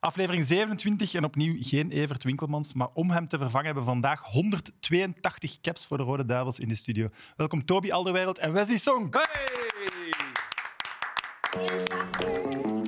Aflevering 0.00 0.44
27 0.44 1.14
en 1.14 1.24
opnieuw 1.24 1.56
geen 1.60 1.90
Evert 1.90 2.24
Winkelmans. 2.24 2.74
Maar 2.74 2.88
om 2.94 3.10
hem 3.10 3.28
te 3.28 3.38
vervangen 3.38 3.66
hebben 3.66 3.84
we 3.84 3.90
vandaag 3.90 4.20
182 4.24 5.60
caps 5.60 5.86
voor 5.86 5.96
de 5.96 6.02
Rode 6.02 6.24
Duivels 6.24 6.58
in 6.58 6.68
de 6.68 6.74
studio. 6.74 7.08
Welkom 7.36 7.64
Toby 7.64 7.90
Alderweireld 7.90 8.38
en 8.38 8.52
Wesley 8.52 8.78
Song. 8.78 9.14
Hey! 11.50 12.79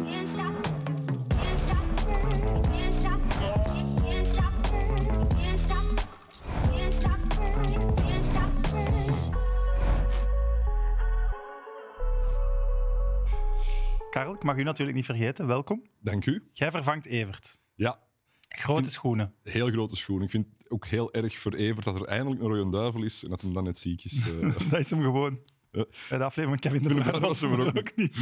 Karel, 14.13 14.35
ik 14.35 14.43
mag 14.43 14.57
u 14.57 14.63
natuurlijk 14.63 14.97
niet 14.97 15.05
vergeten. 15.07 15.47
Welkom. 15.47 15.83
Dank 16.01 16.27
u. 16.27 16.49
Jij 16.53 16.71
vervangt 16.71 17.07
Evert. 17.07 17.59
Ja, 17.75 18.01
Grote 18.49 18.91
schoenen. 18.91 19.35
heel 19.43 19.71
grote 19.71 19.97
schoen. 19.97 20.23
Ik 20.23 20.31
vind 20.31 20.47
het 20.59 20.71
ook 20.71 20.87
heel 20.87 21.13
erg 21.13 21.39
voor 21.39 21.55
Evert 21.55 21.85
dat 21.85 21.97
er 21.97 22.05
eindelijk 22.05 22.41
een 22.43 22.49
rode 22.49 22.71
duivel 22.71 23.03
is 23.03 23.25
en 23.25 23.31
dat 23.31 23.41
hem 23.41 23.53
dan 23.53 23.65
net 23.65 23.79
ziek 23.79 24.05
is. 24.05 24.29
Eh, 24.29 24.57
Dat 24.71 24.81
is 24.81 24.91
hem 24.91 25.01
gewoon. 25.03 25.39
Ja. 25.71 25.85
Bij 26.09 26.19
de 26.19 26.25
aflevering 26.25 26.51
met 26.51 26.61
Kevin 26.61 26.89
de 26.89 26.95
Bruyne 26.95 27.21
was 27.21 27.41
hem 27.41 27.53
er 27.53 27.67
ook 27.77 27.97
niet. 27.97 28.17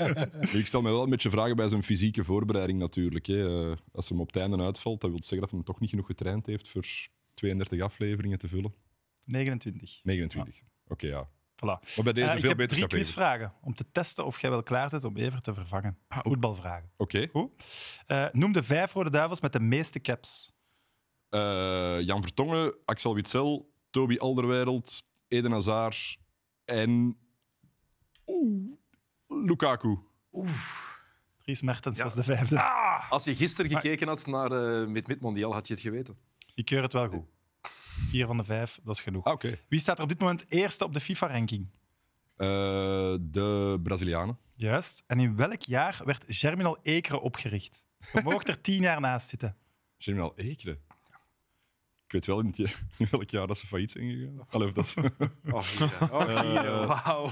ik 0.60 0.66
stel 0.66 0.82
me 0.82 0.90
wel 0.90 1.02
een 1.02 1.10
beetje 1.10 1.30
vragen 1.30 1.56
bij 1.56 1.68
zijn 1.68 1.82
fysieke 1.82 2.24
voorbereiding 2.24 2.78
natuurlijk. 2.78 3.26
Hè. 3.26 3.70
Eh, 3.70 3.76
Als 3.92 4.08
hem 4.08 4.20
op 4.20 4.26
het 4.26 4.36
einde 4.36 4.62
uitvalt, 4.62 5.00
dat 5.00 5.10
wil 5.10 5.22
zeggen 5.22 5.40
dat 5.40 5.50
hij 5.50 5.62
toch 5.62 5.80
niet 5.80 5.90
genoeg 5.90 6.06
getraind 6.06 6.46
heeft 6.46 6.68
voor 6.68 6.86
32 7.34 7.80
afleveringen 7.80 8.38
te 8.38 8.48
vullen. 8.48 8.74
29. 9.24 10.00
29. 10.02 10.60
Oké, 10.86 11.06
ja. 11.06 11.28
Voilà. 11.62 11.94
Maar 11.96 12.04
bij 12.04 12.12
deze 12.12 12.28
Eh, 12.28 12.34
ik 12.34 12.40
veel 12.40 12.48
heb 12.48 12.58
beter 12.58 12.76
drie 12.76 12.88
quizvragen 12.88 13.52
om 13.62 13.74
te 13.74 13.84
testen 13.92 14.24
of 14.24 14.40
jij 14.40 14.50
wel 14.50 14.62
klaar 14.62 14.88
zit 14.88 15.04
om 15.04 15.16
Evert 15.16 15.44
te 15.44 15.54
vervangen. 15.54 15.98
Voetbalvragen. 16.08 16.90
Oké. 16.96 17.28
Eh, 18.06 18.26
noem 18.32 18.52
de 18.52 18.62
vijf 18.62 18.92
Rode 18.92 19.10
Duivels 19.10 19.40
met 19.40 19.52
de 19.52 19.60
meeste 19.60 20.00
caps. 20.00 20.52
Eh, 21.28 22.00
Jan 22.00 22.22
Vertongen, 22.22 22.74
Axel 22.84 23.14
Witsel, 23.14 23.72
Toby 23.90 24.16
Alderweireld, 24.16 25.02
Eden 25.28 25.52
Hazard 25.52 26.18
en... 26.64 27.16
Oeh, 28.26 28.72
Lukaku. 29.28 29.98
Dries 31.38 31.62
Mertens 31.62 32.02
was 32.02 32.14
de 32.14 32.24
vijfde. 32.24 32.62
Als 33.10 33.24
je 33.24 33.34
gisteren 33.34 33.70
gekeken 33.70 34.08
had 34.08 34.26
naar 34.26 34.52
uh, 34.52 34.88
Mid 34.88 35.06
Mid 35.06 35.20
Mondial, 35.20 35.52
had 35.52 35.66
je 35.66 35.74
het 35.74 35.82
geweten. 35.82 36.16
Ik 36.54 36.64
keur 36.64 36.82
het 36.82 36.92
wel 36.92 37.08
goed. 37.08 37.24
Vier 37.92 38.26
van 38.26 38.36
de 38.36 38.44
vijf, 38.44 38.80
dat 38.84 38.94
is 38.94 39.00
genoeg. 39.02 39.24
Ah, 39.24 39.32
Oké. 39.32 39.58
Wie 39.68 39.80
staat 39.80 39.96
er 39.96 40.02
op 40.02 40.08
dit 40.08 40.18
moment 40.20 40.44
eerste 40.48 40.84
op 40.84 40.92
de 40.94 41.00
FIFA-ranking? 41.00 41.68
Eh, 42.36 42.46
de 43.20 43.78
Brazilianen. 43.82 44.38
Juist. 44.56 45.04
En 45.06 45.20
in 45.20 45.36
welk 45.36 45.62
jaar 45.62 46.00
werd 46.04 46.24
Germinal 46.28 46.78
Ekeren 46.82 47.20
opgericht? 47.22 47.86
We 48.12 48.20
mogen 48.24 48.44
er 48.46 48.60
tien 48.60 48.82
jaar 48.82 49.00
naast 49.00 49.28
zitten. 49.28 49.56
Germinal 49.98 50.32
Ekeren. 50.36 50.78
Ik 52.06 52.12
weet 52.12 52.26
wel 52.26 52.40
in, 52.40 52.46
het, 52.46 52.56
ja- 52.56 52.68
in 52.98 53.06
welk 53.10 53.30
jaar 53.30 53.46
dat 53.46 53.58
ze 53.58 53.66
failliet 53.66 53.90
zijn 53.90 54.10
gegaan. 54.10 54.40
Allee, 54.50 54.68
of 54.68 54.74
dat 54.74 54.94
Oh, 55.46 55.54
oh, 56.20 56.40
hier, 56.40 56.86
wauw. 56.86 57.30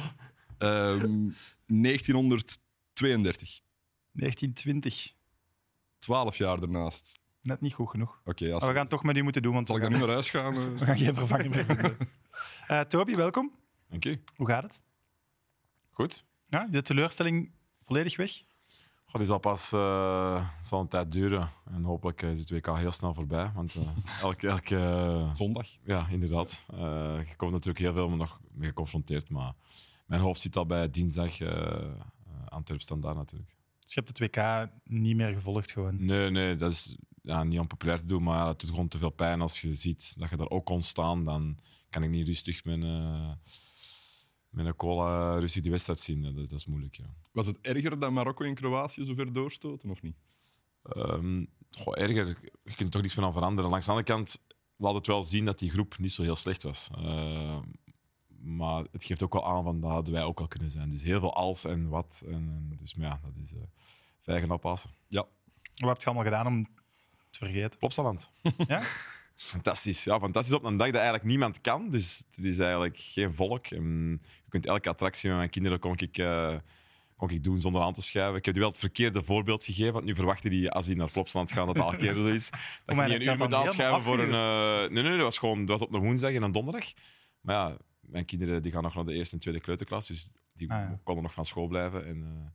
Ehm, 0.59 1.31
1932. 1.67 3.61
1920. 4.13 5.13
12 5.99 6.37
jaar 6.37 6.63
ernaast. 6.63 7.20
Net 7.43 7.61
niet 7.61 7.75
goed 7.75 7.91
genoeg. 7.91 8.21
Oké, 8.25 8.53
als 8.53 8.63
Maar 8.63 8.73
we 8.73 8.77
gaan 8.79 8.89
toch 8.89 9.03
met 9.03 9.17
u 9.17 9.23
moeten 9.23 9.43
doen, 9.43 9.55
want 9.55 9.67
zal 9.67 9.77
we 9.77 9.83
ik 9.83 9.91
dan 9.91 9.99
gaan, 10.01 10.09
nu 10.09 10.15
naar 10.15 10.23
huis 10.23 10.31
gaan? 10.31 10.55
eh? 10.55 10.79
we 10.79 10.85
gaan 10.85 10.99
geen 10.99 11.15
vervanger 11.15 11.49
meer 11.49 11.65
vinden. 11.65 11.97
Eh, 12.67 12.81
Toby, 12.81 13.15
welkom. 13.15 13.53
Dank 13.89 14.05
u. 14.05 14.23
Hoe 14.37 14.47
gaat 14.49 14.63
het? 14.63 14.81
Goed. 15.91 16.25
Ja, 16.47 16.67
de 16.71 16.83
teleurstelling 16.83 17.51
volledig 17.83 18.17
weg? 18.17 18.31
Goh, 19.05 19.15
die 19.15 19.25
zal 19.25 19.39
pas 19.39 19.73
eh, 19.73 20.49
zal 20.63 20.81
een 20.81 20.89
tijd 20.89 21.13
duren. 21.13 21.51
En 21.71 21.83
hopelijk 21.83 22.23
is 22.23 22.41
het 22.41 22.51
WK 22.51 22.67
heel 22.77 22.93
snel 22.93 23.15
voorbij. 23.15 23.51
Want 23.55 23.77
elke, 24.23 24.49
elke 24.49 25.31
Zondag. 25.33 25.67
ja, 25.83 26.07
inderdaad. 26.11 26.65
Je 26.69 27.35
komt 27.37 27.53
natuurlijk 27.53 27.79
heel 27.79 27.93
veel 27.93 28.11
nog 28.11 28.41
mee 28.53 28.69
geconfronteerd. 28.69 29.31
Maar 29.31 29.55
mijn 30.07 30.21
hoofd 30.21 30.41
zit 30.41 30.57
al 30.57 30.67
bij 30.67 30.91
dinsdag 30.91 31.41
uh, 31.41 31.51
Antwerp 32.49 32.81
standaard 32.81 33.17
natuurlijk. 33.17 33.51
Dus 33.79 33.95
je 33.95 34.01
hebt 34.05 34.19
het 34.19 34.37
WK 34.37 34.69
niet 34.85 35.17
meer 35.17 35.33
gevolgd 35.33 35.71
gewoon. 35.71 36.05
Nee, 36.05 36.31
nee, 36.31 36.57
dat 36.57 36.71
is 36.71 36.97
ja, 37.31 37.45
niet 37.45 37.59
onpopulair 37.59 37.99
te 37.99 38.07
doen. 38.07 38.23
Maar 38.23 38.39
ja, 38.39 38.49
het 38.49 38.61
doet 38.61 38.71
gewoon 38.71 38.89
te 38.89 38.99
veel 38.99 39.11
pijn 39.11 39.41
als 39.41 39.61
je 39.61 39.75
ziet 39.75 40.19
dat 40.19 40.31
je 40.31 40.37
daar 40.37 40.51
ook 40.51 40.65
kon 40.65 40.83
staan. 40.83 41.25
Dan 41.25 41.59
kan 41.91 42.03
ik 42.03 42.11
niet 42.11 42.27
rustig 42.27 42.65
met, 42.65 42.83
eh, 42.83 43.31
met 44.49 44.67
een 44.67 44.77
cola 44.77 45.39
rustig 45.39 45.63
die 45.63 45.71
wedstrijd 45.71 45.99
zien. 45.99 46.23
Dat, 46.23 46.35
dat 46.35 46.53
is 46.53 46.67
moeilijk, 46.67 46.95
ja. 46.95 47.15
Was 47.33 47.47
het 47.47 47.59
erger 47.61 47.99
dan 47.99 48.13
Marokko 48.13 48.45
en 48.45 48.55
Kroatië 48.55 49.05
zover 49.05 49.33
doorstoten, 49.33 49.91
of 49.91 50.03
niet? 50.03 50.17
Ehm, 50.83 51.45
goh, 51.71 51.99
erger, 51.99 52.27
je 52.63 52.75
kunt 52.75 52.81
er 52.81 52.91
toch 52.91 53.03
niets 53.03 53.15
meer 53.15 53.25
aan 53.25 53.33
veranderen. 53.33 53.71
Langs 53.71 53.87
de 53.87 53.93
andere 53.93 54.13
kant 54.13 54.41
laat 54.77 54.95
het 54.95 55.07
wel 55.07 55.25
zien 55.25 55.45
dat 55.45 55.59
die 55.59 55.71
groep 55.71 55.99
niet 55.99 56.13
zo 56.13 56.23
heel 56.23 56.37
slecht 56.37 56.63
was. 56.63 56.89
Ehm, 56.95 57.63
maar 58.43 58.85
het 58.93 59.05
geeft 59.05 59.23
ook 59.23 59.33
wel 59.33 59.47
aan 59.47 59.65
van 59.65 59.81
dat 59.81 59.91
hadden 59.91 60.13
wij 60.13 60.25
ook 60.25 60.41
al 60.41 60.49
kunnen 60.49 60.71
zijn. 60.71 60.89
Dus 60.89 61.03
heel 61.03 61.21
veel 61.21 61.35
als 61.35 61.65
en 61.65 61.89
wat. 61.89 62.23
En, 62.27 62.33
en 62.33 62.73
dus 62.77 62.95
maar 62.95 63.07
ja, 63.07 63.21
dat 63.23 63.43
is 63.43 63.53
uh, 63.53 63.61
vijgen 64.23 64.51
oppassen. 64.51 64.91
Ja. 65.07 65.27
Wat 65.77 65.89
heb 65.89 65.99
je 66.01 66.07
allemaal 66.07 66.25
gedaan 66.25 66.47
om 66.47 66.67
te 67.31 67.39
vergeten? 67.39 67.79
Plopsaland. 67.79 68.31
Ja? 68.67 68.81
Fantastisch. 69.37 70.05
Ja, 70.05 70.19
fantastisch 70.19 70.55
op 70.55 70.65
een 70.65 70.77
dag 70.77 70.87
dat 70.87 70.97
eigenlijk 70.97 71.25
niemand 71.25 71.61
kan. 71.61 71.91
Dus 71.91 72.25
het 72.31 72.45
is 72.45 72.59
eigenlijk 72.59 72.99
geen 72.99 73.33
volk. 73.35 73.67
En 73.67 74.11
je 74.45 74.49
kunt 74.49 74.67
elke 74.67 74.89
attractie 74.89 75.29
met 75.29 75.39
mijn 75.39 75.51
kinderen 75.51 75.79
kon 75.79 75.95
ik, 75.97 76.19
uh, 76.19 76.55
kon 77.17 77.31
ik 77.31 77.45
doen 77.45 77.59
zonder 77.59 77.83
aan 77.83 77.93
te 77.93 78.03
schuiven. 78.03 78.39
Ik 78.39 78.45
heb 78.45 78.55
die 78.55 78.63
wel 78.63 78.73
het 78.73 78.81
verkeerde 78.81 79.23
voorbeeld 79.23 79.65
gegeven. 79.65 79.93
Want 79.93 80.05
nu 80.05 80.15
verwachten 80.15 80.51
die 80.51 80.71
als 80.71 80.87
die 80.87 80.97
naar 80.97 81.11
Plopsaland 81.11 81.53
gaan 81.53 81.67
dat 81.67 81.77
het 81.77 81.85
al 81.85 81.97
keer 81.97 82.29
is. 82.29 82.51
Dat 82.87 82.97
je 82.97 83.03
niet 83.03 83.13
een 83.13 83.23
uur 83.23 83.37
moet 83.37 83.55
aanschuiven 83.55 84.03
voor 84.03 84.19
een... 84.19 84.29
Uh, 84.29 84.93
nee, 84.95 85.03
nee, 85.03 85.17
dat 85.17 85.21
was 85.21 85.39
gewoon 85.39 85.59
dat 85.65 85.79
was 85.79 85.89
op 85.89 85.95
een 85.95 86.01
woensdag 86.01 86.33
en 86.33 86.43
een 86.43 86.53
donderdag. 86.53 86.85
Maar 87.41 87.55
ja, 87.55 87.77
mijn 88.01 88.25
kinderen 88.25 88.63
die 88.63 88.73
gaan 88.73 88.83
nog 88.83 88.95
naar 88.95 89.05
de 89.05 89.15
eerste 89.15 89.35
en 89.35 89.41
tweede 89.41 89.61
kleuterklas. 89.61 90.07
Dus 90.07 90.29
die 90.55 90.73
Ah, 90.73 90.79
ja. 90.79 91.01
konden 91.03 91.23
nog 91.23 91.35
van 91.35 91.45
school 91.45 91.67
blijven. 91.67 92.07
En, 92.07 92.17
uh, 92.17 92.27
en 92.27 92.53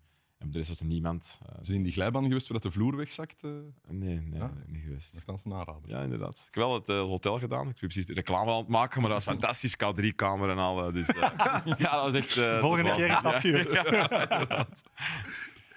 de 0.56 0.62
rest 0.62 0.70
was 0.80 0.88
er 0.90 0.94
niemand. 0.94 1.40
Uh, 1.44 1.56
Zijn 1.62 1.78
in 1.78 1.84
die 1.84 1.92
glijbaan 1.92 2.26
geweest 2.26 2.48
waar 2.48 2.60
de 2.60 2.72
vloer 2.72 2.96
wegzakt? 2.96 3.44
Uh, 3.44 3.52
nee, 3.88 4.20
nee, 4.22 4.40
Ja? 4.40 4.54
niet 4.68 4.82
geweest. 4.84 5.14
Nogthans 5.14 5.46
een 5.46 5.54
aanrader. 5.54 5.90
Ja, 5.90 6.02
inderdaad. 6.02 6.38
Ik 6.48 6.54
heb 6.56 6.64
wel 6.64 6.74
het 6.74 6.90
eh, 6.90 7.00
hotel 7.00 7.40
gedaan. 7.40 7.62
Ik 7.70 7.80
heb 7.80 7.90
precies 7.90 8.06
de 8.06 8.14
reclame 8.14 8.52
aan 8.52 8.58
het 8.58 8.68
maken, 8.68 9.02
maar 9.02 9.10
dat 9.10 9.26
was 9.26 9.34
fantastisch. 9.34 9.76
K3-kamer 9.76 10.50
en 10.50 10.58
al. 10.58 10.88
eh, 10.88 10.94
Dus 10.94 11.08
eh, 11.08 11.16
ja, 11.78 11.92
dat 12.04 12.12
was 12.12 12.14
echt... 12.14 12.38
eh, 12.38 12.60
Volgende 12.60 12.90
was- 13.22 13.42
keer 13.42 13.56
is 13.68 13.74
ja, 13.74 13.84
ja, 13.92 14.12
inderdaad. 14.32 14.84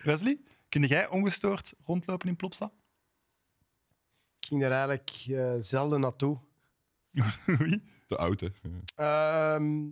Wesley, 0.03 0.39
kun 0.69 0.83
jij 0.83 1.09
ongestoord 1.09 1.75
rondlopen 1.85 2.29
in 2.29 2.37
Plopsa? 2.37 2.73
Ik 4.41 4.47
ging 4.47 4.63
er 4.65 4.71
eigenlijk 4.73 5.25
eh, 5.29 5.55
zelden 5.59 6.01
naartoe. 6.01 6.39
Te 8.07 8.17
oud, 8.17 8.41
hè? 8.41 8.49
Ehm, 8.95 9.87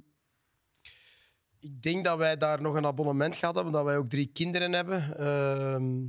ik 1.61 1.83
denk 1.83 2.05
dat 2.05 2.19
wij 2.19 2.37
daar 2.37 2.63
nog 2.63 2.75
een 2.75 2.87
abonnement 2.87 3.37
gehad 3.37 3.55
hebben, 3.55 3.73
dat 3.73 3.85
wij 3.85 3.97
ook 3.97 4.09
drie 4.09 4.27
kinderen 4.27 4.73
hebben. 4.73 5.19
Ehm, 5.19 6.05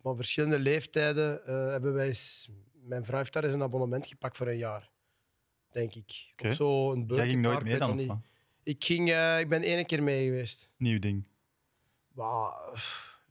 van 0.00 0.16
verschillende 0.16 0.58
leeftijden 0.58 1.46
eh, 1.46 1.54
hebben 1.54 1.92
wij 1.94 2.06
eens... 2.06 2.50
Mijn 2.72 3.04
vrouw 3.04 3.18
heeft 3.18 3.32
daar 3.32 3.44
eens 3.44 3.54
een 3.54 3.62
abonnement 3.62 4.06
gepakt 4.06 4.36
voor 4.36 4.46
een 4.46 4.56
jaar. 4.56 4.90
Denk 5.70 5.94
ik. 5.94 6.28
Oké. 6.32 6.48
Of 6.48 6.54
zo, 6.54 6.92
een 6.92 7.04
Jij 7.06 7.26
ging 7.26 7.42
nooit 7.42 7.62
mee 7.62 7.78
dan? 7.78 7.98
Of 8.00 8.06
wat? 8.06 8.16
Ik, 8.62 8.84
ging, 8.84 9.10
eh, 9.10 9.40
ik 9.40 9.48
ben 9.48 9.62
één 9.62 9.86
keer 9.86 10.02
mee 10.02 10.24
geweest. 10.24 10.70
Nieuw 10.76 10.98
ding. 10.98 11.28
Eh, 12.16 12.52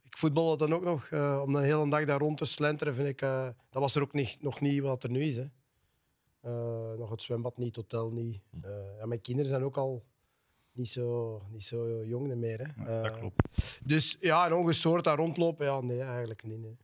ik 0.02 0.18
voetbalde 0.18 0.56
dan 0.66 0.74
ook 0.76 0.84
nog. 0.84 1.06
eh, 1.08 1.42
om 1.44 1.52
de 1.52 1.60
hele 1.60 1.90
dag 1.90 2.04
daar 2.04 2.18
rond 2.18 2.36
te 2.36 2.44
slenteren, 2.44 2.94
vind 2.94 3.08
ik... 3.08 3.18
dat 3.20 3.54
was 3.70 3.94
er 3.94 4.02
ook 4.02 4.12
niet, 4.12 4.42
nog 4.42 4.60
niet 4.60 4.80
wat 4.82 5.04
er 5.04 5.10
nu 5.10 5.22
is. 5.22 5.36
Hè. 5.36 5.46
Nog 6.96 7.10
het 7.10 7.22
zwembad 7.22 7.56
niet, 7.56 7.76
het 7.76 7.92
hotel 7.92 8.10
niet. 8.10 8.40
Eh, 8.62 8.70
ja, 8.98 9.06
mijn 9.06 9.20
kinderen 9.20 9.50
zijn 9.50 9.62
ook 9.64 9.76
al 9.76 10.04
niet 10.78 10.88
zo, 10.88 11.42
niet 11.50 11.64
zo 11.64 12.04
jong 12.04 12.34
meer. 12.34 12.58
Hè. 12.58 12.82
Ja, 12.92 13.02
dat 13.02 13.12
Eh, 13.12 13.18
klopt. 13.18 13.80
Dus 13.84 14.16
ja, 14.20 14.46
en 14.46 14.52
ongestoord 14.52 15.04
daar 15.04 15.16
rondlopen, 15.16 15.66
ja, 15.66 15.80
nee, 15.80 16.02
eigenlijk 16.02 16.42
niet. 16.42 16.58
Nee. 16.60 16.76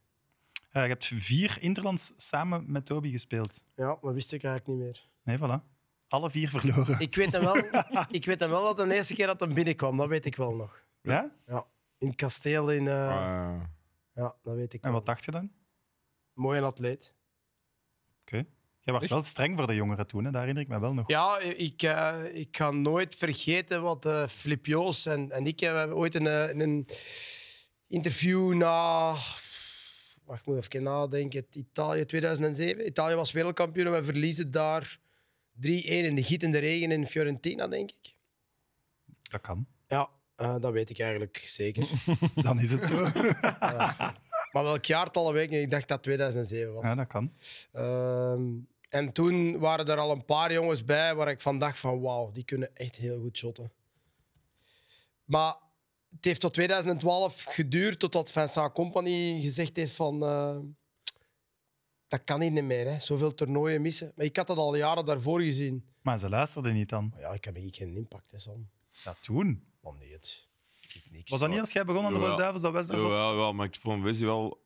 Eh, 0.71 0.83
je 0.83 0.89
hebt 0.89 1.05
vier 1.05 1.57
Interlands 1.61 2.13
samen 2.17 2.65
met 2.73 2.87
Toby 2.87 3.11
gespeeld. 3.11 3.65
Ja, 3.77 3.99
maar 4.03 4.15
wist 4.15 4.33
ik 4.33 4.45
eigenlijk 4.45 4.79
niet 4.79 4.87
meer. 4.87 5.09
Nee, 5.23 5.39
voilà. 5.39 5.73
Alle 6.09 6.31
vier 6.31 6.49
verloren. 6.49 6.99
Ik 7.01 7.15
weet, 7.15 7.33
hem 7.33 7.43
wel, 7.43 7.57
ik 8.19 8.25
weet 8.25 8.41
hem 8.41 8.51
wel 8.51 8.75
dat 8.75 8.89
de 8.89 8.95
eerste 8.95 9.15
keer 9.15 9.27
dat 9.27 9.41
hij 9.41 9.49
binnenkwam, 9.49 9.97
dat 9.97 10.09
weet 10.09 10.27
ik 10.27 10.37
wel 10.37 10.55
nog. 10.55 10.85
Ja? 11.01 11.31
Ja. 11.47 11.67
In 11.99 12.07
het 12.07 12.17
kasteel 12.17 12.71
in... 12.71 12.89
eh, 12.89 13.11
Eh, 13.11 13.61
Ja, 14.15 14.35
dat 14.43 14.55
weet 14.55 14.73
ik 14.73 14.83
En 14.83 14.89
wel. 14.89 14.99
wat 14.99 15.07
dacht 15.07 15.25
je 15.25 15.31
dan? 15.31 15.51
Mooi 16.33 16.59
een 16.59 16.65
atleet. 16.65 17.15
Oké. 18.21 18.47
Jij 18.85 18.95
was 18.95 19.09
wel 19.09 19.23
streng 19.23 19.57
voor 19.57 19.67
de 19.67 19.75
jongeren 19.75 20.07
toen, 20.07 20.25
hè? 20.25 20.31
dat 20.31 20.41
herinner 20.41 20.63
ik 20.63 20.69
me 20.69 20.81
wel 20.81 20.95
nog. 20.95 21.09
Ja, 21.09 21.39
ik, 21.39 21.83
eh, 21.83 22.21
ik 22.33 22.57
ga 22.57 22.71
nooit 22.71 23.15
vergeten 23.15 23.83
wat 23.83 24.07
eh 24.07 24.27
Flip 24.27 24.67
Joos 24.67 25.07
en, 25.07 25.31
en 25.31 25.47
ik 25.47 25.61
hebben 25.61 25.97
ooit 25.97 26.15
een, 26.15 26.27
eh, 26.27 26.49
een 26.49 26.87
interview 27.89 28.55
na. 28.55 29.11
Wacht, 30.25 30.41
ik 30.41 30.47
moet 30.47 30.57
even 30.57 30.83
nadenken. 30.83 31.47
Italië 31.51 32.05
2007. 32.05 32.87
Italië 32.87 33.15
was 33.15 33.33
wereldkampioen 33.33 33.87
en 33.87 33.93
we 33.93 34.05
verliezen 34.05 34.51
daar 34.51 34.99
3-1 35.53 36.05
in 36.05 36.15
de 36.15 36.23
gietende 36.23 36.59
regen 36.59 36.93
in 36.93 37.07
Fiorentina, 37.07 37.69
denk 37.69 37.91
ik. 37.91 38.15
Dat 39.23 39.41
kan. 39.41 39.67
Ja, 39.87 40.11
dat 40.37 40.73
weet 40.73 40.91
ik 40.91 40.99
eigenlijk 40.99 41.45
zeker. 41.47 41.87
Dan 42.43 42.61
is 42.61 42.71
het 42.71 42.85
zo. 42.85 43.07
Maar 44.55 44.63
welk 44.63 44.85
jaartal 44.85 45.33
weet 45.33 45.45
ik 45.45 45.51
niet. 45.51 45.63
Ik 45.63 45.71
dacht 45.71 45.89
dat 45.89 46.03
2007 46.03 46.75
was. 46.75 46.85
Ja, 46.85 46.95
dat 46.95 47.07
kan. 47.07 47.33
Ehm, 47.73 48.43
en 48.95 49.13
toen 49.13 49.59
waren 49.59 49.87
er 49.87 49.99
al 49.99 50.11
een 50.11 50.25
paar 50.25 50.53
jongens 50.53 50.85
bij 50.85 51.15
waar 51.15 51.29
ik 51.29 51.41
van 51.41 51.59
dacht 51.59 51.79
van 51.79 52.01
wauw, 52.01 52.31
die 52.31 52.45
kunnen 52.45 52.77
echt 52.77 52.97
heel 52.97 53.21
goed 53.21 53.39
shotten. 53.39 53.73
Maar 55.25 55.57
het 56.11 56.25
heeft 56.25 56.41
tot 56.41 56.55
2012 56.55 57.45
geduurd 57.45 57.99
totdat 57.99 58.31
Vincent 58.31 58.73
Company 58.73 59.41
gezegd 59.41 59.77
heeft 59.77 59.95
van 59.95 60.23
eh, 60.23 60.57
dat 62.09 62.25
kan 62.25 62.39
niet 62.39 62.65
meer, 62.65 62.87
hè. 62.87 63.01
zoveel 63.01 63.35
toernooien 63.35 63.83
missen. 63.83 64.13
Maar 64.17 64.25
ik 64.25 64.37
had 64.37 64.47
dat 64.47 64.57
al 64.57 64.75
jaren 64.75 65.05
daarvoor 65.05 65.41
gezien. 65.41 65.85
Maar 66.03 66.19
ze 66.19 66.29
luisterden 66.29 66.73
niet 66.75 66.89
dan. 66.89 67.09
Maar 67.11 67.21
ja, 67.21 67.33
ik 67.33 67.45
heb 67.45 67.55
hier 67.55 67.75
geen 67.75 67.97
impact, 67.97 68.31
hè, 68.31 68.39
Sam. 68.39 68.69
Ja, 69.05 69.15
toen. 69.23 69.65
Man, 69.81 69.97
nee, 69.99 70.13
het. 70.13 70.49
Ik 70.83 70.93
heb 70.93 71.13
niks. 71.13 71.31
Was 71.31 71.41
dat 71.41 71.49
niet 71.49 71.61
als 71.61 71.73
jij 71.73 71.85
begon 71.85 72.05
aan 72.05 72.13
de. 72.13 72.19
Rode 72.19 72.37
Duivels 72.37 72.63
dat 72.63 72.73
West 72.73 72.89
zat? 72.89 73.01
Wel, 73.01 73.37
wel, 73.37 73.53
maar 73.53 73.67
ik 73.67 73.75
vond 73.75 74.03
Wesley 74.03 74.27
wel... 74.27 74.64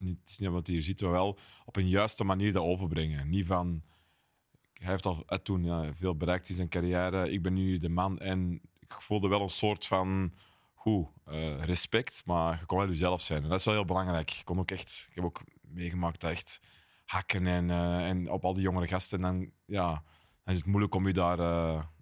Niet, 0.00 0.18
het 0.20 0.28
is 0.28 0.38
niet 0.38 0.50
wat 0.50 0.66
hier 0.66 0.82
ziet, 0.82 1.00
maar 1.02 1.10
wel 1.10 1.38
op 1.64 1.76
een 1.76 1.88
juiste 1.88 2.24
manier 2.24 2.52
dat 2.52 2.62
overbrengen. 2.64 3.28
Niet 3.28 3.46
van... 3.46 3.82
Hij 4.72 4.90
heeft 4.90 5.06
al 5.06 5.22
uit 5.26 5.44
toen 5.44 5.64
ja, 5.64 5.94
veel 5.94 6.16
bereikt 6.16 6.48
in 6.48 6.54
zijn 6.54 6.68
carrière. 6.68 7.30
Ik 7.30 7.42
ben 7.42 7.54
nu 7.54 7.78
de 7.78 7.88
man. 7.88 8.18
En 8.18 8.60
ik 8.78 8.92
voelde 8.92 9.28
wel 9.28 9.40
een 9.42 9.48
soort 9.48 9.86
van... 9.86 10.32
Goed, 10.74 11.06
eh, 11.24 11.64
respect, 11.64 12.22
maar 12.26 12.58
je 12.60 12.66
kon 12.66 12.78
wel 12.78 12.88
jezelf 12.88 13.20
zijn. 13.20 13.42
En 13.42 13.48
dat 13.48 13.58
is 13.58 13.64
wel 13.64 13.74
heel 13.74 13.84
belangrijk. 13.84 14.30
Ik, 14.30 14.44
kon 14.44 14.58
ook 14.58 14.70
echt, 14.70 15.06
ik 15.08 15.14
heb 15.14 15.24
ook 15.24 15.40
meegemaakt 15.60 16.20
dat 16.20 16.30
echt 16.30 16.60
hakken 17.04 17.46
en, 17.46 17.70
eh, 17.70 18.08
en 18.08 18.30
op 18.30 18.44
al 18.44 18.54
die 18.54 18.62
jongere 18.62 18.88
gasten. 18.88 19.24
En 19.24 19.34
dan, 19.36 19.50
ja, 19.64 19.88
dan 20.44 20.54
is 20.54 20.56
het 20.60 20.66
moeilijk 20.66 20.94
om 20.94 21.06
je 21.06 21.12
daar 21.12 21.38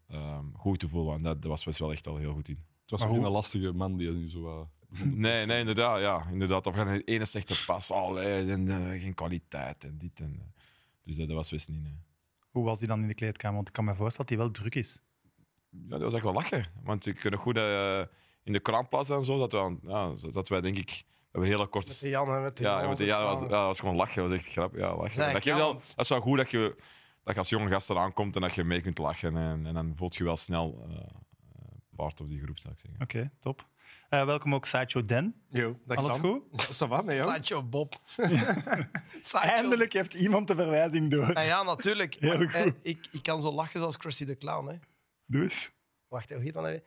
eh, 0.06 0.38
goed 0.52 0.78
te 0.78 0.88
voelen. 0.88 1.14
En 1.14 1.22
dat, 1.22 1.42
dat 1.42 1.50
was 1.50 1.64
Wes 1.64 1.78
wel 1.78 1.92
echt 1.92 2.06
al 2.06 2.16
heel 2.16 2.32
goed 2.32 2.48
in. 2.48 2.64
Het 2.80 2.90
was 2.90 3.00
Maar 3.00 3.08
hoe- 3.10 3.24
een 3.24 3.30
lastige 3.32 3.72
man 3.72 3.96
die 3.96 4.10
nu 4.10 4.30
zo... 4.30 4.70
Nee, 5.02 5.46
nee, 5.46 5.58
inderdaad. 5.58 6.00
Ja, 6.00 6.26
inderdaad. 6.31 6.67
Of 6.67 6.76
een 6.76 7.02
ene 7.05 7.25
slechte 7.25 7.64
pas, 7.67 7.90
allee, 7.90 8.50
en, 8.52 8.69
eh, 8.69 9.00
geen 9.02 9.14
kwaliteit 9.14 9.85
en 9.85 9.99
dit. 9.99 10.20
En, 10.20 10.37
eh. 10.40 10.62
dus 11.02 11.17
dat, 11.17 11.26
dat 11.26 11.37
was 11.37 11.50
Wes 11.50 11.67
niet. 11.67 11.82
nee. 11.82 12.00
Hoe 12.50 12.64
was 12.64 12.79
die 12.79 12.88
dan 12.88 13.00
in 13.00 13.08
de 13.08 13.14
kleedkamer? 13.14 13.56
Want 13.56 13.69
ik 13.69 13.75
kan 13.75 13.85
me 13.85 13.94
voorstellen 13.94 14.31
dat 14.31 14.37
hij 14.38 14.46
wel 14.46 14.50
druk 14.50 14.75
is. 14.75 15.02
Ja, 15.70 15.88
dat 15.88 16.00
was 16.00 16.14
echt 16.14 16.23
wel 16.23 16.32
lachen. 16.32 16.64
Want 16.82 17.06
ik 17.06 17.31
nog 17.31 17.40
goed 17.40 17.56
eh, 17.56 18.00
in 18.43 18.52
de 18.52 18.61
kraamplaats 18.61 19.11
en 19.11 19.25
zo, 19.25 19.38
dat, 19.38 19.52
we, 19.52 19.58
aan- 19.58 19.81
ja, 19.82 20.31
dat 20.31 20.49
wij 20.49 20.61
denk 20.61 20.76
ik... 20.76 21.05
We 21.31 21.38
hebben 21.44 21.50
hele 21.50 21.67
korte... 21.69 21.88
Met 21.88 22.00
de 22.00 22.08
Jan 22.08 22.43
met 22.43 22.56
de 22.56 22.62
Ja, 22.62 22.79
Jan. 22.81 22.88
met 22.88 22.99
de- 22.99 23.05
ja, 23.05 23.20
dat 23.20 23.32
was, 23.32 23.40
ja, 23.43 23.49
dat 23.49 23.64
was 23.67 23.81
gewoon 23.81 23.96
lachen. 23.96 24.23
Dat 24.23 24.31
was 24.31 24.40
echt 24.40 24.50
grappig. 24.52 24.81
Ja, 24.81 24.96
lachen. 24.96 25.19
Dat, 25.19 25.31
geeft 25.32 25.44
Jan. 25.44 25.56
wel, 25.58 25.73
dat 25.75 25.94
is 25.96 26.08
wel 26.08 26.20
goed 26.20 26.37
dat 26.37 26.50
je, 26.50 26.75
dat 27.25 27.35
je 27.35 27.38
als 27.40 27.49
jonge 27.49 27.69
gast 27.69 27.90
eraan 27.90 28.12
komt 28.12 28.35
en 28.35 28.40
dat 28.43 28.55
je 28.55 28.64
mee 28.64 28.81
kunt 28.81 28.99
lachen. 28.99 29.37
En, 29.37 29.67
en 29.67 29.75
dan 29.75 29.93
voelt 29.96 30.17
je 30.17 30.25
wel 30.25 30.37
snel 30.37 30.87
part 31.98 32.20
of 32.20 32.26
die 32.26 32.40
groep, 32.40 32.58
zou 32.58 32.72
ik 32.74 32.78
zeggen. 32.80 33.00
Oké, 33.02 33.30
top. 33.40 33.68
Eh, 34.08 34.24
welkom 34.24 34.54
ook 34.54 34.66
Sideshow 34.66 35.08
Dan. 35.08 35.34
Yo, 35.48 35.78
dag 35.86 35.98
Alles 35.98 36.12
Sam. 36.12 36.20
goed? 36.20 36.42
Va, 36.88 37.02
nee, 37.02 37.16
ja. 37.16 37.22
Sancho 37.22 37.62
Bob. 37.62 38.00
Eindelijk 39.32 39.92
heeft 39.92 40.14
iemand 40.14 40.48
de 40.48 40.54
verwijzing 40.54 41.10
door. 41.10 41.32
Ja, 41.32 41.40
ja, 41.40 41.62
natuurlijk. 41.62 42.16
Heel 42.20 42.38
Maar, 42.38 42.54
eh, 42.54 42.62
goed. 42.62 42.74
ik, 42.82 43.08
ik 43.12 43.22
kan 43.22 43.40
zo 43.40 43.52
lachen 43.52 43.80
zoals 43.80 43.96
Krusty 43.96 44.24
de 44.24 44.36
Clown. 44.36 44.68
Hè. 44.68 44.76
Doe 45.26 45.42
eens. 45.42 45.70
Wacht, 46.08 46.30
hoe 46.32 46.42
heet 46.42 46.54
dat 46.54 46.62
nou? 46.62 46.80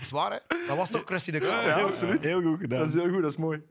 Zwaar, 0.00 0.32
hè? 0.32 0.38
Dat 0.66 0.76
was 0.76 0.90
toch 0.90 1.04
Krusty 1.04 1.30
de 1.30 1.38
Clown? 1.38 1.66
Ja, 1.66 1.80
absoluut. 1.80 2.22
Heel 2.22 2.42
goed 2.42 2.60
gedaan. 2.60 2.78
Dat 2.78 2.88
is 2.88 2.94
heel 2.94 3.10
goed, 3.12 3.22
dat 3.22 3.30
is 3.30 3.36
mooi. 3.36 3.62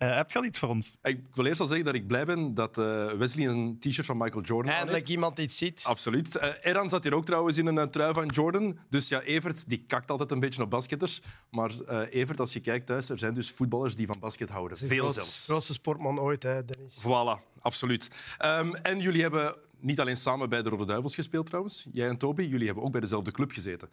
Eh, 0.00 0.16
heb 0.16 0.30
je 0.30 0.38
al 0.38 0.44
iets 0.44 0.58
voor 0.58 0.68
ons? 0.68 0.96
Ik 1.02 1.20
wil 1.32 1.46
eerst 1.46 1.60
al 1.60 1.66
zeggen 1.66 1.84
dat 1.86 1.94
ik 1.94 2.06
blij 2.06 2.24
ben 2.26 2.54
dat 2.54 2.78
eh, 2.78 3.06
Wesley 3.06 3.46
een 3.46 3.78
t-shirt 3.78 4.06
van 4.06 4.16
Michael 4.16 4.42
Jordan 4.44 4.70
aan 4.70 4.76
Eindelijk 4.76 4.98
heeft. 5.06 5.14
iemand 5.16 5.36
die 5.36 5.44
het 5.44 5.54
ziet. 5.54 5.82
Absoluut. 5.86 6.36
Eh 6.36 6.48
Eran 6.62 6.88
zat 6.88 7.02
hier 7.02 7.14
ook 7.14 7.24
trouwens 7.24 7.56
in 7.58 7.66
een 7.66 7.90
trui 7.90 8.12
van 8.14 8.26
Jordan. 8.26 8.78
Dus 8.88 9.08
ja, 9.08 9.20
Evert 9.22 9.68
die 9.68 9.84
kakt 9.86 10.10
altijd 10.10 10.30
een 10.30 10.40
beetje 10.40 10.62
op 10.62 10.70
basketters. 10.70 11.20
Maar 11.50 11.70
eh, 11.86 12.14
Evert, 12.14 12.40
als 12.40 12.52
je 12.52 12.60
kijkt 12.60 12.86
thuis, 12.86 13.08
er 13.10 13.18
zijn 13.18 13.34
dus 13.34 13.50
voetballers 13.50 13.94
die 13.94 14.06
van 14.06 14.16
basket 14.20 14.50
houden. 14.50 14.78
De 14.78 14.86
Veel 14.86 15.10
zelfs. 15.12 15.44
grootste 15.44 15.72
sportman 15.72 16.20
ooit, 16.20 16.42
hè, 16.42 16.64
Dennis. 16.64 16.98
Voilà, 17.02 17.58
absoluut. 17.58 18.08
Ehm, 18.38 18.74
en 18.74 19.00
jullie 19.00 19.22
hebben 19.22 19.56
niet 19.80 20.00
alleen 20.00 20.16
samen 20.16 20.48
bij 20.48 20.62
de 20.62 20.68
Rode 20.68 20.84
Duivels 20.86 21.14
gespeeld 21.14 21.46
trouwens. 21.46 21.86
Jij 21.92 22.08
en 22.08 22.16
Toby, 22.18 22.42
jullie 22.42 22.66
hebben 22.66 22.84
ook 22.84 22.92
bij 22.92 23.00
dezelfde 23.00 23.30
club 23.30 23.50
gezeten. 23.50 23.88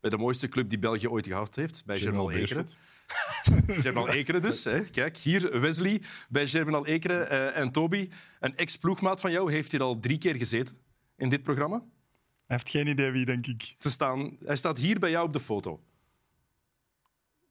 Bij 0.00 0.10
de 0.10 0.16
mooiste 0.16 0.48
club 0.48 0.68
die 0.68 0.78
België 0.78 1.08
ooit 1.08 1.26
gehad 1.26 1.54
heeft, 1.54 1.82
bij 1.86 1.98
Germinal 1.98 2.30
Ekeren. 2.30 2.68
Germinal 3.82 4.08
Ekeren 4.08 4.42
dus. 4.42 4.64
Hè. 4.64 4.84
Kijk, 4.84 5.16
hier 5.16 5.60
Wesley 5.60 6.02
bij 6.28 6.46
Germinal 6.46 6.86
Ekeren 6.86 7.30
eh, 7.30 7.60
en 7.60 7.72
Toby. 7.72 8.10
Een 8.40 8.56
ex-ploegmaat 8.56 9.20
van 9.20 9.30
jou 9.30 9.52
heeft 9.52 9.70
hier 9.70 9.82
al 9.82 9.98
drie 9.98 10.18
keer 10.18 10.36
gezeten 10.36 10.76
in 11.16 11.28
dit 11.28 11.42
programma. 11.42 11.76
Hij 11.76 12.56
heeft 12.56 12.70
geen 12.70 12.86
idee 12.86 13.10
wie, 13.10 13.24
denk 13.24 13.46
ik. 13.46 13.74
Ze 13.78 13.90
staan, 13.90 14.36
hij 14.44 14.56
staat 14.56 14.78
hier 14.78 14.98
bij 14.98 15.10
jou 15.10 15.26
op 15.26 15.32
de 15.32 15.40
foto. 15.40 15.80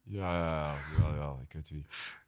Ja, 0.03 0.37
ja, 0.37 0.75
ja, 0.99 1.15
ja, 1.15 1.35
ik 1.47 1.53
weet 1.53 1.69
wie. 1.69 1.85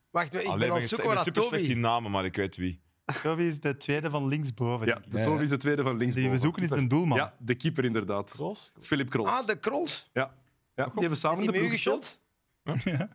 Wacht, 0.09 0.33
ik 0.33 0.45
Alleen 0.45 0.59
ben 0.59 0.75
ik 0.75 0.81
het 0.81 0.89
zoeken 0.89 1.19
slecht 1.19 1.33
Toby... 1.33 1.55
in 1.55 1.79
namen, 1.79 2.11
maar 2.11 2.25
ik 2.25 2.35
weet 2.35 2.55
wie. 2.55 2.81
Toby 3.23 3.41
is 3.41 3.59
de 3.59 3.77
tweede 3.77 4.09
van 4.09 4.27
linksboven. 4.27 4.87
Ja, 4.87 4.97
ik. 4.97 5.11
de 5.11 5.21
Toby 5.21 5.43
is 5.43 5.49
de 5.49 5.57
tweede 5.57 5.83
van 5.83 5.97
links. 5.97 6.15
Die 6.15 6.29
we 6.29 6.37
zoeken 6.37 6.63
is 6.63 6.69
de 6.69 6.87
doelman. 6.87 7.17
Ja, 7.17 7.35
de 7.37 7.55
keeper 7.55 7.85
inderdaad. 7.85 8.43
Philip 8.79 9.09
Krols. 9.09 9.29
Ah, 9.29 9.45
de 9.45 9.59
Krols. 9.59 10.09
Ja. 10.13 10.33
ja, 10.75 10.83
die 10.85 10.93
hebben 10.93 11.17
samen 11.17 11.41
Die 11.41 11.51
de 11.51 11.57
ploeg 11.57 12.09
met 12.63 12.75
u 12.75 12.79
gespeeld. 12.79 13.09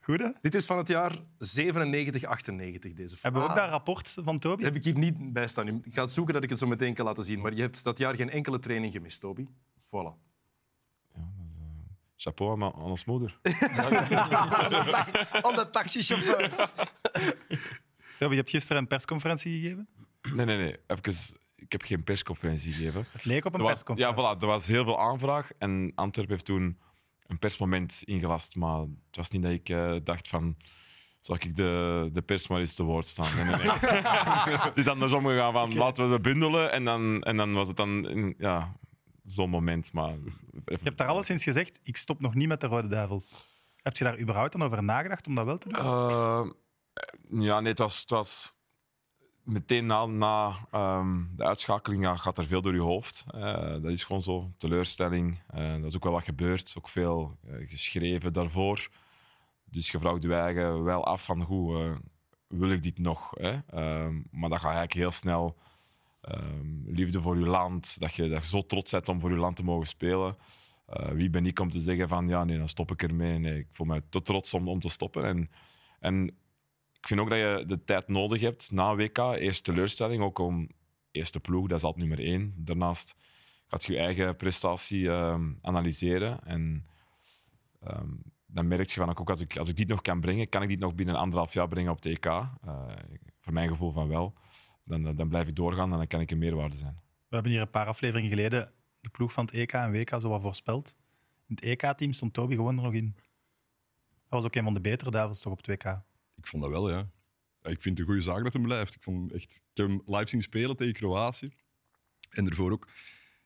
Goed, 0.00 0.20
hè? 0.20 0.28
Dit 0.40 0.54
is 0.54 0.66
van 0.66 0.78
het 0.78 0.88
jaar 0.88 1.12
97, 1.38 2.24
98, 2.24 2.92
deze 2.92 3.16
foto. 3.16 3.22
Hebben 3.22 3.42
we 3.42 3.48
ook 3.48 3.54
Ah. 3.56 3.62
dat 3.62 3.70
rapport 3.70 4.16
van 4.24 4.38
Toby? 4.38 4.62
heb 4.62 4.74
ik 4.74 4.84
hier 4.84 4.98
niet 4.98 5.32
bij 5.32 5.48
staan. 5.48 5.68
Ik 5.68 5.94
ga 5.94 6.02
het 6.02 6.12
zoeken 6.12 6.34
dat 6.34 6.42
ik 6.42 6.50
het 6.50 6.58
zo 6.58 6.66
meteen 6.66 6.94
kan 6.94 7.04
laten 7.04 7.24
zien. 7.24 7.40
Maar 7.40 7.54
je 7.54 7.60
hebt 7.60 7.84
dat 7.84 7.98
jaar 7.98 8.14
geen 8.14 8.30
enkele 8.30 8.58
training 8.58 8.92
gemist, 8.92 9.20
Toby. 9.20 9.46
Voilà. 9.86 10.30
Chapeau 12.16 12.52
aan, 12.52 12.62
aan 12.74 12.80
ons 12.82 13.04
moeder. 13.04 13.38
Aan 15.42 15.54
de 15.54 15.68
taxichauffeurs. 15.70 16.56
Toby, 18.18 18.30
je 18.30 18.36
hebt 18.40 18.50
gisteren 18.50 18.82
een 18.82 18.88
persconferentie 18.88 19.60
gegeven. 19.60 19.88
Nee, 20.34 20.46
nee, 20.46 20.56
nee. 20.58 20.76
Even, 20.86 21.36
ik 21.56 21.72
heb 21.72 21.82
geen 21.82 22.04
persconferentie 22.04 22.72
gegeven. 22.72 23.04
Het 23.12 23.24
leek 23.24 23.44
op 23.44 23.52
een 23.54 23.60
Er 23.60 23.64
was, 23.66 23.72
persconferentie. 23.72 24.22
ja, 24.24 24.34
voilà, 24.36 24.40
er 24.40 24.46
was 24.46 24.66
heel 24.66 24.84
veel 24.84 25.00
aanvraag 25.00 25.50
en 25.58 25.92
Antwerpen 25.94 26.32
heeft 26.32 26.44
toen 26.46 26.78
een 27.26 27.38
persmoment 27.38 28.02
ingelast. 28.04 28.56
Maar 28.56 28.78
het 28.80 29.16
was 29.16 29.30
niet 29.30 29.42
dat 29.42 29.50
ik 29.52 29.68
eh, 29.68 29.94
dacht 30.04 30.28
van... 30.28 30.56
Zal 31.20 31.34
ik 31.34 31.56
de, 31.56 32.08
de 32.12 32.22
pers 32.22 32.48
maar 32.48 32.58
eens 32.58 32.74
te 32.74 32.82
woord 32.82 33.06
staan? 33.06 33.34
Nee, 33.36 33.44
nee, 33.44 33.54
nee. 33.56 33.70
het 34.68 34.76
is 34.76 34.86
andersom 34.86 35.24
gegaan 35.26 35.52
van 35.52 35.74
laten 35.74 36.06
we 36.06 36.12
het 36.12 36.22
bundelen. 36.22 36.72
En 36.72 36.84
dan, 36.84 37.22
en 37.22 37.36
dan 37.36 37.52
was 37.52 37.68
het 37.68 37.76
dan 37.76 38.08
in- 38.08 38.34
ja, 38.38 38.76
zo'n 39.24 39.50
moment. 39.50 39.92
Maar 39.92 40.14
Je 40.64 40.78
hebt 40.82 40.98
daar 40.98 41.08
alleszins 41.08 41.42
gezegd, 41.44 41.80
ik 41.82 41.96
stop 41.96 42.20
nog 42.20 42.34
niet 42.34 42.48
met 42.48 42.60
de 42.60 42.66
Rode 42.66 42.88
Duivels. 42.88 43.48
Heb 43.82 43.96
je 43.96 44.04
daar 44.04 44.18
überhaupt 44.18 44.52
dan 44.52 44.62
over 44.62 44.82
nagedacht 44.82 45.26
om 45.26 45.34
dat 45.34 45.44
wel 45.44 45.58
te 45.58 45.68
doen? 45.68 45.82
Eh, 45.84 46.46
ja, 47.44 47.60
nee, 47.60 47.70
het 47.70 47.78
was, 47.78 48.00
het 48.00 48.10
was 48.10 48.54
meteen 49.44 49.86
na, 49.86 50.06
na 50.06 50.54
ehm, 50.70 51.24
de 51.36 51.44
uitschakeling 51.44 52.02
ja, 52.02 52.16
gaat 52.16 52.38
er 52.38 52.46
veel 52.46 52.60
door 52.60 52.74
je 52.74 52.80
hoofd. 52.80 53.24
Eh, 53.28 53.72
dat 53.72 53.90
is 53.90 54.04
gewoon 54.04 54.22
zo, 54.22 54.50
teleurstelling. 54.56 55.42
Eh, 55.48 55.72
dat 55.72 55.84
is 55.84 55.96
ook 55.96 56.04
wel 56.04 56.12
wat 56.12 56.24
gebeurd, 56.24 56.74
ook 56.78 56.88
veel 56.88 57.36
eh, 57.46 57.68
geschreven 57.68 58.32
daarvoor. 58.32 58.88
Dus 59.64 59.90
je 59.90 59.98
vraagt 59.98 60.22
je 60.22 60.34
eigen 60.34 60.82
wel 60.82 61.04
af 61.04 61.24
van, 61.24 61.40
hoe 61.40 62.00
wil 62.48 62.70
ik 62.70 62.82
dit 62.82 62.98
nog? 62.98 63.30
Hè? 63.30 63.58
Ehm, 63.66 64.22
maar 64.30 64.48
dat 64.50 64.58
gaat 64.58 64.74
eigenlijk 64.76 64.92
heel 64.92 65.10
snel. 65.10 65.56
ehm, 66.22 66.66
liefde 66.84 67.20
voor 67.20 67.38
je 67.38 67.46
land, 67.46 68.00
dat 68.00 68.14
je, 68.14 68.28
dat 68.28 68.46
zo 68.46 68.66
trots 68.66 68.90
bent 68.90 69.08
om 69.08 69.20
voor 69.20 69.30
je 69.30 69.36
land 69.36 69.56
te 69.56 69.64
mogen 69.64 69.86
spelen. 69.86 70.36
Wie 71.12 71.30
ben 71.30 71.46
ik 71.46 71.60
om 71.60 71.70
te 71.70 71.80
zeggen 71.80 72.08
van, 72.08 72.28
ja, 72.28 72.44
nee, 72.44 72.58
dan 72.58 72.68
stop 72.68 72.90
ik 72.90 73.02
ermee. 73.02 73.38
Nee, 73.38 73.58
ik 73.58 73.66
voel 73.70 73.86
me 73.86 74.02
te 74.08 74.22
trots 74.22 74.54
om, 74.54 74.68
om 74.68 74.80
te 74.80 74.88
stoppen. 74.88 75.24
En, 75.24 75.50
en 76.00 76.36
ik 77.02 77.08
vind 77.08 77.20
ook 77.20 77.28
dat 77.28 77.38
je 77.38 77.64
de 77.66 77.84
tijd 77.84 78.08
nodig 78.08 78.40
hebt 78.40 78.70
na 78.70 78.96
WK. 78.96 79.18
Eerst 79.18 79.64
teleurstelling, 79.64 80.22
ook 80.22 80.38
om 80.38 80.68
eerste 81.10 81.40
ploeg, 81.40 81.66
dat 81.66 81.78
is 81.78 81.84
altijd 81.84 82.06
nummer 82.06 82.26
één. 82.26 82.54
Daarnaast 82.56 83.16
gaat 83.66 83.84
je 83.84 83.92
je 83.92 83.98
eigen 83.98 84.36
prestatie 84.36 85.10
ehm, 85.10 85.52
analyseren. 85.60 86.44
En 86.44 86.86
ehm, 87.80 88.08
dan 88.46 88.68
merk 88.68 88.88
je 88.88 89.00
van, 89.00 89.16
ook 89.18 89.30
als 89.30 89.40
ik, 89.40 89.56
als 89.56 89.68
ik 89.68 89.76
dit 89.76 89.88
nog 89.88 90.02
kan 90.02 90.20
brengen, 90.20 90.48
kan 90.48 90.62
ik 90.62 90.68
dit 90.68 90.78
nog 90.78 90.94
binnen 90.94 91.14
anderhalf 91.14 91.52
jaar 91.52 91.68
brengen 91.68 91.92
op 91.92 92.02
de 92.02 92.10
EK? 92.10 92.26
Eh, 92.26 92.48
voor 93.40 93.52
mijn 93.52 93.68
gevoel 93.68 93.90
van 93.90 94.08
wel. 94.08 94.34
Dan, 94.84 95.16
dan 95.16 95.28
blijf 95.28 95.48
ik 95.48 95.56
doorgaan 95.56 95.92
en 95.92 95.96
dan 95.96 96.06
kan 96.06 96.20
ik 96.20 96.30
een 96.30 96.38
meerwaarde 96.38 96.76
zijn. 96.76 97.00
We 97.28 97.34
hebben 97.34 97.52
hier 97.52 97.60
een 97.60 97.70
paar 97.70 97.86
afleveringen 97.86 98.30
geleden 98.30 98.72
de 99.00 99.08
ploeg 99.08 99.32
van 99.32 99.44
het 99.44 99.54
EK 99.54 99.72
en 99.72 99.92
WK 99.92 100.20
zo 100.20 100.28
wat 100.28 100.42
voorspeld. 100.42 100.96
In 101.48 101.54
het 101.54 101.64
EK-team 101.64 102.12
stond 102.12 102.32
Toby 102.32 102.54
gewoon 102.54 102.76
er 102.76 102.82
nog 102.82 102.94
in. 102.94 103.14
Hij 104.08 104.40
was 104.40 104.44
ook 104.44 104.54
een 104.54 104.64
van 104.64 104.74
de 104.74 104.80
betere 104.80 105.10
duivels 105.10 105.40
toch 105.40 105.52
op 105.52 105.66
het 105.66 105.66
WK. 105.66 106.00
Ik 106.42 106.48
vond 106.48 106.62
dat 106.62 106.72
wel, 106.72 106.90
ja. 106.90 107.10
Ik 107.62 107.82
vind 107.82 107.84
het 107.84 107.98
een 107.98 108.04
goede 108.04 108.22
zaak 108.22 108.42
dat 108.44 108.52
hij 108.52 108.62
blijft. 108.62 108.94
Ik, 108.94 109.02
vond 109.02 109.16
hem 109.16 109.38
echt, 109.38 109.54
ik 109.54 109.76
heb 109.76 109.86
hem 109.86 110.02
live 110.04 110.28
zien 110.28 110.42
spelen 110.42 110.76
tegen 110.76 110.92
Kroatië. 110.92 111.50
En 112.30 112.44
daarvoor 112.44 112.72
ook. 112.72 112.88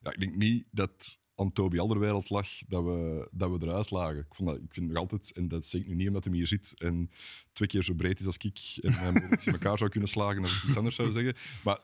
Ja, 0.00 0.12
ik 0.12 0.20
denk 0.20 0.36
niet 0.36 0.66
dat 0.70 1.18
aan 1.34 1.52
Toby 1.52 1.78
Alderweireld 1.78 2.30
lag 2.30 2.48
dat 2.66 2.84
we, 2.84 3.28
dat 3.32 3.50
we 3.50 3.66
eruit 3.66 3.90
lagen. 3.90 4.18
Ik, 4.18 4.34
vond 4.34 4.48
dat, 4.48 4.58
ik 4.58 4.74
vind 4.74 4.88
nog 4.88 4.96
altijd, 4.96 5.32
en 5.32 5.48
dat 5.48 5.64
zeg 5.64 5.80
ik 5.80 5.86
nu 5.86 5.94
niet 5.94 6.08
omdat 6.08 6.24
hij 6.24 6.34
hier 6.34 6.46
zit 6.46 6.74
en 6.78 7.10
twee 7.52 7.68
keer 7.68 7.84
zo 7.84 7.94
breed 7.94 8.20
is 8.20 8.26
als 8.26 8.36
ik 8.36 8.78
en 8.82 8.92
hem 8.92 9.16
in 9.44 9.52
elkaar 9.52 9.78
zou 9.78 9.90
kunnen 9.90 10.08
slagen 10.08 10.42
als 10.42 10.56
ik 10.56 10.62
iets 10.68 10.76
anders 10.76 10.96
zou 10.96 11.12
zeggen. 11.12 11.34
Maar 11.64 11.78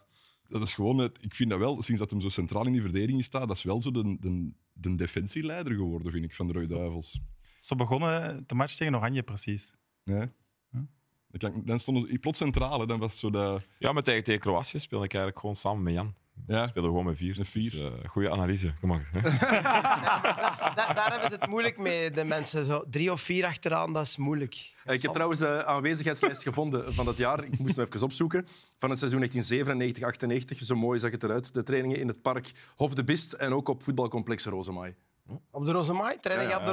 dat 0.48 0.62
is 0.62 0.72
gewoon, 0.72 1.04
ik 1.20 1.34
vind 1.34 1.50
dat 1.50 1.58
wel, 1.58 1.82
sinds 1.82 2.00
dat 2.00 2.10
hem 2.10 2.20
zo 2.20 2.28
centraal 2.28 2.66
in 2.66 2.72
die 2.72 2.80
verdediging 2.82 3.24
staat, 3.24 3.48
dat 3.48 3.56
is 3.56 3.62
wel 3.62 3.82
zo 3.82 3.90
de, 3.90 4.16
de, 4.20 4.52
de 4.72 4.94
defensieleider 4.94 5.74
geworden, 5.74 6.12
vind 6.12 6.24
ik, 6.24 6.34
van 6.34 6.46
de 6.46 6.52
Rode 6.52 6.66
Duivels. 6.66 7.20
Zo 7.56 7.76
begonnen 7.76 8.44
de 8.46 8.54
match 8.54 8.74
tegen 8.74 8.94
Oranje 8.94 9.22
precies. 9.22 9.74
Nee. 10.04 10.28
Dan 11.64 11.80
stond 11.80 12.10
ik 12.10 12.20
plots 12.20 12.38
centraal. 12.38 12.80
hè. 12.80 12.86
Dan 12.86 12.98
was 12.98 13.10
het 13.10 13.20
zo 13.20 13.30
de... 13.30 13.60
Ja, 13.78 13.92
maar 13.92 14.02
tegen, 14.02 14.24
tegen 14.24 14.40
Kroatië 14.40 14.78
speelde 14.78 15.04
ik 15.04 15.10
eigenlijk 15.12 15.40
gewoon 15.40 15.56
samen 15.56 15.82
met 15.82 15.94
Jan. 15.94 16.14
Ja. 16.46 16.62
We 16.62 16.68
speelden 16.68 16.90
gewoon 16.90 17.06
met 17.06 17.18
vier. 17.18 17.34
Met 17.38 17.48
vier. 17.48 17.70
Dus, 17.70 17.80
eh, 17.80 18.08
goeie 18.08 18.30
analyse. 18.30 18.72
Dat 18.82 19.24
is- 20.52 20.58
da- 20.74 20.92
daar 20.94 21.10
hebben 21.10 21.30
ze 21.30 21.36
het 21.40 21.46
moeilijk 21.46 21.78
mee, 21.78 22.10
de 22.10 22.24
mensen. 22.24 22.64
Zo, 22.64 22.84
drie 22.90 23.12
of 23.12 23.20
vier 23.20 23.44
achteraan, 23.46 23.92
dat 23.92 24.02
is 24.06 24.16
moeilijk. 24.16 24.72
Eh, 24.84 24.94
Ik 24.94 25.02
heb 25.02 25.12
trouwens 25.12 25.40
de 25.40 25.64
aanwezigheidslijst 25.64 26.42
gevonden 26.42 26.94
van 26.94 27.04
dat 27.04 27.16
jaar. 27.16 27.44
Ik 27.44 27.58
moest 27.58 27.76
hem 27.76 27.86
even 27.86 28.02
opzoeken. 28.02 28.46
Van 28.78 28.90
het 28.90 28.98
seizoen 28.98 29.20
1997-98. 29.20 30.56
Zo 30.64 30.74
mooi 30.74 30.98
zag 30.98 31.10
het 31.10 31.22
eruit. 31.22 31.54
De 31.54 31.62
trainingen 31.62 31.98
in 31.98 32.08
het 32.08 32.22
park 32.22 32.52
Hof 32.76 32.94
de 32.94 33.04
Bist 33.04 33.32
en 33.32 33.52
ook 33.52 33.68
op 33.68 33.82
voetbalcomplex 33.82 34.44
Rozemaai. 34.44 34.94
Op 35.50 35.64
de 35.66 35.72
Rozenmaai? 35.72 36.16
Training 36.20 36.50
je 36.50 36.56
op 36.56 36.66
de? 36.66 36.72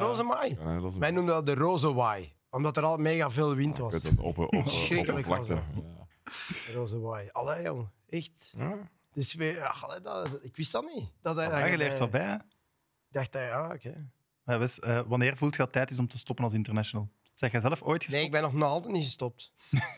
Ja, 0.59 0.65
een- 0.65 0.99
Wij 0.99 1.11
noemen 1.11 1.33
dat 1.33 1.45
de 1.45 1.53
Rozenwaai, 1.55 2.33
omdat 2.49 2.77
er 2.77 2.83
al 2.83 2.97
mega 2.97 3.31
veel 3.31 3.55
wind 3.55 3.77
was. 3.77 3.91
Dat, 3.91 4.11
open, 4.19 4.43
open, 4.43 4.61
Verschrikkelijk 4.69 5.27
open 5.27 5.45
vlakte. 5.45 5.53
was 5.75 5.83
Ja. 5.83 6.07
De 6.65 6.73
Rozenwaai. 6.73 7.29
Allee, 7.31 7.63
jong. 7.63 7.89
Echt. 8.09 8.53
Ja. 8.57 8.77
Dus 9.11 9.33
weer, 9.33 9.55
ja, 9.55 9.75
allee, 9.81 10.01
dat, 10.01 10.29
ik 10.41 10.55
wist 10.55 10.71
dat 10.71 10.85
niet. 10.95 11.09
Dat, 11.21 11.35
dat, 11.35 11.45
Ja, 11.51 11.65
je 11.65 11.77
leert 11.77 11.89
dat- 11.91 11.99
wat 11.99 12.11
bij, 12.11 12.21
hè? 12.25 12.33
Ik 12.35 12.41
dacht, 13.15 13.31
dat, 13.31 13.41
ja, 13.41 13.73
oké. 13.73 14.09
Wes, 14.43 14.79
eh, 14.79 15.01
wanneer 15.07 15.37
voelt 15.37 15.51
je 15.51 15.57
dat 15.57 15.67
het 15.67 15.75
tijd 15.75 15.89
is 15.91 15.99
om 15.99 16.07
te 16.07 16.17
stoppen 16.17 16.43
als 16.43 16.53
international? 16.53 17.09
Zeg 17.33 17.51
jij 17.51 17.59
zelf 17.61 17.81
ooit 17.81 17.99
Nee, 17.99 18.05
gestopt? 18.07 18.25
ik 18.25 18.31
ben 18.31 18.41
nog 18.41 18.53
nog 18.53 18.69
altijd 18.69 18.93
niet 18.93 19.03
gestopt. 19.03 19.51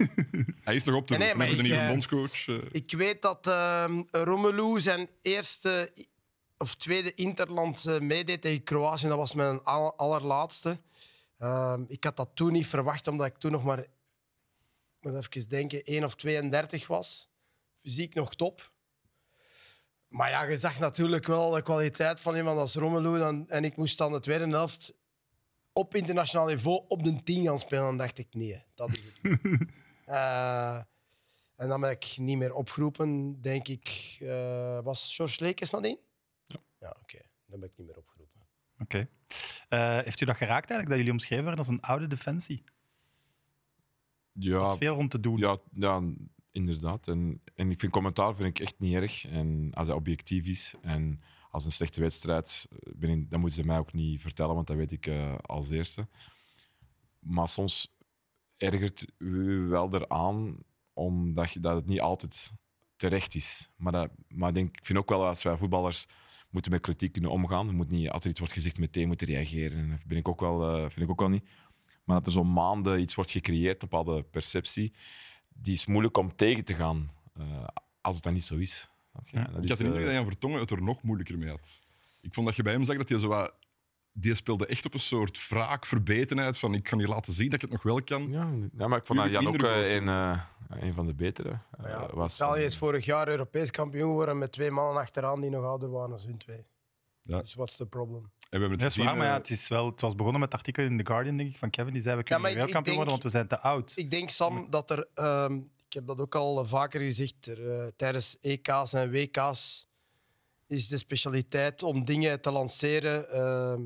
Hij 0.63 0.75
is 0.75 0.83
nog 0.83 0.95
op 0.95 1.07
te 1.07 1.17
Nee, 1.17 1.19
nee, 1.19 1.27
roepen. 1.29 1.37
maar 1.37 1.37
We 1.37 1.43
hebben 1.45 1.47
ik, 1.47 1.57
een 1.57 1.63
nieuwe 1.63 1.81
eh, 1.81 1.87
bondscoach. 1.89 2.47
eh. 2.47 2.69
Ik 2.71 2.91
weet 2.91 3.21
dat 3.21 3.47
ehm 3.47 4.03
Romelu 4.11 4.79
zijn 4.81 5.07
eerste 5.21 5.91
i- 5.97 6.05
of 6.57 6.75
tweede 6.75 7.13
interland 7.13 7.85
eh, 7.85 7.99
meedeed 7.99 8.41
tegen 8.41 8.63
Kroatië. 8.63 9.07
Dat 9.07 9.17
was 9.17 9.33
mijn 9.33 9.63
aller- 9.63 9.93
allerlaatste. 9.95 10.77
Ehm, 11.41 11.83
ik 11.87 12.03
had 12.03 12.17
dat 12.17 12.29
toen 12.33 12.51
niet 12.51 12.67
verwacht, 12.67 13.07
omdat 13.07 13.27
ik 13.27 13.37
toen 13.37 13.51
nog 13.51 13.63
maar, 13.63 13.85
moet 14.99 15.15
even 15.15 15.49
denken, 15.49 15.83
1 15.83 16.03
of 16.03 16.15
32 16.15 16.87
was. 16.87 17.29
Fysiek 17.77 18.13
nog 18.13 18.35
top. 18.35 18.71
Maar 20.07 20.29
ja, 20.29 20.43
je 20.43 20.57
zag 20.57 20.79
natuurlijk 20.79 21.25
wel 21.25 21.49
de 21.51 21.61
kwaliteit 21.61 22.19
van 22.19 22.35
iemand 22.35 22.59
als 22.59 22.75
Romelu. 22.75 23.17
Dan, 23.17 23.49
en 23.49 23.63
ik 23.63 23.75
moest 23.75 23.97
dan 23.97 24.11
de 24.11 24.19
tweede 24.19 24.47
helft 24.47 24.93
op 25.73 25.95
internationaal 25.95 26.47
niveau 26.47 26.83
op 26.87 27.03
de 27.03 27.23
10 27.23 27.45
gaan 27.45 27.59
spelen. 27.59 27.83
Dan 27.83 27.97
dacht 27.97 28.17
ik, 28.17 28.27
nee, 28.33 28.63
dat 28.73 28.89
is 28.89 29.19
het. 29.21 29.39
Eh, 30.05 30.75
en 31.55 31.67
dan 31.67 31.81
ben 31.81 31.89
ik 31.91 32.17
niet 32.17 32.37
meer 32.37 32.53
opgeroepen, 32.53 33.41
denk 33.41 33.67
ik. 33.67 34.17
eh, 34.19 34.79
was 34.83 35.15
George 35.15 35.43
Lekes 35.43 35.69
nadien? 35.69 35.99
Ja. 36.45 36.59
Ja, 36.79 36.95
oké. 37.01 37.19
Dan 37.45 37.59
ben 37.59 37.69
ik 37.69 37.77
niet 37.77 37.87
meer 37.87 37.97
opgeroepen. 37.97 38.10
Oké. 38.81 39.09
Eh, 39.69 39.99
heeft 39.99 40.21
u 40.21 40.25
dat 40.25 40.37
geraakt 40.37 40.69
eigenlijk, 40.69 40.87
dat 40.89 40.97
jullie 40.97 41.11
omschreven 41.11 41.43
werden 41.45 41.65
als 41.65 41.73
een 41.73 41.81
oude 41.81 42.07
defensie? 42.07 42.63
Ja, 44.31 44.61
is 44.61 44.77
veel 44.77 44.95
om 44.95 45.07
te 45.07 45.19
doen. 45.19 45.37
Ja, 45.37 45.57
ja 45.73 46.01
inderdaad. 46.51 47.07
En, 47.07 47.41
en 47.55 47.71
ik 47.71 47.79
vind 47.79 47.91
commentaar 47.91 48.35
vind 48.35 48.49
ik 48.49 48.59
echt 48.59 48.79
niet 48.79 48.93
erg. 48.93 49.27
En 49.27 49.71
als 49.73 49.87
hij 49.87 49.95
objectief 49.95 50.45
is 50.45 50.73
en 50.81 51.21
als 51.51 51.65
een 51.65 51.71
slechte 51.71 52.01
wedstrijd, 52.01 52.67
eh, 52.69 52.93
ben 52.95 53.09
ik, 53.09 53.29
dan 53.29 53.39
moeten 53.39 53.61
ze 53.61 53.67
mij 53.67 53.77
ook 53.77 53.93
niet 53.93 54.21
vertellen, 54.21 54.55
want 54.55 54.67
dat 54.67 54.75
weet 54.75 54.91
ik 54.91 55.07
eh, 55.07 55.35
als 55.41 55.69
eerste. 55.69 56.07
Maar 57.19 57.47
soms 57.47 57.95
ergert 58.57 59.05
u 59.17 59.67
wel 59.67 59.93
eraan, 59.93 60.57
omdat 60.93 61.51
je, 61.51 61.59
dat 61.59 61.75
het 61.75 61.85
niet 61.85 62.01
altijd 62.01 62.51
terecht 62.95 63.35
is. 63.35 63.69
Maar, 63.75 63.91
dat, 63.91 64.11
maar 64.27 64.49
ik, 64.49 64.55
denk, 64.55 64.77
ik 64.77 64.85
vind 64.85 64.99
ook 64.99 65.09
wel 65.09 65.25
als 65.25 65.43
wij 65.43 65.57
voetballers 65.57 66.07
moeten 66.51 66.71
met 66.71 66.81
kritiek 66.81 67.11
kunnen 67.11 67.31
omgaan. 67.31 67.65
Je 67.65 67.71
moet 67.71 67.89
niet, 67.89 68.09
als 68.09 68.23
er 68.23 68.29
iets 68.29 68.39
wordt 68.39 68.53
gezegd, 68.53 68.79
meteen 68.79 69.07
moeten 69.07 69.27
reageren. 69.27 69.89
Dat 69.89 70.05
ben 70.05 70.17
ik 70.17 70.27
ook 70.27 70.39
wel, 70.39 70.75
eh, 70.75 70.79
vind 70.79 70.99
ik 70.99 71.09
ook 71.09 71.19
wel 71.19 71.29
niet. 71.29 71.43
Maar 72.03 72.15
dat 72.15 72.25
er 72.25 72.31
zo 72.31 72.43
maanden 72.43 72.99
iets 72.99 73.15
wordt 73.15 73.31
gecreëerd, 73.31 73.81
een 73.81 73.89
bepaalde 73.89 74.23
perceptie, 74.23 74.93
die 75.53 75.73
is 75.73 75.85
moeilijk 75.85 76.17
om 76.17 76.35
tegen 76.35 76.65
te 76.65 76.73
gaan 76.73 77.11
eh, 77.33 77.67
als 78.01 78.15
het 78.15 78.23
dan 78.23 78.33
niet 78.33 78.43
zo 78.43 78.55
is. 78.55 78.89
Ja. 79.23 79.43
Dat 79.43 79.57
Ik 79.57 79.63
is, 79.63 79.69
had 79.69 79.77
de 79.77 79.83
indruk 79.83 80.05
dat 80.05 80.13
Jan 80.13 80.25
Vertongen 80.25 80.59
het 80.59 80.71
er 80.71 80.83
nog 80.83 81.01
moeilijker 81.01 81.37
mee 81.37 81.49
had. 81.49 81.81
Ik 82.21 82.33
vond 82.33 82.47
dat 82.47 82.55
je 82.55 82.63
bij 82.63 82.73
hem 82.73 82.85
zag 82.85 82.97
dat 82.97 83.09
hij 83.09 83.19
zo 83.19 83.27
wat... 83.27 83.53
Die 84.13 84.35
speelde 84.35 84.65
echt 84.65 84.85
op 84.85 84.93
een 84.93 84.99
soort 84.99 85.47
wraak, 85.49 85.85
verbetenheid 85.85 86.57
van 86.57 86.73
ik 86.73 86.83
kan 86.83 86.99
je 86.99 87.07
laten 87.07 87.33
zien 87.33 87.45
dat 87.45 87.55
ik 87.55 87.61
het 87.61 87.71
nog 87.71 87.83
wel 87.83 88.03
kan. 88.03 88.29
ja, 88.29 88.49
ja, 88.77 88.87
maar 88.87 88.97
ik 88.99 89.05
vond 89.05 89.19
dat 89.19 89.31
Jan 89.31 89.47
ook 89.47 89.63
eh, 89.63 89.93
een, 89.95 90.07
eh, 90.07 90.41
een 90.69 90.93
van 90.93 91.05
de 91.05 91.13
betere. 91.13 91.49
eh, 91.77 91.89
Ja, 91.89 92.07
was, 92.13 92.35
Italië 92.35 92.63
is 92.63 92.77
vorig 92.77 93.05
jaar 93.05 93.27
Europees 93.27 93.71
kampioen 93.71 94.09
geworden 94.09 94.37
met 94.37 94.51
twee 94.51 94.71
mannen 94.71 95.01
achteraan 95.01 95.41
die 95.41 95.49
nog 95.49 95.65
ouder 95.65 95.89
waren 95.91 96.09
dan 96.09 96.19
hun 96.25 96.37
twee. 96.37 96.65
Ja. 97.21 97.41
Dus 97.41 97.53
what's 97.53 97.75
the 97.75 97.85
problem? 97.85 98.21
En 98.23 98.59
we 98.59 98.65
hebben 98.65 98.71
het 98.71 98.81
is 98.81 98.85
gezien, 98.87 99.05
waar, 99.05 99.15
maar 99.17 99.25
ja, 99.27 99.33
het, 99.33 99.49
is 99.49 99.67
wel, 99.67 99.85
het 99.85 100.01
was 100.01 100.15
begonnen 100.15 100.41
met 100.41 100.51
het 100.51 100.59
artikel 100.59 100.83
in 100.83 100.97
The 100.97 101.05
Guardian, 101.05 101.37
denk 101.37 101.49
ik, 101.49 101.57
van 101.57 101.69
Kevin. 101.69 101.93
Die 101.93 102.01
zei, 102.01 102.17
we 102.17 102.23
kunnen 102.23 102.47
ik- 102.47 102.53
wereldkampioen 102.53 102.93
ik 102.95 103.01
worden, 103.01 103.19
want 103.21 103.31
we 103.33 103.37
zijn 103.37 103.47
te 103.47 103.59
oud. 103.59 103.93
Ik 103.95 104.11
denk, 104.11 104.29
Sam, 104.29 104.67
dat 104.69 104.89
er... 104.89 105.07
ehm, 105.13 105.55
ik 105.87 105.93
heb 105.93 106.07
dat 106.07 106.19
ook 106.19 106.35
al 106.35 106.65
vaker 106.65 107.01
gezegd. 107.01 107.45
Er, 107.47 107.79
eh, 107.81 107.87
tijdens 107.95 108.37
EK's 108.41 108.93
en 108.93 109.11
WK's 109.11 109.87
is 110.67 110.87
de 110.87 110.97
specialiteit 110.97 111.83
om 111.83 112.05
dingen 112.05 112.41
te 112.41 112.51
lanceren 112.51 113.29
ehm, 113.29 113.81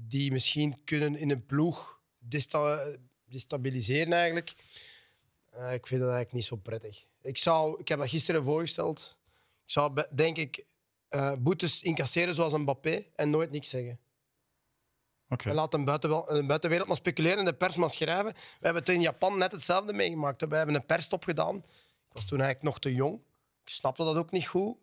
die 0.00 0.32
misschien 0.32 0.84
kunnen 0.84 1.16
in 1.16 1.30
een 1.30 1.46
ploeg 1.46 2.00
desta- 2.18 2.96
destabiliseren 3.24 4.12
eigenlijk. 4.12 4.54
Eh, 5.50 5.72
ik 5.72 5.86
vind 5.86 6.00
dat 6.00 6.10
eigenlijk 6.10 6.32
niet 6.32 6.44
zo 6.44 6.56
prettig. 6.56 7.04
Ik, 7.22 7.38
zou, 7.38 7.80
ik 7.80 7.88
heb 7.88 7.98
dat 7.98 8.08
gisteren 8.08 8.44
voorgesteld. 8.44 9.16
Ik 9.64 9.70
zou, 9.70 10.04
denk 10.14 10.36
ik, 10.36 10.64
eh, 11.08 11.32
boetes 11.38 11.82
incasseren 11.82 12.34
zoals 12.34 12.52
een 12.52 12.60
Mbappé 12.60 13.04
en 13.14 13.30
nooit 13.30 13.50
niks 13.50 13.68
zeggen. 13.70 13.98
Oké. 15.28 15.48
En 15.48 15.54
laat 15.54 15.74
een, 15.74 15.84
buitenwel- 15.84 16.30
een 16.30 16.46
buitenwereld 16.46 16.88
maar 16.88 16.96
speculeren 16.96 17.38
en 17.38 17.44
de 17.44 17.54
pers 17.54 17.76
maar 17.76 17.90
schrijven. 17.90 18.32
We 18.32 18.40
hebben 18.60 18.82
het 18.82 18.88
in 18.94 19.00
Japan 19.00 19.38
net 19.38 19.52
hetzelfde 19.52 19.92
meegemaakt. 19.92 20.48
We 20.48 20.56
hebben 20.56 20.74
een 20.74 20.86
persstop 20.86 21.24
gedaan. 21.24 21.56
Ik 21.56 22.12
was 22.12 22.24
toen 22.26 22.40
eigenlijk 22.40 22.70
nog 22.70 22.78
te 22.78 22.94
jong. 22.94 23.14
Ik 23.64 23.68
snapte 23.70 24.04
dat 24.04 24.16
ook 24.16 24.30
niet 24.30 24.46
goed. 24.46 24.76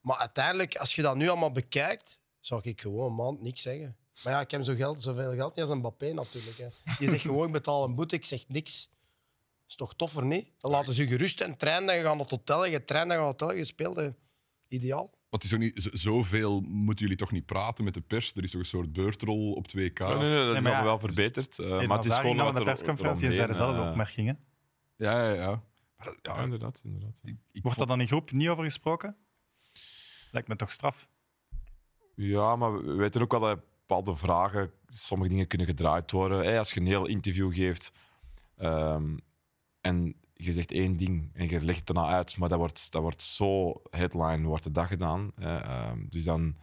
Maar 0.00 0.16
uiteindelijk, 0.16 0.76
als 0.76 0.94
je 0.94 1.02
dat 1.02 1.16
nu 1.16 1.28
allemaal 1.28 1.52
bekijkt, 1.52 2.20
zou 2.40 2.60
ik 2.64 2.80
gewoon 2.80 3.06
een 3.06 3.14
maand 3.14 3.40
niks 3.40 3.62
zeggen. 3.62 3.96
Maar 4.24 4.32
ja, 4.32 4.40
ik 4.40 4.50
heb 4.50 4.64
zo 4.64 4.74
geld, 4.74 5.02
zoveel 5.02 5.34
geld 5.34 5.50
niet 5.56 5.60
als 5.64 5.68
een 5.68 5.78
Mbappé 5.78 6.12
natuurlijk. 6.12 6.56
Hè. 6.56 6.66
Die 6.98 7.08
zegt 7.08 7.20
gewoon, 7.22 7.46
ik 7.46 7.52
betaal 7.52 7.84
een 7.84 7.94
boete, 7.94 8.14
ik 8.16 8.24
zeg 8.24 8.48
niks. 8.48 8.90
is 9.68 9.74
toch 9.74 9.94
toffer, 9.94 10.24
niet? 10.24 10.48
Dan 10.58 10.70
laten 10.70 10.94
ze 10.94 11.02
je 11.02 11.08
gerust 11.08 11.40
en 11.40 11.56
trainen, 11.56 11.86
dan 11.86 11.94
gaan 11.96 12.04
naar 12.04 12.16
het 12.26 12.30
hotel, 12.30 12.66
je 12.66 12.84
traint, 12.84 13.08
dan 13.08 13.16
gaan 13.16 13.24
naar 13.24 13.32
het 13.32 13.40
hotel, 13.40 13.56
je 13.56 13.64
speelt. 13.64 13.96
hè. 13.96 14.10
Ideaal. 14.68 15.10
Want 15.30 15.42
het 15.42 15.44
is 15.44 15.54
ook 15.54 15.58
niet, 15.64 15.88
zoveel 15.92 16.60
moeten 16.60 17.04
jullie 17.04 17.18
toch 17.20 17.30
niet 17.30 17.46
praten 17.46 17.84
met 17.84 17.94
de 17.94 18.00
pers? 18.00 18.32
Er 18.34 18.42
is 18.42 18.50
toch 18.50 18.60
een 18.60 18.66
soort 18.66 18.92
beurtrol 18.92 19.52
op 19.52 19.66
2K? 19.68 19.98
Ja, 19.98 20.08
nee, 20.18 20.28
nee, 20.30 20.44
dat 20.44 20.46
Nee, 20.46 20.56
is 20.56 20.62
ja, 20.78 20.84
wel 20.84 20.98
verbeterd. 20.98 21.58
eh, 21.58 21.68
maar 21.86 21.96
het 21.96 22.06
is 22.06 22.14
gewoon 22.14 22.36
wat 22.36 22.52
de 22.52 22.58
er- 22.58 22.64
persconferentie 22.64 23.24
eromheen, 23.26 23.46
dezelfde 23.46 23.80
eh, 23.82 23.88
opmerkingen. 23.88 24.38
Ja, 24.96 25.24
ja, 25.28 25.32
ja. 25.34 25.62
Maar 25.96 26.14
ja, 26.22 26.34
Ja, 26.36 26.42
inderdaad. 26.42 26.80
inderdaad. 26.84 27.20
ik, 27.24 27.36
ik 27.52 27.62
Wordt 27.62 27.64
er 27.64 27.72
vond- 27.74 27.88
dan 27.88 28.00
in 28.00 28.06
groep 28.06 28.30
niet 28.32 28.48
over 28.48 28.64
gesproken? 28.64 29.16
Lijkt 30.30 30.48
me 30.48 30.56
toch 30.56 30.70
straf. 30.70 31.08
Ja, 32.14 32.56
maar 32.56 32.84
we 32.84 32.94
weten 32.94 33.20
ook 33.22 33.30
wel 33.30 33.40
dat 33.40 33.58
bepaalde 33.86 34.16
vragen, 34.16 34.72
sommige 34.86 35.30
dingen 35.30 35.46
kunnen 35.46 35.66
gedraaid 35.66 36.10
worden. 36.10 36.38
Hey, 36.44 36.58
als 36.58 36.72
je 36.72 36.80
een 36.80 36.86
heel 36.86 37.06
interview 37.06 37.54
geeft 37.54 37.92
ehm, 38.56 39.16
en 39.80 40.14
je 40.32 40.52
zegt 40.52 40.72
één 40.72 40.96
ding 40.96 41.30
en 41.34 41.48
je 41.48 41.60
legt 41.64 41.78
het 41.78 41.86
daarna 41.86 42.08
uit, 42.12 42.36
maar 42.38 42.48
dat 42.48 42.58
wordt, 42.58 42.92
dat 42.92 43.02
wordt 43.02 43.22
zo 43.22 43.72
headline, 43.90 44.46
wordt 44.46 44.64
de 44.64 44.70
dag 44.70 44.88
gedaan. 44.88 45.32
ehm, 45.36 46.06
dus 46.08 46.24
dan, 46.24 46.56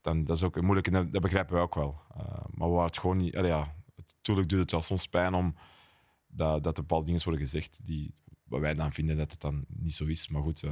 dan 0.00 0.24
dat 0.24 0.36
is 0.36 0.42
ook 0.42 0.60
moeilijk 0.60 0.86
en 0.86 0.92
dat, 0.92 1.12
dat 1.12 1.22
begrijpen 1.22 1.54
wij 1.54 1.62
ook 1.62 1.74
wel. 1.74 2.00
Eh, 2.16 2.24
maar 2.50 2.68
we 2.68 2.74
waren 2.74 2.86
het 2.86 2.98
gewoon 2.98 3.16
niet... 3.16 3.36
allee, 3.36 3.50
ja, 3.50 3.74
natuurlijk 4.16 4.48
doet 4.48 4.60
het 4.60 4.70
wel 4.70 4.82
soms 4.82 5.06
pijn 5.06 5.34
om 5.34 5.54
dat, 6.26 6.62
dat 6.62 6.76
er 6.76 6.82
bepaalde 6.82 7.06
dingen 7.06 7.22
worden 7.24 7.42
gezegd 7.42 7.80
die 7.84 8.14
wat 8.44 8.60
wij 8.60 8.74
dan 8.74 8.92
vinden 8.92 9.16
dat 9.16 9.30
het 9.30 9.40
dan 9.40 9.64
niet 9.68 9.94
zo 9.94 10.04
is. 10.04 10.28
Maar 10.28 10.42
goed, 10.42 10.62
eh, 10.62 10.70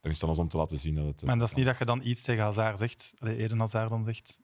dan 0.00 0.10
is 0.10 0.12
het 0.14 0.22
aan 0.22 0.28
ons 0.28 0.38
om 0.38 0.48
te 0.48 0.56
laten 0.56 0.78
zien 0.78 0.94
dat 0.94 1.06
het... 1.06 1.20
eh, 1.20 1.26
Maar 1.26 1.38
dat 1.38 1.48
is 1.48 1.54
niet 1.54 1.64
dat 1.66 1.78
je 1.78 1.84
dan 1.84 2.00
iets 2.04 2.22
tegen 2.22 2.42
Hazard 2.42 2.78
zegt, 2.78 3.14
Eden 3.20 3.58
Hazard 3.58 3.90
dan 3.90 4.04
zegt. 4.04 4.40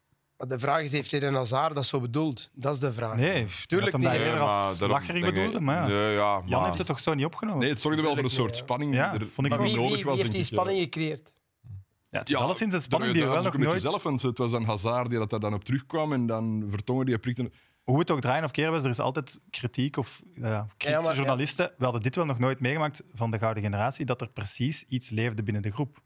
De 0.49 0.59
vraag 0.59 0.83
is, 0.83 0.93
heeft 0.93 1.13
Eden 1.13 1.35
Hazard 1.35 1.75
dat 1.75 1.87
zo 1.87 2.01
bedoeld? 2.01 2.51
Dat 2.53 2.75
is 2.75 2.81
de 2.81 2.93
vraag. 2.93 3.17
Nee, 3.17 3.47
Tuurlijk 3.67 3.93
dat 3.93 4.01
hem 4.03 4.11
niet. 4.11 4.21
Nee, 4.21 4.29
eerder 4.29 4.41
als 4.49 4.81
lacherig 4.81 5.25
bedoelde, 5.25 5.61
maar 5.61 5.77
ja. 5.77 5.87
Nee, 5.87 6.13
ja, 6.13 6.43
Jan 6.47 6.65
heeft 6.65 6.79
het 6.79 6.87
toch 6.87 7.01
zo 7.01 7.15
niet 7.15 7.25
opgenomen? 7.25 7.61
Nee, 7.61 7.71
het 7.71 7.81
zorgde 7.81 8.03
wel 8.03 8.15
voor 8.15 8.25
een 8.25 8.31
soort 8.31 8.57
spanning 8.57 8.95
Ja, 8.95 9.19
die 9.19 9.29
vond 9.29 9.47
ik 9.47 9.55
wie, 9.55 9.75
nodig 9.77 9.95
wie, 9.95 10.05
was. 10.05 10.15
wie 10.15 10.23
heeft 10.23 10.35
die 10.35 10.45
spanning 10.45 10.79
gecreëerd? 10.79 11.33
ja, 12.11 12.19
het 12.19 12.31
is 12.31 12.37
alleszins 12.37 12.75
een 12.75 12.81
spanning 12.81 13.13
die 13.13 13.23
we 13.23 13.29
wel 13.29 13.43
nog 13.43 13.55
een 13.55 13.61
nooit... 13.61 13.81
zelf, 13.81 14.03
want 14.03 14.23
het 14.23 14.39
was 14.39 14.51
dan 14.51 14.65
Hazard 14.65 15.11
die 15.11 15.19
dat 15.19 15.31
daar 15.31 15.41
dan 15.41 15.55
op 15.55 15.65
terugkwam 15.65 16.13
en 16.13 16.27
dan 16.27 16.65
Vertongen 16.69 17.07
die 17.07 17.19
prikte. 17.19 17.51
Hoe 17.83 17.99
het 17.99 18.11
ook 18.11 18.21
draaien 18.21 18.45
of 18.45 18.51
keren 18.51 18.73
was, 18.73 18.83
er 18.85 18.91
is 18.91 18.99
altijd 19.01 19.41
kritiek 19.51 19.97
of 19.97 20.23
ja, 20.35 20.67
kritische 20.77 20.89
Ja, 20.89 21.01
maar- 21.01 21.11
ja. 21.11 21.17
journalisten. 21.17 21.73
We 21.79 21.85
hadden 21.85 22.03
dit 22.03 22.15
wel 22.17 22.25
nog 22.25 22.39
nooit 22.39 22.61
meegemaakt 22.61 23.03
van 23.13 23.31
de 23.31 23.39
gouden 23.39 23.63
generatie, 23.63 24.05
dat 24.05 24.21
er 24.21 24.29
precies 24.29 24.85
iets 24.89 25.11
leefde 25.11 25.43
binnen 25.43 25.63
de 25.63 25.71
groep. 25.71 25.99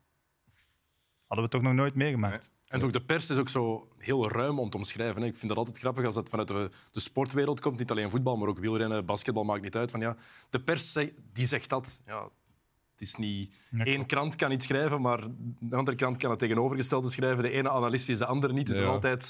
Hadden 1.26 1.44
we 1.46 1.50
toch 1.50 1.62
nog 1.62 1.72
nooit 1.72 1.94
meegemaakt. 1.94 2.52
En 2.68 2.82
ook 2.82 2.92
de 2.92 3.00
pers 3.00 3.30
is 3.30 3.38
ook 3.38 3.48
zo 3.48 3.88
heel 3.98 4.30
ruim 4.30 4.58
om 4.58 4.70
te 4.70 4.76
omschrijven. 4.76 5.22
hè. 5.22 5.28
Ik 5.28 5.36
vind 5.36 5.48
dat 5.48 5.56
altijd 5.58 5.78
grappig 5.78 6.04
als 6.04 6.14
dat 6.14 6.28
vanuit 6.28 6.48
de, 6.48 6.70
de 6.90 7.00
sportwereld 7.00 7.60
komt. 7.60 7.78
Niet 7.78 7.90
alleen 7.90 8.10
voetbal, 8.10 8.36
maar 8.36 8.48
ook 8.48 8.58
wielrennen, 8.58 9.04
basketbal, 9.06 9.44
maakt 9.44 9.62
niet 9.62 9.76
uit. 9.76 9.90
Van, 9.90 10.00
ja, 10.00 10.16
de 10.50 10.60
pers 10.60 10.92
zegt, 10.92 11.12
die 11.32 11.46
zegt 11.46 11.68
dat. 11.68 12.02
Ja, 12.06 12.22
het 12.92 13.00
is 13.00 13.14
niet... 13.16 13.54
Ja, 13.70 13.86
Eén 13.86 14.06
krant 14.06 14.34
kan 14.34 14.52
iets 14.52 14.64
schrijven, 14.66 15.00
maar 15.00 15.20
de 15.60 15.76
andere 15.76 15.96
krant 15.96 16.16
kan 16.16 16.30
het 16.30 16.38
tegenovergestelde 16.38 17.08
schrijven. 17.10 17.42
De 17.42 17.50
ene 17.50 17.70
analist 17.70 18.08
is 18.08 18.18
de 18.18 18.26
andere 18.26 18.52
niet. 18.52 18.66
Dus 18.66 18.76
Ja. 18.76 18.82
dat 18.82 18.92
altijd... 18.92 19.22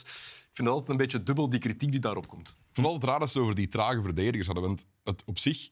Ik 0.50 0.62
vind 0.62 0.68
het 0.68 0.76
altijd 0.76 0.88
een 0.88 0.96
beetje 0.96 1.22
dubbel, 1.22 1.48
die 1.50 1.60
kritiek 1.60 1.90
die 1.90 2.00
daarop 2.00 2.28
komt. 2.28 2.54
Vond 2.72 2.86
het 2.86 3.04
raar 3.04 3.18
dat 3.18 3.30
ze 3.30 3.40
over 3.40 3.54
die 3.54 3.68
trage 3.68 4.02
verdedigers 4.02 4.46
hadden. 4.46 4.64
Want 4.64 4.86
het 5.04 5.22
op 5.26 5.38
zich, 5.38 5.68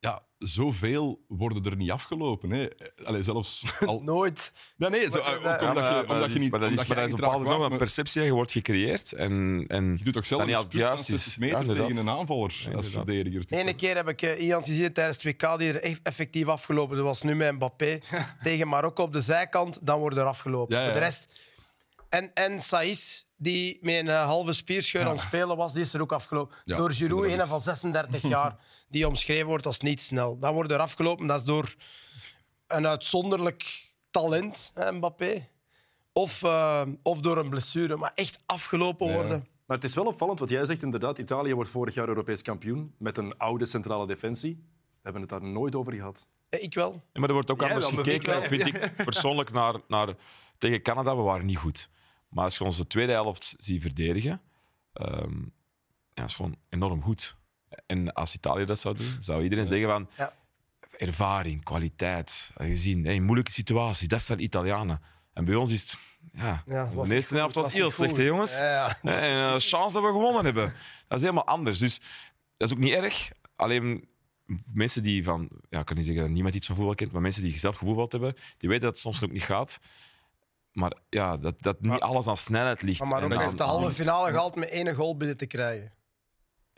ja, 0.00 0.20
zoveel 0.38 1.24
worden 1.28 1.64
er 1.64 1.76
niet 1.76 1.90
afgelopen. 1.90 2.50
Hè. 2.50 2.66
Allee, 3.04 3.22
zelfs 3.22 3.64
al. 3.86 4.00
Nooit. 4.14 4.52
Nee, 4.76 4.90
nee, 4.90 5.10
zo, 5.10 5.22
Maar- 5.22 5.36
ook 5.36 5.42
maar- 5.42 5.60
omdat 5.60 5.74
maar, 5.74 5.94
je, 5.96 6.00
omdat 6.02 6.20
dat 6.20 6.32
je 6.32 6.38
niet. 6.38 6.50
maar 6.50 6.60
dat 6.60 6.70
is, 6.70 6.76
maar 6.76 6.96
dat 6.96 7.04
is 7.06 7.10
een 7.12 7.16
bepaalde 7.20 7.44
norm, 7.44 7.60
maar 7.68 7.78
perceptie 7.78 8.22
die 8.22 8.32
wordt 8.34 8.52
gecreëerd. 8.52 9.12
En, 9.12 9.64
en 9.68 9.94
Je 9.98 10.04
doet 10.04 10.12
toch 10.12 10.26
zelf 10.26 10.44
niet 10.46 10.72
juist 10.72 11.08
is. 11.08 11.22
60 11.22 11.38
meter 11.38 11.58
Ja, 11.76 11.86
tegen 11.86 11.96
een 11.96 12.10
aanvaller 12.10 12.42
als 12.44 12.64
inderdaad. 12.64 12.90
verdediger. 12.90 13.46
De 13.46 13.56
ene 13.56 13.74
keer 13.74 13.96
heb 13.96 14.08
ik 14.08 14.22
eh, 14.22 14.40
Ian 14.42 14.64
gezien 14.64 14.92
tijdens 14.92 15.22
het 15.22 15.40
WK 15.42 15.58
die 15.58 15.68
er 15.68 15.82
echt 15.82 16.00
effectief 16.02 16.46
afgelopen. 16.46 16.96
Dat 16.96 17.04
was 17.04 17.22
nu 17.22 17.34
met 17.34 17.52
Mbappé 17.52 17.98
tegen 18.42 18.68
Marokko 18.68 19.02
op 19.02 19.12
de 19.12 19.20
zijkant. 19.20 19.86
Dan 19.86 19.98
wordt 19.98 20.16
er 20.16 20.24
afgelopen. 20.24 20.76
Ja, 20.76 20.80
ja. 20.82 20.88
Voor 20.90 20.98
de 20.98 21.04
rest... 21.04 21.46
En, 22.08 22.30
en 22.34 22.60
Saïs, 22.60 23.26
die 23.36 23.78
met 23.80 23.94
een 23.94 24.08
eh, 24.08 24.24
halve 24.24 24.52
spierscheur 24.52 25.04
aan 25.04 25.10
het 25.12 25.20
spelen 25.20 25.56
was, 25.56 25.72
die 25.72 25.82
is 25.82 25.94
er 25.94 26.00
ook 26.00 26.12
afgelopen. 26.12 26.56
Ja, 26.64 26.76
door 26.76 26.92
Giroud, 26.92 27.24
een 27.24 27.46
van 27.46 27.60
36 27.60 28.22
jaar, 28.22 28.56
die 28.88 29.06
omschreven 29.06 29.46
wordt 29.46 29.66
als 29.66 29.80
niet 29.80 30.00
snel. 30.00 30.38
Dan 30.38 30.54
wordt 30.54 30.70
er 30.70 30.78
afgelopen. 30.78 31.26
Dat 31.26 31.38
is 31.38 31.44
door 31.46 31.74
een 32.66 32.86
uitzonderlijk 32.86 33.92
talent, 34.10 34.70
hè, 34.74 34.92
Mbappé. 34.92 35.48
Of, 36.12 36.42
eh, 36.42 36.82
of 37.02 37.20
door 37.20 37.38
een 37.38 37.48
blessure. 37.48 37.96
Maar 37.96 38.12
echt 38.14 38.38
afgelopen 38.46 39.06
Ja. 39.06 39.14
worden. 39.14 39.46
Maar 39.66 39.76
het 39.76 39.86
is 39.86 39.94
wel 39.94 40.06
opvallend 40.06 40.38
wat 40.38 40.48
jij 40.48 40.66
zegt, 40.66 40.82
inderdaad. 40.82 41.18
Italië 41.18 41.54
wordt 41.54 41.70
vorig 41.70 41.94
jaar 41.94 42.08
Europees 42.08 42.42
kampioen 42.42 42.94
met 42.98 43.16
een 43.16 43.36
oude 43.38 43.66
centrale 43.66 44.06
defensie. 44.06 44.54
We 44.80 44.98
hebben 45.02 45.20
het 45.20 45.30
daar 45.30 45.42
nooit 45.42 45.74
over 45.74 45.92
gehad. 45.92 46.28
Eh, 46.48 46.62
Ik 46.62 46.74
wel. 46.74 46.92
Ja, 46.92 47.20
maar 47.20 47.28
er 47.28 47.34
wordt 47.34 47.50
ook 47.50 47.60
Jij 47.60 47.68
anders 47.68 47.90
wel, 47.90 48.04
gekeken, 48.04 48.42
vind 48.42 48.66
ik 48.66 48.92
persoonlijk, 49.04 49.52
naar, 49.52 49.74
naar... 49.88 50.14
Tegen 50.58 50.82
Canada, 50.82 51.16
we 51.16 51.22
waren 51.22 51.46
niet 51.46 51.56
goed. 51.56 51.90
Maar 52.28 52.44
als 52.44 52.58
je 52.58 52.64
onze 52.64 52.86
tweede 52.86 53.12
helft 53.12 53.54
ziet 53.58 53.82
verdedigen, 53.82 54.40
ehm 54.92 55.42
ja, 56.14 56.24
is 56.24 56.34
gewoon 56.36 56.56
enorm 56.68 57.02
goed. 57.02 57.36
En 57.86 58.12
als 58.12 58.34
Italië 58.34 58.64
dat 58.64 58.78
zou 58.78 58.96
doen, 58.96 59.16
zou 59.18 59.42
iedereen 59.42 59.66
zeggen 59.66 59.88
van... 59.88 60.08
Ja. 60.16 60.32
Ervaring, 60.96 61.64
kwaliteit, 61.64 62.50
gezien, 62.56 63.04
hey, 63.04 63.20
moeilijke 63.20 63.52
situaties, 63.52 64.08
dat 64.08 64.22
zijn 64.22 64.42
Italianen. 64.42 65.00
En 65.32 65.44
bij 65.44 65.54
ons 65.54 65.72
is 65.72 65.82
het... 65.82 65.98
Ja, 66.32 66.62
Ja, 66.66 66.88
het 66.88 67.06
de 67.06 67.14
eerste 67.14 67.34
helft 67.34 67.54
was 67.54 67.64
was 67.64 67.74
heel 67.74 67.90
slecht, 67.90 68.16
hè, 68.16 68.22
jongens? 68.22 68.58
Ja, 68.58 68.98
En 69.02 69.36
een 69.36 69.60
chance 69.60 69.94
dat 69.94 70.02
we 70.02 70.12
gewonnen 70.12 70.44
hebben. 70.44 70.72
Dat 71.08 71.18
is 71.18 71.24
helemaal 71.24 71.46
anders. 71.46 71.78
Dus 71.78 72.00
dat 72.56 72.68
is 72.68 72.76
ook 72.76 72.82
niet 72.82 72.92
erg. 72.92 73.30
Alleen 73.56 74.08
mensen 74.72 75.02
die 75.02 75.24
van, 75.24 75.48
ja, 75.70 75.78
ik 75.80 75.86
kan 75.86 75.96
niet 75.96 76.04
zeggen 76.04 76.22
dat 76.24 76.32
niemand 76.32 76.54
iets 76.54 76.66
van 76.66 76.76
voetbal 76.76 76.94
kent, 76.94 77.12
maar 77.12 77.22
mensen 77.22 77.42
die 77.42 77.58
zelf 77.58 77.76
gevoetbald 77.76 78.12
hebben, 78.12 78.34
die 78.58 78.68
weten 78.68 78.84
dat 78.84 78.92
het 78.92 79.00
soms 79.00 79.24
ook 79.24 79.32
niet 79.32 79.42
gaat. 79.42 79.78
Maar 80.72 80.92
ja, 81.08 81.36
dat, 81.36 81.62
dat 81.62 81.80
niet 81.80 82.00
alles 82.00 82.26
aan 82.26 82.36
snelheid 82.36 82.82
ligt. 82.82 82.98
Maar 82.98 83.08
Marokko 83.08 83.36
En 83.36 83.42
heeft 83.42 83.58
de 83.58 83.64
halve 83.64 83.92
finale 83.92 84.28
gehaald 84.30 84.56
met 84.56 84.68
één 84.68 84.94
goal 84.94 85.16
binnen 85.16 85.36
te 85.36 85.46
krijgen. 85.46 85.92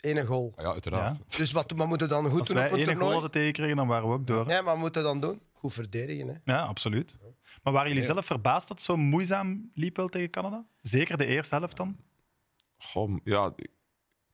Eén 0.00 0.26
goal. 0.26 0.52
Ja, 0.57 0.64
uiteraard. 0.64 1.16
Ja. 1.16 1.37
Dus 1.37 1.52
wat, 1.52 1.73
wat 1.76 1.87
moeten 1.88 2.09
we 2.09 2.14
dan 2.14 2.25
goed 2.30 2.38
Als 2.38 2.49
doen 2.49 2.57
wij 2.57 2.66
op 2.66 2.73
een 2.73 2.87
één 2.87 2.97
goal 2.97 3.28
tegenkregen, 3.28 3.76
dan 3.76 3.87
waren 3.87 4.09
we 4.09 4.14
ook 4.14 4.26
door. 4.26 4.49
Ja, 4.49 4.54
maar 4.54 4.64
wat 4.64 4.76
moeten 4.76 5.02
we 5.02 5.09
dan 5.09 5.21
doen? 5.21 5.40
Goed 5.52 5.73
verdedigen. 5.73 6.28
Hè? 6.28 6.52
Ja, 6.52 6.62
absoluut. 6.62 7.16
Maar 7.62 7.73
waren 7.73 7.88
jullie 7.88 8.04
zelf 8.04 8.26
verbaasd 8.26 8.69
dat 8.69 8.76
het 8.76 8.87
zo 8.87 8.97
moeizaam 8.97 9.71
liep 9.75 9.97
wel 9.97 10.09
tegen 10.09 10.30
Canada? 10.30 10.66
Zeker 10.80 11.16
de 11.16 11.26
eerste 11.26 11.54
helft 11.54 11.76
dan? 11.76 11.97
Goh, 12.78 13.16
ja, 13.25 13.54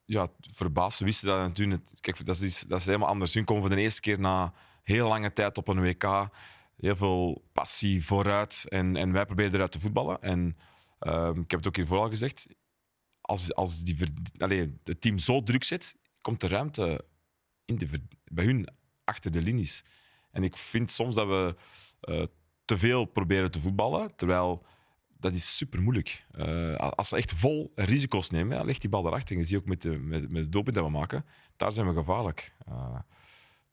ja, 0.05 0.27
verbaasd. 0.53 0.99
Ze 0.99 1.05
wisten 1.05 1.29
dat 1.29 1.39
natuurlijk. 1.39 1.83
Kijk, 2.01 2.27
dat 2.27 2.41
is, 2.41 2.65
dat 2.69 2.81
is 2.81 2.87
helemaal 2.87 3.09
anders. 3.09 3.35
Hun 3.35 3.45
komen 3.45 3.63
voor 3.63 3.75
de 3.75 3.81
eerste 3.81 4.01
keer 4.01 4.21
na 4.21 4.53
heel 4.83 5.09
lange 5.09 5.33
tijd 5.33 5.59
op 5.59 5.69
een 5.69 5.81
WK. 5.81 6.29
Heel 6.77 6.97
veel 6.97 7.45
passie 7.53 8.05
vooruit. 8.05 8.65
En, 8.69 8.97
en 8.97 9.13
wij 9.13 9.25
proberen 9.25 9.55
eruit 9.55 9.73
te 9.73 9.81
voetballen. 9.81 10.23
En 10.23 10.57
ehm, 10.99 11.41
ik 11.41 11.51
heb 11.51 11.59
het 11.59 11.69
ook 11.69 11.77
hiervoor 11.77 11.99
al 11.99 12.09
gezegd. 12.09 12.47
Als, 13.27 13.55
als 13.55 13.83
die 13.83 13.97
allee, 14.39 14.79
het 14.85 15.01
team 15.01 15.19
zo 15.19 15.43
druk 15.43 15.65
zit, 15.65 15.97
komt 16.21 16.41
de 16.41 16.49
ruimte 16.49 17.05
in 17.65 17.79
de, 17.79 17.89
bij 18.25 18.45
hun 18.45 18.69
achter 19.05 19.31
de 19.31 19.43
linies. 19.43 19.85
En 20.31 20.45
ik 20.45 20.57
vind 20.57 20.93
soms 20.93 21.15
dat 21.15 21.27
we 21.27 21.55
eh, 22.01 22.23
te 22.65 22.79
veel 22.79 23.05
proberen 23.05 23.51
te 23.51 23.61
voetballen, 23.61 24.17
terwijl 24.17 24.67
dat 25.19 25.35
is 25.35 25.57
super 25.57 25.83
moeilijk. 25.83 26.27
als 26.77 27.09
ze 27.09 27.17
echt 27.17 27.33
vol 27.33 27.73
risico's 27.75 28.31
nemen, 28.31 28.57
ja, 28.57 28.63
ligt 28.63 28.81
die 28.81 28.91
bal 28.91 29.03
daarachter. 29.03 29.37
En 29.37 29.45
je 29.49 29.57
ook 29.57 29.67
met 29.67 29.83
de, 29.83 29.99
met, 29.99 30.31
met 30.31 30.43
de 30.43 30.49
doelpunt 30.49 30.77
dat 30.77 30.85
we 30.85 30.91
maken, 30.91 31.25
daar 31.57 31.73
zijn 31.73 31.89
we 31.89 31.95
gevaarlijk. 31.95 32.53
Eh, 32.67 32.99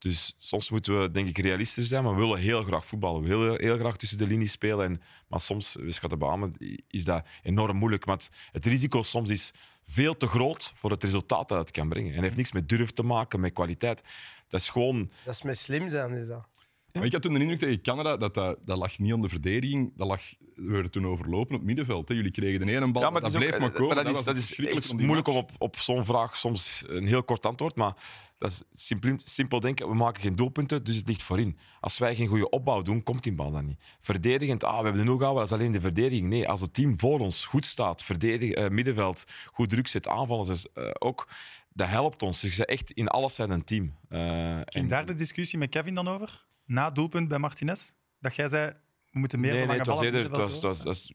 dus 0.04 0.34
soms 0.38 0.70
moeten 0.70 1.00
we, 1.00 1.10
denk 1.10 1.28
ik, 1.28 1.38
realistisch 1.38 1.88
zijn, 1.88 2.04
maar 2.04 2.14
we 2.14 2.20
willen 2.20 2.38
heel 2.38 2.64
graag 2.64 2.86
voetballen. 2.86 3.22
We 3.22 3.28
willen 3.28 3.60
heel 3.60 3.78
graag 3.78 3.96
tussen 3.96 4.18
de 4.18 4.26
linies 4.26 4.52
spelen. 4.52 4.84
En, 4.84 5.02
maar 5.28 5.40
soms, 5.40 5.76
schatten 5.88 6.56
is 6.88 7.04
dat 7.04 7.26
enorm 7.42 7.76
moeilijk. 7.76 8.06
Maar 8.06 8.16
het, 8.16 8.30
het 8.52 8.66
risico 8.66 9.02
soms 9.02 9.30
is 9.30 9.52
veel 9.84 10.16
te 10.16 10.26
groot 10.26 10.72
voor 10.74 10.90
het 10.90 11.02
resultaat 11.02 11.48
dat 11.48 11.58
het 11.58 11.70
kan 11.70 11.88
brengen. 11.88 12.08
En 12.08 12.14
het 12.14 12.24
heeft 12.24 12.36
niks 12.36 12.52
met 12.52 12.68
durf 12.68 12.90
te 12.90 13.02
maken, 13.02 13.40
met 13.40 13.52
kwaliteit. 13.52 14.02
Dat 14.48 14.60
is 14.60 14.68
gewoon... 14.68 15.10
Dat 15.24 15.34
is 15.34 15.42
met 15.42 15.58
slim 15.58 15.90
zijn, 15.90 16.12
is 16.12 16.28
dat. 16.28 16.46
Maar 16.94 17.04
ik 17.04 17.12
had 17.12 17.22
toen 17.22 17.32
de 17.32 17.40
indruk 17.40 17.58
tegen 17.58 17.80
Canada 17.80 18.16
dat, 18.16 18.34
dat 18.34 18.58
dat 18.64 18.78
lag 18.78 18.98
niet 18.98 19.12
aan 19.12 19.20
de 19.20 19.28
verdediging. 19.28 19.92
Dat 19.96 20.06
lag, 20.08 20.20
we 20.54 20.66
werden 20.70 20.90
toen 20.90 21.06
overlopen 21.06 21.46
op 21.54 21.58
het 21.60 21.62
middenveld. 21.62 22.08
Hè. 22.08 22.14
Jullie 22.14 22.30
kregen 22.30 22.66
de 22.66 22.72
ene 22.76 22.92
bal, 22.92 23.02
Ja, 23.02 23.10
maar 23.10 23.20
dat 23.20 23.32
bleef 23.32 23.52
ook- 23.54 23.60
maar 23.60 23.70
komen. 23.70 23.94
maar 23.94 24.04
dat 24.04 24.06
is, 24.06 24.12
was 24.14 24.24
dat 24.24 24.36
is 24.36 24.54
echt 24.58 24.92
moeilijk 24.92 25.28
om 25.28 25.36
op, 25.36 25.50
op 25.58 25.76
zo'n 25.76 26.04
vraag 26.04 26.36
soms 26.36 26.82
een 26.86 27.06
heel 27.06 27.22
kort 27.24 27.46
antwoord. 27.46 27.74
Maar 27.76 27.94
dat 28.38 28.50
is 28.50 28.62
simpel, 28.72 29.16
simpel 29.24 29.60
denken, 29.60 29.88
we 29.88 29.94
maken 29.94 30.22
geen 30.22 30.36
doelpunten, 30.36 30.84
dus 30.84 30.96
het 30.96 31.06
ligt 31.08 31.22
voorin. 31.22 31.58
Als 31.80 31.98
wij 31.98 32.14
geen 32.14 32.26
goede 32.26 32.48
opbouw 32.50 32.82
doen, 32.82 33.02
komt 33.02 33.22
die 33.22 33.34
bal 33.34 33.50
dan 33.50 33.66
niet. 33.66 33.78
Verdedigend, 34.00 34.64
ah, 34.64 34.78
we 34.78 34.84
hebben 34.84 35.04
de 35.06 35.10
no 35.10 35.18
dat 35.34 35.44
is 35.44 35.52
alleen 35.52 35.72
de 35.72 35.80
verdediging. 35.80 36.28
Nee, 36.28 36.48
als 36.48 36.60
het 36.60 36.74
team 36.74 36.98
voor 36.98 37.20
ons 37.20 37.44
goed 37.46 37.66
staat, 37.66 38.02
verdedig, 38.02 38.50
eh, 38.50 38.68
middenveld, 38.68 39.24
goed 39.52 39.70
druk 39.70 39.86
zet, 39.86 40.08
aanvallen 40.08 40.46
dus, 40.46 40.72
eh, 40.72 40.90
ook, 40.98 41.28
dat 41.72 41.88
helpt 41.88 42.22
ons. 42.22 42.40
Dus 42.40 42.58
echt 42.58 42.90
in 42.90 43.08
alles 43.08 43.34
zijn 43.34 43.50
een 43.50 43.64
team. 43.64 43.94
Eh, 44.08 44.20
Ging 44.54 44.64
en- 44.64 44.88
daar 44.88 45.06
de 45.06 45.14
discussie 45.14 45.58
met 45.58 45.68
Kevin 45.70 45.94
dan 45.94 46.08
over? 46.08 46.44
Na 46.66 46.84
het 46.86 46.94
doelpunt 46.94 47.28
bij 47.28 47.38
Martinez? 47.38 47.92
Dat 48.20 48.34
jij 48.36 48.48
zei, 48.48 48.72
we 49.10 49.18
moeten 49.18 49.40
meer 49.40 49.50
nee, 49.52 49.60
lange 49.60 49.70
nee, 49.72 49.78
het 49.78 49.88
was, 49.88 49.98
ballen 49.98 50.12
eerder, 50.14 50.30
het, 50.30 50.40
was, 50.40 50.52
het, 50.52 50.62
was, 50.62 50.78
het, 50.78 50.86
was, 50.86 51.12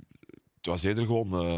het 0.56 0.66
was 0.66 0.84
eerder 0.84 1.06
gewoon 1.06 1.46
eh, 1.46 1.58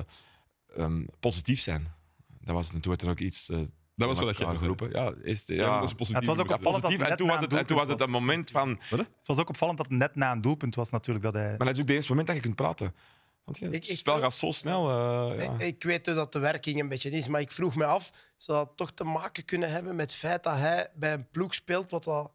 ehm, 0.83 1.05
positief 1.19 1.59
zijn. 1.59 1.93
Dat 2.41 2.55
was, 2.55 2.69
toen 2.69 2.81
werd 2.81 3.01
er 3.01 3.09
ook 3.09 3.19
iets 3.19 3.49
eh, 3.49 3.57
Dat 3.95 4.07
was 4.07 4.19
jij 4.19 4.33
zei. 4.33 4.57
geroepen. 4.57 4.89
Ja, 4.91 5.13
is 5.23 5.43
Ja, 5.45 5.79
dat 5.79 5.89
is 5.89 5.93
positief. 5.95 6.19
Het 6.19 6.25
was 6.25 6.39
ook 6.39 6.49
Ja, 6.49 6.55
opvallend 6.55 6.81
dat 6.81 6.91
positief. 6.91 7.01
En 7.01 7.07
net 7.09 7.17
toen 7.17 7.27
na 7.27 7.33
was 7.33 7.41
een 7.43 7.49
het, 7.49 7.59
en 7.59 7.65
toen 7.65 7.77
was 7.77 7.87
het 7.87 8.01
een 8.01 8.09
moment 8.09 8.51
van... 8.51 8.79
Het 8.89 9.07
was 9.25 9.37
ook 9.37 9.49
opvallend 9.49 9.77
dat 9.77 9.87
het 9.89 9.97
net 9.97 10.15
na 10.15 10.31
een 10.31 10.41
doelpunt 10.41 10.75
was 10.75 10.89
natuurlijk 10.89 11.25
dat 11.25 11.33
hij... 11.33 11.49
Maar 11.57 11.67
dat 11.67 11.75
is 11.75 11.79
ook 11.81 11.87
de 11.87 11.93
eerste 11.93 12.09
moment 12.09 12.27
dat 12.27 12.35
je 12.35 12.41
kunt 12.41 12.55
praten. 12.55 12.95
Want 13.43 13.57
ja, 13.57 13.65
het 13.65 13.89
ik 13.89 13.97
spel 13.97 14.19
gaat 14.19 14.33
zo 14.33 14.51
snel. 14.51 14.89
eh, 14.89 15.45
ja. 15.45 15.53
Ik, 15.53 15.59
ik 15.59 15.83
weet 15.83 16.05
dat 16.05 16.33
de 16.33 16.39
werking 16.39 16.79
een 16.79 16.87
beetje 16.89 17.09
is, 17.09 17.27
maar 17.27 17.41
ik 17.41 17.51
vroeg 17.51 17.75
me 17.75 17.85
af, 17.85 18.11
zou 18.37 18.57
dat 18.57 18.77
toch 18.77 18.91
te 18.91 19.03
maken 19.03 19.45
kunnen 19.45 19.71
hebben 19.71 19.95
met 19.95 20.11
het 20.11 20.19
feit 20.19 20.43
dat 20.43 20.57
hij 20.57 20.89
bij 20.95 21.13
een 21.13 21.29
ploeg 21.29 21.53
speelt 21.53 21.91
wat 21.91 22.03
dat, 22.03 22.31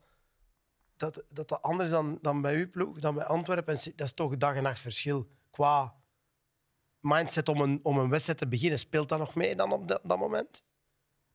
dat, 0.96 1.24
dat, 1.28 1.48
dat 1.48 1.62
anders 1.62 1.90
dan, 1.90 2.18
dan 2.22 2.40
bij 2.40 2.54
uw 2.54 2.70
ploeg, 2.70 2.98
dan 2.98 3.14
bij 3.14 3.24
Antwerpen. 3.24 3.74
En 3.74 3.92
Dat 3.96 4.06
is 4.06 4.12
toch 4.12 4.36
dag 4.36 4.54
en 4.54 4.62
nacht 4.62 4.78
verschil 4.80 5.26
qua 5.50 5.94
mindset 7.00 7.48
om 7.48 7.60
een, 7.60 7.80
om 7.82 7.98
een 7.98 8.08
wedstrijd 8.08 8.38
te 8.38 8.48
beginnen. 8.48 8.78
Speelt 8.78 9.08
dat 9.08 9.18
nog 9.18 9.34
mee 9.34 9.56
dan 9.56 9.72
op 9.72 9.88
dat, 9.88 10.00
dat 10.04 10.18
moment? 10.18 10.62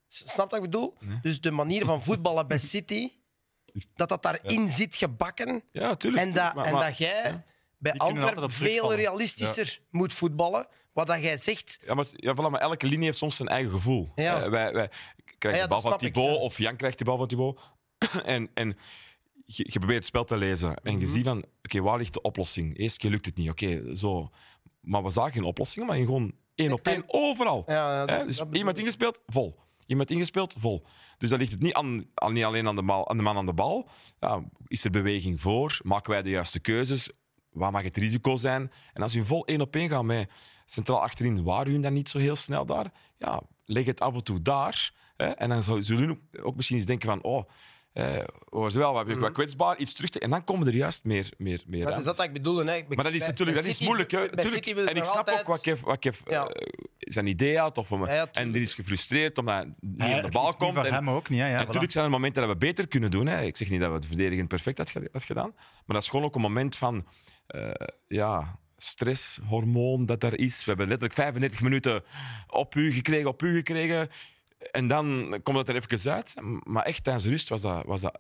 Snap 0.08 0.50
wat 0.50 0.60
ik 0.64 0.72
bedoel? 0.72 0.98
Dus 1.22 1.42
de 1.42 1.52
manier 1.52 1.86
van 1.86 2.04
voetballen 2.04 2.48
bij 2.48 2.58
City, 2.58 3.12
dat 3.96 4.10
dat 4.10 4.24
daarin 4.24 4.70
zit 4.70 4.96
gebakken. 4.96 5.64
ja, 5.72 5.96
tuurlijk. 5.96 6.24
En 6.24 6.32
dat, 6.32 6.36
tuurlijk, 6.36 6.56
maar- 6.56 6.66
en 6.66 6.74
maar- 6.74 6.88
dat 6.88 6.98
jij 6.98 7.44
bij 7.78 7.92
Die 7.92 8.02
Antwerpen 8.02 8.52
veel 8.52 8.96
realistischer 8.96 9.80
moet 9.90 10.14
voetballen. 10.14 10.68
Wat 10.94 11.08
dat 11.08 11.22
jij 11.22 11.38
zegt, 11.38 11.80
Ja, 11.86 11.94
maar, 11.94 12.06
ja, 12.12 12.34
voilà, 12.34 12.50
maar 12.50 12.62
elke 12.62 12.86
linie 12.88 13.06
heeft 13.06 13.18
soms 13.18 13.36
zijn 13.36 13.50
eigen 13.50 13.72
gevoel. 13.72 14.12
Ja. 14.16 14.44
Eh, 14.44 14.50
wij, 14.50 14.74
wij 14.74 14.90
krijgen 15.38 15.62
ja, 15.62 15.68
de 15.68 15.74
bal 15.74 15.82
van 15.82 15.98
Thibaut 15.98 16.36
ja. 16.36 16.42
of 16.42 16.58
Jan 16.58 16.76
krijgt 16.76 16.98
de 16.98 17.04
bal 17.04 17.18
van 17.18 17.28
Thibaut. 17.28 17.60
en, 18.24 18.50
en 18.54 18.78
je, 19.56 19.66
je 19.72 19.78
probeert 19.80 19.98
het 19.98 20.06
spel 20.08 20.24
te 20.24 20.38
lezen 20.38 20.76
en 20.76 20.92
Mhm. 20.94 21.02
je 21.02 21.08
ziet 21.08 21.24
van, 21.26 21.44
oké, 21.64 21.82
waar 21.82 21.98
ligt 21.98 22.14
de 22.14 22.22
oplossing? 22.22 22.78
Eerst 22.78 22.98
keer 22.98 23.10
lukt 23.10 23.26
het 23.26 23.36
niet, 23.38 23.50
oké, 23.50 23.96
zo. 23.96 24.30
Maar 24.82 25.04
we 25.04 25.10
zagen 25.10 25.34
geen 25.34 25.44
oplossingen, 25.44 25.88
maar 25.88 25.98
gewoon 25.98 26.32
één 26.56 26.72
op 26.72 26.88
één, 26.88 27.04
overal. 27.08 27.64
Ja, 27.68 27.74
ja, 27.94 28.06
dat- 28.06 28.28
dus 28.28 28.38
dat 28.38 28.48
iemand 28.52 28.78
ingespeeld, 28.78 29.22
vol. 29.26 29.56
Iemand 29.86 30.12
ingespeeld, 30.12 30.54
vol. 30.58 30.86
Dus 31.18 31.30
dan 31.30 31.40
ligt 31.40 31.52
het 31.52 31.62
niet, 31.62 31.74
aan, 31.74 32.06
aan, 32.14 32.34
niet 32.34 32.44
alleen 32.44 32.68
aan 32.68 32.76
de, 32.76 32.84
bal, 32.84 33.10
aan 33.10 33.18
de 33.18 33.24
man 33.24 33.38
aan 33.38 33.46
de 33.46 33.54
bal. 33.54 33.90
Ja, 34.20 34.44
is 34.68 34.84
er 34.84 34.92
beweging 34.92 35.42
voor? 35.42 35.80
Maken 35.84 36.12
wij 36.12 36.22
de 36.22 36.30
juiste 36.30 36.60
keuzes? 36.60 37.10
Waar 37.50 37.72
mag 37.72 37.84
het 37.84 37.98
risico 37.98 38.36
zijn? 38.38 38.72
En 38.94 39.02
als 39.02 39.16
u 39.16 39.26
vol 39.26 39.46
één 39.46 39.62
op 39.62 39.76
één 39.76 39.90
gaat 39.90 40.04
met 40.04 40.30
centraal 40.66 41.02
achterin, 41.02 41.44
waren 41.44 41.74
u 41.74 41.80
dan 41.80 41.94
niet 41.94 42.10
zo 42.10 42.18
heel 42.18 42.36
snel 42.36 42.66
daar? 42.66 42.92
Ja, 43.18 43.42
leg 43.66 43.86
het 43.86 44.00
af 44.00 44.14
en 44.14 44.24
toe 44.24 44.42
daar. 44.42 44.94
Hè? 45.18 45.26
En 45.28 45.50
dan 45.50 45.64
zullen 45.64 45.82
jullie 45.84 46.10
ook, 46.10 46.46
ook 46.46 46.56
misschien 46.56 46.78
eens 46.78 46.86
denken 46.86 47.10
van... 47.10 47.24
Oh, 47.24 47.50
eh, 47.94 48.18
hoor, 48.50 48.72
wel, 48.72 48.92
we 48.92 48.98
hebben 48.98 49.20
wat 49.20 49.32
kwetsbaar, 49.32 49.78
iets 49.78 49.94
terug 49.94 50.10
te... 50.10 50.20
En 50.20 50.30
dan 50.30 50.44
komen 50.44 50.68
er 50.68 50.76
juist 50.76 51.04
meer, 51.04 51.30
meer, 51.38 51.64
meer 51.68 51.86
Dat 51.86 51.98
is 51.98 52.04
dat 52.04 52.24
ik 52.24 52.34
bedoel. 52.34 52.66
Hè. 52.66 52.84
Maar 52.90 53.04
dat 53.04 53.14
is 53.14 53.26
natuurlijk 53.26 53.58
dat 53.58 53.68
is 53.68 53.80
moeilijk. 53.80 54.12
Hè? 54.12 54.26
En 54.26 54.96
ik 54.96 55.04
snap 55.04 55.18
altijd- 55.18 55.40
ook 55.40 55.48
wat 55.48 55.62
Kev, 55.62 55.82
wat 55.82 56.00
Kev 56.00 56.20
Ja. 56.30 56.46
eh, 56.46 56.68
zijn 56.98 57.28
idee 57.28 57.58
had. 57.58 57.78
Of 57.78 57.92
en 58.32 58.52
die 58.52 58.62
is 58.62 58.74
gefrustreerd 58.74 59.38
omdat 59.38 59.56
hij 59.56 59.74
niet 59.80 60.02
aan 60.02 60.22
de 60.22 60.32
bal 60.32 60.54
komt. 60.54 60.76
En, 60.76 60.94
hem 60.94 61.10
ook 61.10 61.30
niet. 61.30 61.40
Ja, 61.40 61.46
en 61.48 61.54
voilà. 61.54 61.66
natuurlijk 61.66 61.92
zijn 61.92 62.06
er 62.06 62.12
momenten 62.12 62.42
dat 62.42 62.52
we 62.52 62.58
beter 62.58 62.88
kunnen 62.88 63.12
doen. 63.12 63.28
Hè. 63.28 63.42
Ik 63.44 63.58
zeg 63.58 63.70
niet 63.70 63.80
dat 63.80 63.90
we 63.90 63.96
het 63.96 64.06
verdedigend 64.06 64.48
perfect 64.48 64.78
had 64.78 65.24
gedaan. 65.24 65.52
Maar 65.56 65.96
dat 65.96 66.02
is 66.02 66.10
gewoon 66.10 66.26
ook 66.26 66.36
een 66.36 66.42
moment 66.42 66.76
van... 66.78 67.08
eh, 67.48 67.72
ja, 68.08 68.60
stresshormoon 68.78 70.06
dat 70.06 70.24
er 70.24 70.40
is. 70.40 70.58
We 70.58 70.64
hebben 70.66 70.88
letterlijk 70.88 71.20
35 71.20 71.62
minuten 71.62 72.04
op 72.48 72.76
u 72.76 72.92
gekregen, 72.92 73.28
op 73.30 73.44
u 73.44 73.56
gekregen. 73.56 74.10
En 74.72 74.88
dan 74.88 75.40
komt 75.44 75.58
het 75.58 75.70
er 75.70 75.76
even 75.76 76.12
uit. 76.12 76.36
Maar 76.64 76.84
echt 76.84 77.04
tijdens 77.04 77.26
rust 77.26 77.50
was 77.50 77.62
dat, 77.62 77.86
was 77.86 78.02
dat 78.02 78.20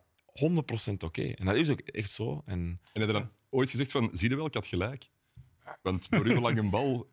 100% 0.90 0.94
oké. 1.06 1.22
En 1.24 1.46
dat 1.46 1.56
is 1.56 1.70
ook 1.70 1.80
echt 1.80 2.12
zo. 2.12 2.42
En 2.46 2.60
En 2.94 3.02
heb 3.02 3.08
je 3.08 3.14
dan 3.14 3.30
ooit 3.50 3.70
gezegd 3.70 3.92
van, 3.92 4.10
zie 4.14 4.30
je 4.30 4.36
wel, 4.36 4.46
ik 4.46 4.54
had 4.54 4.68
gelijk. 4.68 5.10
Want 5.82 6.10
door 6.12 6.26
uw 6.26 6.40
lange 6.40 6.70
bal... 6.70 7.10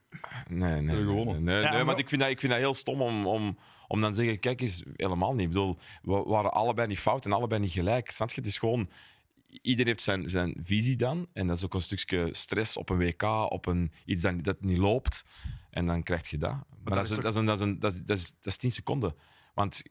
Nee, 0.49 0.81
nee. 0.81 0.97
Gewonnen. 0.97 1.35
Nee, 1.35 1.55
nee, 1.55 1.55
Ja, 1.55 1.61
nee, 1.62 1.71
maar- 1.77 1.85
maar 1.87 1.99
ik 1.99 2.09
vind, 2.09 2.21
dat, 2.21 2.31
ik 2.31 2.41
vind 2.41 2.53
dat 2.53 2.61
heel 2.61 2.75
stom 2.75 3.03
om, 3.03 3.27
om, 3.27 3.59
om 3.88 4.01
dan 4.01 4.12
te 4.12 4.19
zeggen: 4.21 4.38
kijk 4.38 4.61
eens, 4.61 4.83
helemaal 4.97 5.33
niet. 5.33 5.41
Ik 5.41 5.49
bedoel, 5.49 5.79
we 6.03 6.23
waren 6.27 6.53
allebei 6.53 6.87
niet 6.88 6.99
fout 6.99 7.25
en 7.25 7.33
allebei 7.33 7.61
niet 7.61 7.73
gelijk. 7.73 8.11
Snap 8.11 8.29
je? 8.29 8.35
Het 8.35 8.47
is 8.47 8.59
gewoon. 8.59 8.91
Iedereen 9.62 9.87
heeft 9.87 10.03
zijn, 10.03 10.29
zijn 10.29 10.55
visie 10.62 10.97
dan. 10.97 11.27
En 11.33 11.47
dat 11.47 11.57
is 11.57 11.64
ook 11.64 11.75
een 11.75 11.81
stukje 11.81 12.29
stress 12.33 12.77
op 12.77 12.88
een 12.91 12.99
WK, 12.99 13.23
op 13.49 13.67
een, 13.67 13.93
iets 14.05 14.23
dat, 14.23 14.45
dat 14.45 14.61
niet 14.61 14.79
loopt. 14.79 15.25
En 15.79 15.87
dan 15.87 16.03
krijg 16.03 16.29
je 16.31 16.37
dat. 16.38 16.51
Maar, 16.85 16.95
dat, 16.95 17.05
is, 17.05 17.11
is 17.11 17.17
dat, 17.19 17.25
is, 17.35 17.35
een- 17.41 17.45
dat, 17.47 17.59
is, 17.61 17.67
een- 17.67 17.79
dat, 17.79 17.93
is, 17.93 18.03
dat, 18.03 18.17
is, 18.17 18.27
dat 18.41 18.53
is 18.53 18.57
10 18.57 18.73
seconden. 18.73 19.14
Want 19.55 19.83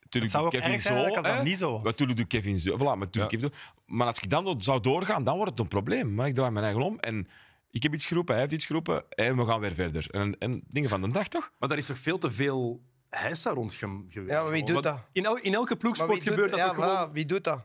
natuurlijk 0.00 0.32
zou 0.32 0.44
ook 0.44 0.52
doet 0.52 0.60
Kevin 0.60 0.80
zo. 0.80 0.94
als 1.04 1.14
dat 1.14 1.24
hè? 1.24 1.42
niet 1.42 1.58
zo 1.58 1.72
was. 1.72 1.82
Natuurlijk 1.82 2.18
doet 2.18 2.26
Kevin 2.26 2.58
zo. 2.58 2.76
Voilà, 2.76 2.78
maar, 2.82 2.96
natuurlijk 2.98 3.32
Ja. 3.32 3.38
Kevin 3.38 3.54
zo. 3.54 3.82
maar 3.86 4.06
als 4.06 4.18
ik 4.18 4.30
dan 4.30 4.62
zou 4.62 4.80
doorgaan, 4.80 5.24
dan 5.24 5.34
wordt 5.36 5.50
het 5.50 5.60
een 5.60 5.68
probleem. 5.68 6.14
Maar 6.14 6.26
ik 6.26 6.34
draai 6.34 6.50
mijn 6.50 6.64
eigen 6.64 6.82
om 6.82 6.98
en 6.98 7.28
ik 7.70 7.82
heb 7.82 7.94
iets 7.94 8.06
geroepen, 8.06 8.32
hij 8.34 8.42
heeft 8.42 8.54
iets 8.54 8.66
geroepen 8.66 9.08
en 9.08 9.36
we 9.36 9.46
gaan 9.46 9.60
weer 9.60 9.74
verder. 9.74 10.06
En, 10.10 10.38
en 10.38 10.62
dingen 10.68 10.90
van 10.90 11.00
de 11.00 11.10
dag, 11.10 11.28
toch? 11.28 11.52
Maar 11.58 11.68
daar 11.68 11.78
is 11.78 11.86
toch 11.86 11.98
veel 11.98 12.18
te 12.18 12.30
veel 12.30 12.82
heisa 13.08 13.50
rond 13.50 13.72
ge- 13.72 14.04
geweest. 14.08 14.32
Ja, 14.32 14.42
maar 14.42 14.52
wie 14.52 14.64
doet 14.64 14.82
dat? 14.82 14.98
In, 15.12 15.24
el- 15.24 15.36
in 15.36 15.54
elke 15.54 15.76
ploegsport 15.76 16.10
doet- 16.14 16.22
gebeurt 16.28 16.50
dat 16.50 16.58
ja, 16.58 16.66
toch 16.66 16.74
gewoon... 16.74 17.08
voilà, 17.08 17.12
wie 17.12 17.26
doet 17.26 17.44
dat? 17.44 17.64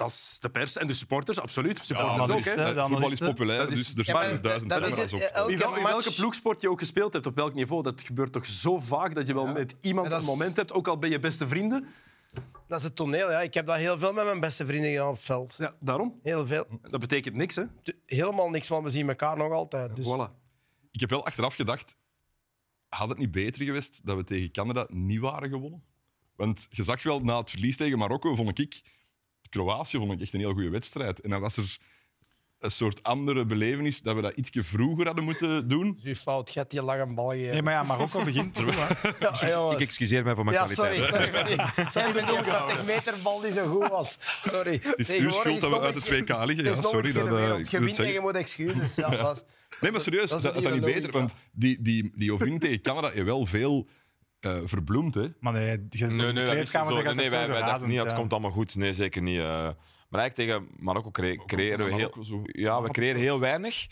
Dat 0.00 0.10
is 0.10 0.36
de 0.40 0.50
pers 0.50 0.76
en 0.76 0.86
de 0.86 0.94
supporters, 0.94 1.40
absoluut. 1.40 1.78
Supporters 1.84 2.30
ook, 2.30 2.56
hè. 2.56 2.86
voetbal 2.86 3.10
is 3.10 3.18
populair, 3.18 3.58
Dat 3.58 3.70
is- 3.70 3.94
dus 3.94 4.08
er 4.08 4.14
Ja, 4.14 4.20
staan 4.24 4.42
duizend 4.42 4.72
camera's 4.72 5.12
op. 5.12 5.20
elke 5.20 5.52
In, 5.52 5.58
wel- 5.58 5.76
in 5.76 5.82
welke 5.82 5.94
match- 5.96 6.14
ploegsport 6.16 6.60
je 6.60 6.70
ook 6.70 6.78
gespeeld 6.78 7.12
hebt, 7.12 7.26
op 7.26 7.34
welk 7.34 7.54
niveau, 7.54 7.82
dat 7.82 8.00
gebeurt 8.00 8.32
toch 8.32 8.46
zo 8.46 8.78
vaak 8.78 9.14
dat 9.14 9.26
je 9.26 9.34
wel 9.34 9.46
met 9.46 9.74
iemand 9.80 10.12
een 10.12 10.24
moment 10.24 10.56
hebt, 10.56 10.72
ook 10.72 10.88
al 10.88 10.98
ben 10.98 11.10
je 11.10 11.18
beste 11.18 11.48
vrienden. 11.48 11.86
Dat 12.68 12.78
is 12.78 12.84
het 12.84 12.96
toneel. 12.96 13.30
Ja. 13.30 13.40
Ik 13.40 13.54
heb 13.54 13.66
dat 13.66 13.76
heel 13.76 13.98
veel 13.98 14.12
met 14.12 14.24
mijn 14.24 14.40
beste 14.40 14.66
vrienden 14.66 14.90
gedaan 14.90 15.08
op 15.08 15.14
het 15.14 15.24
veld. 15.24 15.54
Ja, 15.58 15.72
daarom. 15.80 16.18
Heel 16.22 16.46
veel. 16.46 16.66
Dat 16.90 17.00
betekent 17.00 17.34
niks, 17.34 17.54
hè. 17.54 17.62
Helemaal 18.06 18.50
niks, 18.50 18.68
maar 18.68 18.82
we 18.82 18.90
zien 18.90 19.08
elkaar 19.08 19.36
nog 19.36 19.52
altijd. 19.52 19.96
Dus 19.96 20.04
Voilà. 20.06 20.30
Ik 20.90 21.00
heb 21.00 21.10
wel 21.10 21.24
achteraf 21.26 21.54
gedacht, 21.54 21.96
had 22.88 23.08
het 23.08 23.18
niet 23.18 23.30
beter 23.30 23.64
geweest 23.64 24.00
dat 24.06 24.16
we 24.16 24.24
tegen 24.24 24.50
Canada 24.52 24.86
niet 24.88 25.20
waren 25.20 25.48
gewonnen? 25.50 25.82
Want 26.36 26.66
je 26.70 26.82
zag 26.82 27.02
wel, 27.02 27.20
na 27.20 27.38
het 27.38 27.50
verlies 27.50 27.76
tegen 27.76 27.98
Marokko, 27.98 28.34
vond 28.34 28.58
ik... 28.58 28.82
Kroatië 29.50 29.98
vond 29.98 30.12
ik 30.12 30.20
echt 30.20 30.32
een 30.32 30.40
heel 30.40 30.52
goede 30.52 30.70
wedstrijd. 30.70 31.20
En 31.20 31.30
dan 31.30 31.40
was 31.40 31.56
er 31.56 31.76
een 32.58 32.70
soort 32.70 33.02
andere 33.02 33.44
belevenis 33.44 34.02
dat 34.02 34.14
we 34.14 34.20
dat 34.22 34.32
ietsje 34.34 34.64
vroeger 34.64 35.06
hadden 35.06 35.24
moeten 35.24 35.68
doen. 35.68 35.96
is 36.02 36.04
uw 36.04 36.14
fout. 36.14 36.52
Je 36.52 36.58
hebt 36.58 36.70
die 36.70 36.82
lange 36.82 37.14
bal. 37.14 37.30
Nee, 37.30 37.62
maar 37.62 37.72
ja, 37.72 37.82
Marokko 37.82 38.24
begint 38.30 38.56
hè. 38.56 38.64
Ja. 39.48 39.70
Ik 39.70 39.80
excuseer 39.80 40.24
mij 40.24 40.34
voor 40.34 40.44
mijn 40.44 40.56
Ja, 40.56 40.64
kwaliteit. 40.64 41.04
sorry. 41.04 41.26
Sorry 41.26 41.90
sorry 41.90 42.12
die 42.12 42.42
50 42.44 42.84
meter 42.84 43.14
bal 43.22 43.40
die 43.40 43.52
zo 43.52 43.66
goed 43.66 43.88
was. 43.88 44.18
Sorry. 44.40 44.80
Het 44.82 44.98
is 44.98 45.10
uw 45.10 45.30
schuld 45.30 45.60
dat 45.60 45.70
we 45.70 45.80
uit 45.80 45.94
het 45.94 46.08
WK 46.08 46.44
liggen. 46.44 46.64
Ja, 46.64 46.82
sorry. 46.82 47.12
Dat, 47.12 47.26
eh, 47.26 47.58
ik 47.58 47.68
Je 47.68 47.80
moet 47.80 47.86
wint 47.96 47.98
en 47.98 48.12
je 48.12 48.20
moet 48.20 48.34
excuses. 48.34 48.94
Ja, 48.94 49.10
dat 49.10 49.44
Nee, 49.80 49.90
maar 49.90 50.00
serieus, 50.00 50.30
Dat 50.30 50.42
dat, 50.42 50.56
is 50.56 50.62
dat, 50.62 50.72
niet 50.72 50.84
beter. 50.84 51.12
Want 51.12 51.32
die, 51.52 51.82
die, 51.82 52.12
die 52.14 52.32
overwinning 52.32 52.62
tegen 52.62 52.80
Canada 52.80 53.10
heeft 53.10 53.24
wel 53.24 53.46
veel 53.46 53.88
eh, 54.40 54.56
verbloemd. 54.64 55.14
Hè. 55.14 55.28
Maar 55.40 55.52
nee, 55.52 55.86
je 55.90 56.06
Nee, 56.06 56.32
nee, 56.32 56.46
dat 56.56 56.68
zo. 56.68 57.12
nee, 57.14 57.24
het 57.24 57.30
wij, 57.30 57.46
dachten 57.46 57.54
razend, 57.54 57.90
niet, 57.90 57.98
het 58.00 58.10
ja. 58.10 58.16
komt 58.16 58.32
allemaal 58.32 58.50
goed. 58.50 58.74
Nee, 58.74 58.94
zeker 58.94 59.22
niet. 59.22 59.38
eh. 59.38 59.44
maar 60.08 60.20
eigenlijk 60.20 60.34
tegen 60.34 60.68
Marokko 60.76 61.10
cre- 61.10 61.44
creëren 61.46 61.78
we 61.78 61.84
heel, 61.84 61.92
Marokko 61.96 62.22
zo- 62.22 62.42
ja, 62.44 62.82
we 62.82 62.90
creëren 62.90 63.20
heel 63.20 63.40
weinig. 63.40 63.86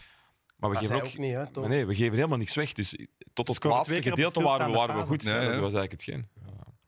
Maar 0.56 0.70
we 0.70 0.76
Dat 0.76 0.84
geven 0.84 1.02
ook, 1.02 1.08
ook 1.08 1.18
niet, 1.18 1.34
hè, 1.34 1.50
toch? 1.50 1.68
nee, 1.68 1.86
we 1.86 1.94
geven 1.94 2.14
helemaal 2.14 2.38
niks 2.38 2.54
weg. 2.54 2.72
Dus 2.72 2.98
tot 3.32 3.46
het 3.46 3.56
scoren 3.56 3.76
laatste 3.76 4.02
gedeelte 4.02 4.38
de 4.38 4.44
waren 4.44 4.70
we, 4.70 4.76
waren 4.76 4.96
we 4.96 5.06
goed. 5.06 5.22
Ja, 5.24 5.30
ja. 5.30 5.50
Dat 5.50 5.60
was 5.60 5.74
eigenlijk 5.74 5.90
hetgeen. 5.90 6.28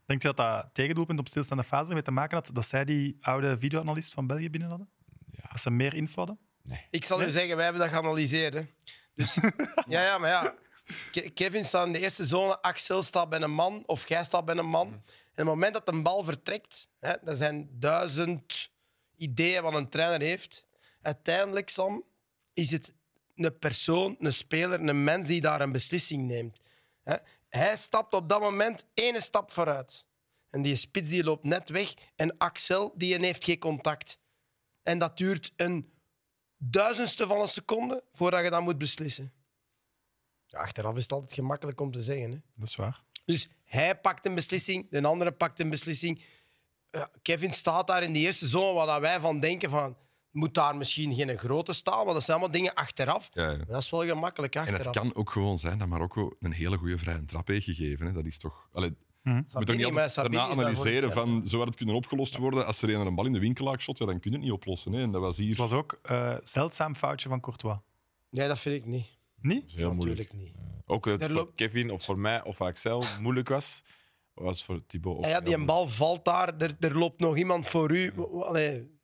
Denk 0.07 0.23
je 0.23 0.29
dat 0.29 0.37
dat 0.37 0.69
tegendoelpunt 0.73 1.19
op 1.19 1.29
stilstaande 1.29 1.65
fase 1.65 1.89
ermee 1.89 2.03
te 2.03 2.11
maken 2.11 2.37
had 2.37 2.51
dat 2.53 2.67
zij 2.67 2.85
die 2.85 3.17
oude 3.21 3.59
videoanalist 3.59 4.13
van 4.13 4.27
België 4.27 4.51
binnen 4.51 4.69
hadden? 4.69 4.89
Ja. 5.31 5.49
Dat 5.51 5.61
ze 5.61 5.71
meer 5.71 5.95
info 5.95 6.15
hadden? 6.17 6.39
Ik 6.91 7.05
zal 7.05 7.23
u 7.23 7.31
zeggen, 7.31 7.55
wij 7.57 7.65
hebben 7.65 7.83
dat 7.83 7.91
geanalyseerd. 7.91 8.55
Hè. 8.55 8.61
Dus, 9.15 9.35
ja, 9.89 10.03
ja, 10.03 10.19
maar 10.19 10.29
ja. 10.31 10.55
Ke- 11.11 11.31
Kevin 11.31 11.65
staat 11.65 11.87
in 11.87 11.93
de 11.93 11.99
eerste 11.99 12.27
zone, 12.27 12.63
Axel 12.63 13.03
staat 13.03 13.29
bij 13.29 13.41
een 13.41 13.51
man, 13.51 13.83
of 13.87 14.09
jij 14.09 14.25
staat 14.25 14.45
bij 14.45 14.57
een 14.57 14.69
man. 14.69 14.87
En 14.87 14.93
op 14.93 15.37
het 15.37 15.45
moment 15.45 15.75
dat 15.75 15.89
een 15.89 16.03
bal 16.03 16.25
vertrekt, 16.25 16.89
hè, 17.01 17.11
er 17.11 17.37
zijn 17.37 17.69
duizend 17.73 18.71
ideeën 19.17 19.63
wat 19.63 19.75
een 19.75 19.89
trainer 19.89 20.21
heeft. 20.21 20.65
Uiteindelijk, 21.03 21.69
Sam, 21.69 22.05
is 22.53 22.71
het 22.71 22.95
een 23.35 23.59
persoon, 23.59 24.17
een 24.19 24.33
speler, 24.33 24.81
een 24.81 25.05
mens 25.05 25.27
die 25.27 25.41
daar 25.41 25.61
een 25.61 25.73
beslissing 25.73 26.27
neemt. 26.27 26.61
Hè. 27.03 27.17
Hij 27.49 27.77
stapt 27.77 28.15
op 28.15 28.29
dat 28.29 28.41
moment 28.41 28.87
ene 28.95 29.21
stap 29.21 29.51
vooruit. 29.51 30.05
En 30.51 30.63
die 30.63 30.77
spits 30.77 31.09
die 31.09 31.25
loopt 31.25 31.45
net 31.45 31.69
weg. 31.69 31.95
En 32.17 32.39
Axel 32.39 32.93
die 32.97 33.21
heeft 33.21 33.45
geen 33.45 33.59
contact. 33.59 34.19
En 34.83 34.99
dat 34.99 35.17
duurt 35.17 35.53
een 35.57 35.93
duizendste 36.57 37.27
van 37.27 37.41
een 37.41 37.49
seconde 37.49 38.05
voordat 38.13 38.45
je 38.45 38.51
dat 38.51 38.63
moet 38.63 38.79
beslissen. 38.79 39.33
Ja, 40.51 40.59
achteraf 40.59 40.97
is 40.97 41.03
het 41.03 41.13
altijd 41.13 41.33
gemakkelijk 41.33 41.81
om 41.81 41.93
te 41.93 42.01
zeggen. 42.01 42.31
Hè. 42.31 42.39
Dat 42.55 42.69
is 42.69 42.77
waar. 42.77 43.03
Dus 43.25 43.49
hij 43.65 43.99
pakt 44.01 44.27
een 44.27 44.35
beslissing, 44.35 44.87
de 44.91 45.07
andere 45.07 45.33
pakt 45.33 45.61
een 45.61 45.71
beslissing. 45.71 46.23
Ja, 46.91 47.09
Kevin 47.23 47.53
staat 47.53 47.87
daar 47.87 48.03
in 48.03 48.13
die 48.13 48.25
eerste 48.25 48.47
zone 48.47 48.73
waar 48.73 48.87
dat 48.87 49.01
wij 49.01 49.21
van 49.21 49.41
denken 49.41 49.71
van... 49.71 49.97
Moet 50.31 50.55
daar 50.55 50.77
misschien 50.77 51.15
geen 51.15 51.39
grote 51.39 51.73
staan? 51.73 52.05
Maar 52.05 52.15
dat 52.15 52.23
zijn 52.23 52.37
allemaal 52.37 52.57
dingen 52.57 52.75
achteraf. 52.75 53.29
Ja, 53.33 53.51
ja. 53.51 53.57
Maar 53.57 53.67
dat 53.67 53.83
is 53.83 53.91
wel 53.91 54.07
gemakkelijk 54.07 54.55
En 54.55 54.61
achteraf. 54.61 54.85
het 54.85 54.97
kan 54.97 55.15
ook 55.15 55.31
gewoon 55.31 55.59
zijn 55.59 55.79
dat 55.79 55.89
Marokko 55.89 56.37
een 56.41 56.53
hele 56.53 56.77
goede 56.77 56.99
vrije 56.99 57.25
trap 57.25 57.47
heeft 57.47 57.65
gegeven. 57.65 58.07
Hè. 58.07 58.13
Dat 58.13 58.25
is 58.25 58.39
toch... 58.39 58.69
Allee, 58.73 58.97
je 59.23 59.31
moet 59.31 59.51
toch 59.51 59.63
Sabine, 59.63 59.85
niet 59.85 59.93
maar 59.93 60.13
daarna 60.15 60.31
daarvoor 60.31 60.65
analyseren 60.65 61.13
van 61.13 61.43
zo 61.47 61.59
had 61.59 61.67
het 61.67 61.77
kunnen 61.77 61.95
opgelost 61.95 62.37
worden. 62.37 62.67
Als 62.67 62.83
er 62.83 62.95
een 62.95 63.07
een 63.07 63.15
bal 63.15 63.27
in 63.27 63.33
de 63.33 63.39
winkelaar 63.39 63.81
shot, 63.81 63.99
ja, 63.99 64.07
dan 64.07 64.21
kun 64.21 64.31
je 64.31 64.37
het 64.37 64.47
niet 64.47 64.55
oplossen. 64.55 64.93
Hè. 64.93 65.03
En 65.03 65.11
dat 65.11 65.21
was 65.21 65.37
hier... 65.37 65.49
Het 65.49 65.59
was 65.59 65.73
ook 65.73 65.99
een 66.03 66.41
zeldzaam 66.45 66.95
foutje 66.95 67.29
van 67.29 67.41
Courtois. 67.41 67.79
Nee, 68.31 68.49
dat 68.49 68.59
vind 68.59 68.75
ik 68.75 68.87
niet. 68.87 69.07
Niet? 69.41 69.61
Dat 69.61 69.69
is 69.71 69.75
heel 69.77 69.95
moeilijk. 69.95 70.19
Natuurlijk 70.33 70.55
niet. 70.57 70.65
Ook 70.87 71.05
dat 71.05 71.13
het 71.13 71.27
voor 71.27 71.35
loopt- 71.35 71.55
Kevin 71.55 71.91
of 71.91 72.05
voor 72.05 72.19
mij 72.19 72.43
of 72.45 72.57
voor 72.57 72.67
Axel 72.67 73.05
moeilijk 73.21 73.49
was, 73.49 73.83
was 74.35 74.65
voor 74.65 74.87
Thibaut 74.87 75.17
ook. 75.17 75.23
En 75.25 75.29
ja, 75.31 75.41
die 75.41 75.45
moeilijk. 75.57 75.67
bal 75.67 75.89
valt 75.89 76.25
daar, 76.25 76.57
er, 76.59 76.77
er 76.81 76.99
loopt 76.99 77.21
nog 77.21 77.37
iemand 77.37 77.67
voor 77.69 77.91
u. 77.97 78.13
Allee, 78.41 78.99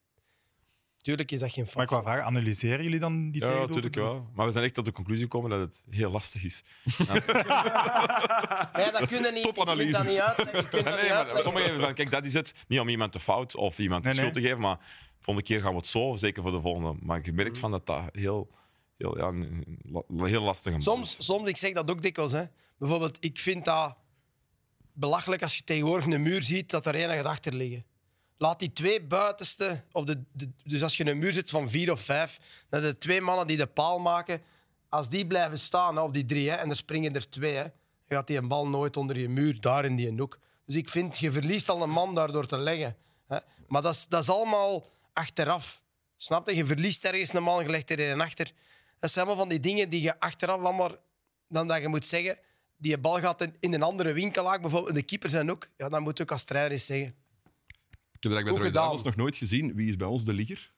tuurlijk 0.97 1.31
is 1.33 1.41
dat 1.41 1.51
geen 1.53 1.63
Maar 1.65 1.73
fout. 1.73 1.83
ik 1.85 1.91
wou 1.91 2.03
vragen, 2.03 2.25
analyseren 2.25 2.85
jullie 2.85 2.99
dan 2.99 3.31
die 3.31 3.45
Ja, 3.45 3.59
natuurlijk 3.59 3.95
wel. 3.95 4.31
Maar 4.35 4.47
we 4.47 4.53
zijn 4.53 4.65
echt 4.65 4.75
tot 4.75 4.85
de 4.85 4.93
conclusie 4.93 5.23
gekomen 5.23 5.51
dat 5.51 5.61
het 5.61 5.85
heel 5.91 6.11
lastig 6.11 6.45
is. 6.45 6.65
Ja, 8.73 8.91
dat 8.91 9.07
kun 9.09 9.23
je 9.23 9.31
niet. 9.35 9.43
Topanalyse. 9.43 9.89
Je 9.89 9.93
kunt 9.93 10.05
dat 10.05 10.13
niet 10.13 10.21
uit. 10.21 10.37
Je 10.37 10.69
kunt 10.69 10.85
dat 10.85 10.95
Nee, 11.01 11.09
maar 11.09 11.41
sommigen 11.43 11.81
van, 11.81 11.95
kijk, 11.95 12.11
dat 12.11 12.25
is 12.25 12.33
het. 12.35 12.65
Niet 12.69 12.81
om 12.81 12.89
iemand 12.89 13.13
te 13.13 13.21
fout 13.21 13.57
of 13.57 13.79
iemand 13.79 14.03
de 14.03 14.09
Nee, 14.09 14.19
schuld 14.19 14.35
nee. 14.35 14.43
te 14.43 14.49
geven, 14.49 14.63
maar 14.63 14.77
de 14.79 14.85
volgende 15.21 15.49
keer 15.49 15.61
gaan 15.63 15.71
we 15.71 15.77
het 15.77 15.87
zo, 15.87 16.17
zeker 16.17 16.43
voor 16.43 16.53
de 16.53 16.61
volgende. 16.61 16.95
Maar 17.01 17.21
je 17.23 17.33
merkt 17.33 17.59
van 17.59 17.71
dat 17.71 17.87
dat 17.87 18.03
heel, 18.13 18.51
heel, 18.97 19.19
ja, 19.19 19.27
een- 19.27 19.79
heel. 20.25 20.55
Soms, 20.83 21.25
soms, 21.25 21.49
ik 21.49 21.57
zeg 21.57 21.73
dat 21.73 21.91
ook 21.91 22.03
dikwijls. 22.03 22.33
Hè. 22.33 22.45
Bijvoorbeeld, 22.79 23.17
ik 23.21 23.39
vind 23.41 23.65
dat 23.65 23.97
belachelijk 24.93 25.43
als 25.43 25.57
je 25.57 25.65
tegenwoordig 25.65 26.07
een 26.07 26.23
muur 26.23 26.43
ziet 26.43 26.71
dat 26.71 26.87
er 26.87 26.95
één 26.95 27.09
gaat 27.09 27.25
achter 27.25 27.55
liggen. 27.55 27.85
Laat 28.39 28.59
die 28.59 28.73
twee 28.73 29.03
buitenste, 29.03 29.85
of 29.93 30.05
de, 30.05 30.23
dus 30.65 30.83
als 30.83 30.97
je 30.97 31.07
een 31.11 31.19
muur 31.19 31.33
zit 31.33 31.51
van 31.51 31.71
vier 31.71 31.93
of 31.93 32.01
vijf, 32.01 32.39
dan 32.69 32.83
de 32.83 32.99
twee 32.99 33.21
mannen 33.21 33.47
die 33.47 33.57
de 33.57 33.67
paal 33.67 33.99
maken, 33.99 34.43
als 34.89 35.09
die 35.09 35.27
blijven 35.27 35.59
staan, 35.59 35.97
hè, 35.97 36.03
of 36.03 36.11
die 36.11 36.25
drie, 36.27 36.51
hè, 36.51 36.57
en 36.57 36.71
er 36.71 36.77
springen 36.77 37.15
er 37.15 37.29
twee, 37.29 37.55
hè, 37.55 37.65
gaat 38.03 38.27
die 38.27 38.37
een 38.37 38.49
bal 38.49 38.69
nooit 38.69 38.97
onder 38.97 39.19
je 39.19 39.29
muur, 39.29 39.61
daar 39.61 39.85
in 39.85 39.97
die 39.97 40.13
hoek. 40.19 40.39
Dus 40.67 40.75
ik 40.75 40.89
vind, 40.89 41.19
je 41.19 41.33
verliest 41.33 41.69
al 41.69 41.83
een 41.83 41.91
man 41.91 42.15
daardoor 42.15 42.47
te 42.47 42.57
leggen. 42.59 42.97
Hè. 43.27 43.39
Maar 43.69 43.83
dat 43.83 43.95
is, 43.95 44.07
dat 44.09 44.23
is 44.23 44.31
allemaal 44.31 44.87
achteraf. 45.13 45.83
Snap 46.17 46.49
je? 46.49 46.57
Je 46.57 46.67
verliest 46.67 47.05
ergens 47.05 47.33
een 47.33 47.43
man, 47.43 47.63
je 47.63 47.71
legt 47.71 47.91
er 47.91 48.11
een 48.11 48.21
achter. 48.21 48.53
Dat 48.99 49.11
zijn 49.11 49.27
allemaal 49.27 49.45
van 49.45 49.53
die 49.53 49.61
dingen 49.61 49.91
die 49.91 50.03
je 50.03 50.21
achteraf 50.21 50.61
allemaal... 50.61 51.05
Dan 51.49 51.69
dat 51.69 51.81
je 51.81 51.89
moet 51.89 52.07
zeggen, 52.07 52.39
die 52.77 52.99
bal 52.99 53.21
gaat 53.21 53.41
in, 53.41 53.57
in 53.61 53.75
een 53.75 53.83
andere 53.83 54.13
winkelaar, 54.13 54.61
bijvoorbeeld 54.61 54.95
de 54.95 55.03
keeper 55.03 55.31
zijn 55.31 55.51
ook. 55.51 55.69
Ja, 55.77 55.89
dan 55.89 56.03
moet 56.03 56.17
je 56.17 56.23
ook 56.23 56.31
als 56.31 56.45
trainer 56.45 56.73
eens 56.73 56.87
zeggen. 56.87 57.15
Ik 58.13 58.23
heb 58.23 58.33
dat 58.33 58.45
bij 58.45 58.71
de 58.71 59.01
nog 59.03 59.17
nooit 59.17 59.37
gezien. 59.37 59.75
Wie 59.75 59.89
is 59.89 59.97
bij 59.97 60.07
ons 60.07 60.25
de 60.25 60.33
ligger? 60.33 60.75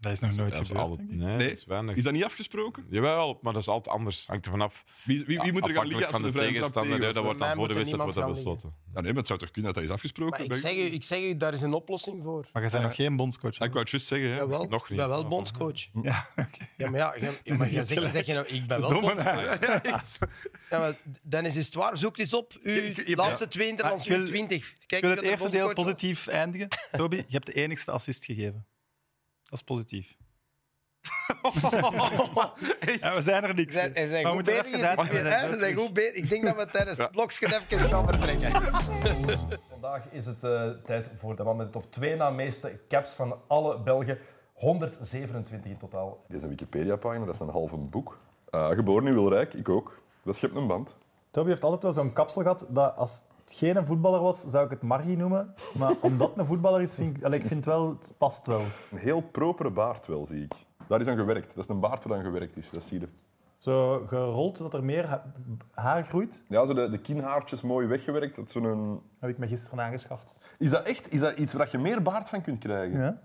Dat 0.00 0.12
is 0.12 0.20
nog 0.20 0.36
nooit 0.36 0.52
Dat 0.52 0.60
is 0.60 0.66
gebeurd, 0.68 0.86
altijd, 0.88 1.08
denk 1.08 1.20
ik. 1.20 1.26
nee, 1.26 1.36
Nee. 1.36 1.48
dat 1.48 1.56
is 1.56 1.64
weinig. 1.64 1.96
Is 1.96 2.02
dat 2.02 2.12
niet 2.12 2.24
afgesproken? 2.24 2.86
Jawel, 2.90 3.38
maar 3.42 3.52
dat 3.52 3.62
is 3.62 3.68
altijd 3.68 3.96
anders. 3.96 4.26
Hangt 4.26 4.44
er 4.44 4.50
vanaf. 4.50 4.84
Wie, 5.04 5.24
wie, 5.24 5.38
wie 5.40 5.52
moet 5.52 5.64
er 5.68 5.74
gaan 5.74 5.86
liggen 5.86 6.10
van 6.10 6.22
de 6.22 6.30
trap 6.30 6.42
tegenstander. 6.46 6.90
tegen 6.92 7.06
hè, 7.06 7.12
Dat 7.12 7.24
wordt 7.24 7.38
dan 7.38 7.54
voor 7.54 7.68
de 7.68 7.72
er 7.72 7.78
wedstrijd 7.78 8.02
wordt 8.02 8.16
dat 8.18 8.26
niemand 8.26 8.44
gaan 8.48 8.54
besloten. 8.58 8.78
Ja, 8.94 9.00
nee, 9.00 9.08
maar 9.10 9.18
het 9.18 9.26
zou 9.26 9.38
toch 9.38 9.50
kunnen 9.50 9.72
dat 9.72 9.80
dat 9.82 9.90
is 9.90 9.96
afgesproken? 9.96 10.46
Maar 10.46 10.56
ik 10.56 10.62
zeg, 10.62 10.72
u, 10.74 10.80
ik 10.80 11.04
zeg 11.04 11.20
u, 11.22 11.36
daar 11.36 11.52
is 11.52 11.60
een 11.60 11.72
oplossing 11.72 12.22
voor. 12.24 12.48
Maar 12.52 12.62
je 12.64 12.70
bent 12.70 12.82
nog 12.82 12.94
geen 12.94 13.16
bondscoach. 13.16 13.58
Ah, 13.58 13.66
ik 13.66 13.72
wou 13.72 13.78
het 13.80 13.90
juist 13.90 14.06
zeggen. 14.06 14.28
Ja. 14.28 14.34
Jawel, 14.36 14.64
Nog 14.68 14.82
ik 14.82 14.88
niet. 14.88 14.98
ben 14.98 15.08
wel 15.08 15.28
bondscoach. 15.28 15.80
Ja, 16.02 16.28
oké. 16.36 16.68
Ja, 16.76 16.90
maar 16.90 16.98
ja, 17.00 17.14
je- 17.20 17.38
ja, 17.44 17.56
maar 17.56 17.70
jij 17.70 17.84
zegt, 17.84 18.12
zeg 18.12 18.26
je 18.26 18.32
nou, 18.32 18.46
ik 18.46 18.66
ben 18.66 18.80
wel 18.80 18.88
Domme, 18.90 19.14
bondscoach. 19.14 20.18
Ja, 20.70 20.78
maar 20.78 20.96
Dennis, 21.22 21.56
is 21.56 21.64
het 21.66 21.74
waar? 21.74 21.96
Zoek 21.96 22.18
eens 22.18 22.34
op. 22.34 22.52
Uw 22.62 22.72
Je- 22.72 23.02
je- 23.06 23.16
laatste 23.16 23.48
twee 23.48 23.68
interlands, 23.68 24.06
ik 24.06 24.16
wil- 24.16 24.24
20. 24.26 24.74
Kijk, 24.86 24.92
Ik 24.92 25.00
wil 25.00 25.10
het 25.10 25.20
de 25.20 25.26
eerste 25.30 25.48
deel 25.48 25.72
positief 25.72 26.26
eindigen. 26.26 26.68
Toby, 26.92 27.16
je 27.16 27.24
hebt 27.28 27.46
de 27.46 27.52
enigste 27.52 27.90
assist 27.90 28.24
gegeven. 28.24 28.66
Dat 29.48 29.58
is 29.58 29.62
positief. 29.62 30.16
Ja, 33.00 33.14
we 33.14 33.22
zijn 33.22 33.44
er 33.44 33.54
niks. 33.54 33.74
Zijn, 33.74 33.92
ze 33.96 34.08
zijn 34.08 34.10
Maar 34.10 34.20
we 34.22 34.26
goed 34.26 34.34
moeten 34.34 34.54
bezig. 34.54 34.66
even 34.74 34.88
uit- 34.88 35.08
we 35.10 35.30
zijn 35.48 35.58
zijn 35.60 35.74
goed 35.76 35.92
bezig. 35.92 36.14
Ik 36.14 36.28
denk 36.28 36.44
dat 36.44 36.56
we 36.56 36.66
tijdens 36.66 36.98
het 36.98 37.10
blokje 37.10 37.46
even 37.46 37.78
gaan 37.78 38.06
vertrekken. 38.08 38.50
Vandaag 39.70 40.02
is 40.10 40.26
het 40.26 40.44
eh, 40.44 40.68
tijd 40.84 41.10
voor 41.14 41.36
de 41.36 41.42
man 41.44 41.56
met 41.56 41.66
de 41.66 41.72
top 41.72 41.92
2 41.92 42.16
na 42.16 42.30
meeste 42.30 42.80
caps 42.88 43.12
van 43.12 43.40
alle 43.46 43.80
Belgen. 43.80 44.18
127 44.54 45.70
in 45.70 45.76
totaal. 45.76 46.24
Deze 46.28 46.48
Wikipedia-pagina, 46.48 47.24
dat 47.24 47.34
is 47.34 47.40
een 47.40 47.48
half 47.48 47.72
een 47.72 47.90
boek. 47.90 48.18
Ah, 48.50 48.68
geboren 48.70 49.06
in 49.06 49.14
Wilrijk, 49.14 49.54
ik 49.54 49.68
ook. 49.68 50.00
Dat 50.22 50.36
schept 50.36 50.54
een 50.56 50.66
band. 50.66 50.96
Toby 51.30 51.48
heeft 51.48 51.64
altijd 51.64 51.82
wel 51.82 51.92
zo'n 51.92 52.12
kapsel 52.12 52.42
gehad 52.42 52.66
dat 52.68 52.96
als 52.96 53.24
het 53.48 53.58
geen 53.58 53.76
een 53.76 53.86
voetballer 53.86 54.20
was, 54.20 54.42
zou 54.44 54.64
ik 54.64 54.70
het 54.70 54.82
Margie 54.82 55.16
noemen. 55.16 55.54
Maar 55.78 55.92
omdat 56.00 56.28
het 56.28 56.38
een 56.38 56.44
voetballer 56.46 56.80
is, 56.80 56.94
vind 56.94 57.16
ik, 57.16 57.24
allee, 57.24 57.40
ik 57.40 57.46
vind 57.46 57.64
wel, 57.64 57.88
het 57.88 58.14
past 58.18 58.46
wel. 58.46 58.60
Een 58.90 58.98
heel 58.98 59.20
propere 59.20 59.70
baard 59.70 60.06
wel, 60.06 60.26
zie 60.26 60.42
ik. 60.42 60.54
Daar 60.88 61.00
is 61.00 61.06
aan 61.06 61.16
gewerkt. 61.16 61.54
Dat 61.54 61.64
is 61.64 61.70
een 61.70 61.80
baard 61.80 62.04
waar 62.04 62.18
aan 62.18 62.24
gewerkt 62.24 62.56
is, 62.56 62.70
dat 62.70 62.82
zie 62.82 63.00
je. 63.00 63.08
Zo 63.58 64.04
gerold, 64.06 64.58
dat 64.58 64.74
er 64.74 64.84
meer 64.84 65.06
ha- 65.06 65.32
haar 65.74 66.04
groeit, 66.04 66.44
Ja, 66.48 66.66
zo 66.66 66.74
de, 66.74 66.90
de 66.90 66.98
kinhaartjes 66.98 67.62
mooi 67.62 67.86
weggewerkt. 67.86 68.36
Dat 68.36 68.46
is, 68.46 68.52
zo'n... 68.52 69.02
heb 69.18 69.30
ik 69.30 69.38
me 69.38 69.46
gisteren 69.46 69.80
aangeschaft. 69.84 70.34
is 70.58 70.70
dat 70.70 70.86
echt 70.86 71.12
is 71.12 71.20
dat 71.20 71.38
iets 71.38 71.52
waar 71.52 71.68
je 71.72 71.78
meer 71.78 72.02
baard 72.02 72.28
van 72.28 72.42
kunt 72.42 72.58
krijgen? 72.58 73.00
Ja? 73.00 73.20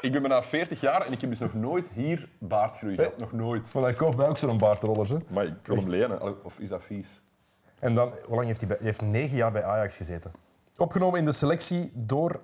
Ik 0.00 0.12
ben 0.12 0.20
bijna 0.22 0.42
40 0.42 0.80
jaar 0.80 1.06
en 1.06 1.12
ik 1.12 1.20
heb 1.20 1.30
dus 1.30 1.38
nog 1.38 1.54
nooit 1.54 1.88
hier 1.88 2.28
baardgroei 2.38 2.94
gehad. 2.94 3.18
Nog 3.18 3.32
nooit. 3.32 3.72
Want 3.72 3.84
hij 3.84 3.94
koopt 3.94 4.16
mij 4.16 4.28
ook 4.28 4.38
zo'n 4.38 4.58
baardrollers. 4.58 5.10
Hè. 5.10 5.16
Maar 5.28 5.46
ik 5.46 5.66
wil 5.66 5.76
hem 5.76 5.88
lenen. 5.88 6.44
Of 6.44 6.58
is 6.58 6.68
dat 6.68 6.82
vies? 6.82 7.22
En 7.78 7.94
dan, 7.94 8.12
hoe 8.24 8.34
lang 8.34 8.46
heeft 8.46 8.60
hij 8.60 8.68
bij? 8.68 8.76
Hij 8.76 8.86
heeft 8.86 9.02
negen 9.02 9.36
jaar 9.36 9.52
bij 9.52 9.64
Ajax 9.64 9.96
gezeten. 9.96 10.32
Opgenomen 10.76 11.18
in 11.18 11.24
de 11.24 11.32
selectie 11.32 11.92
door 11.94 12.40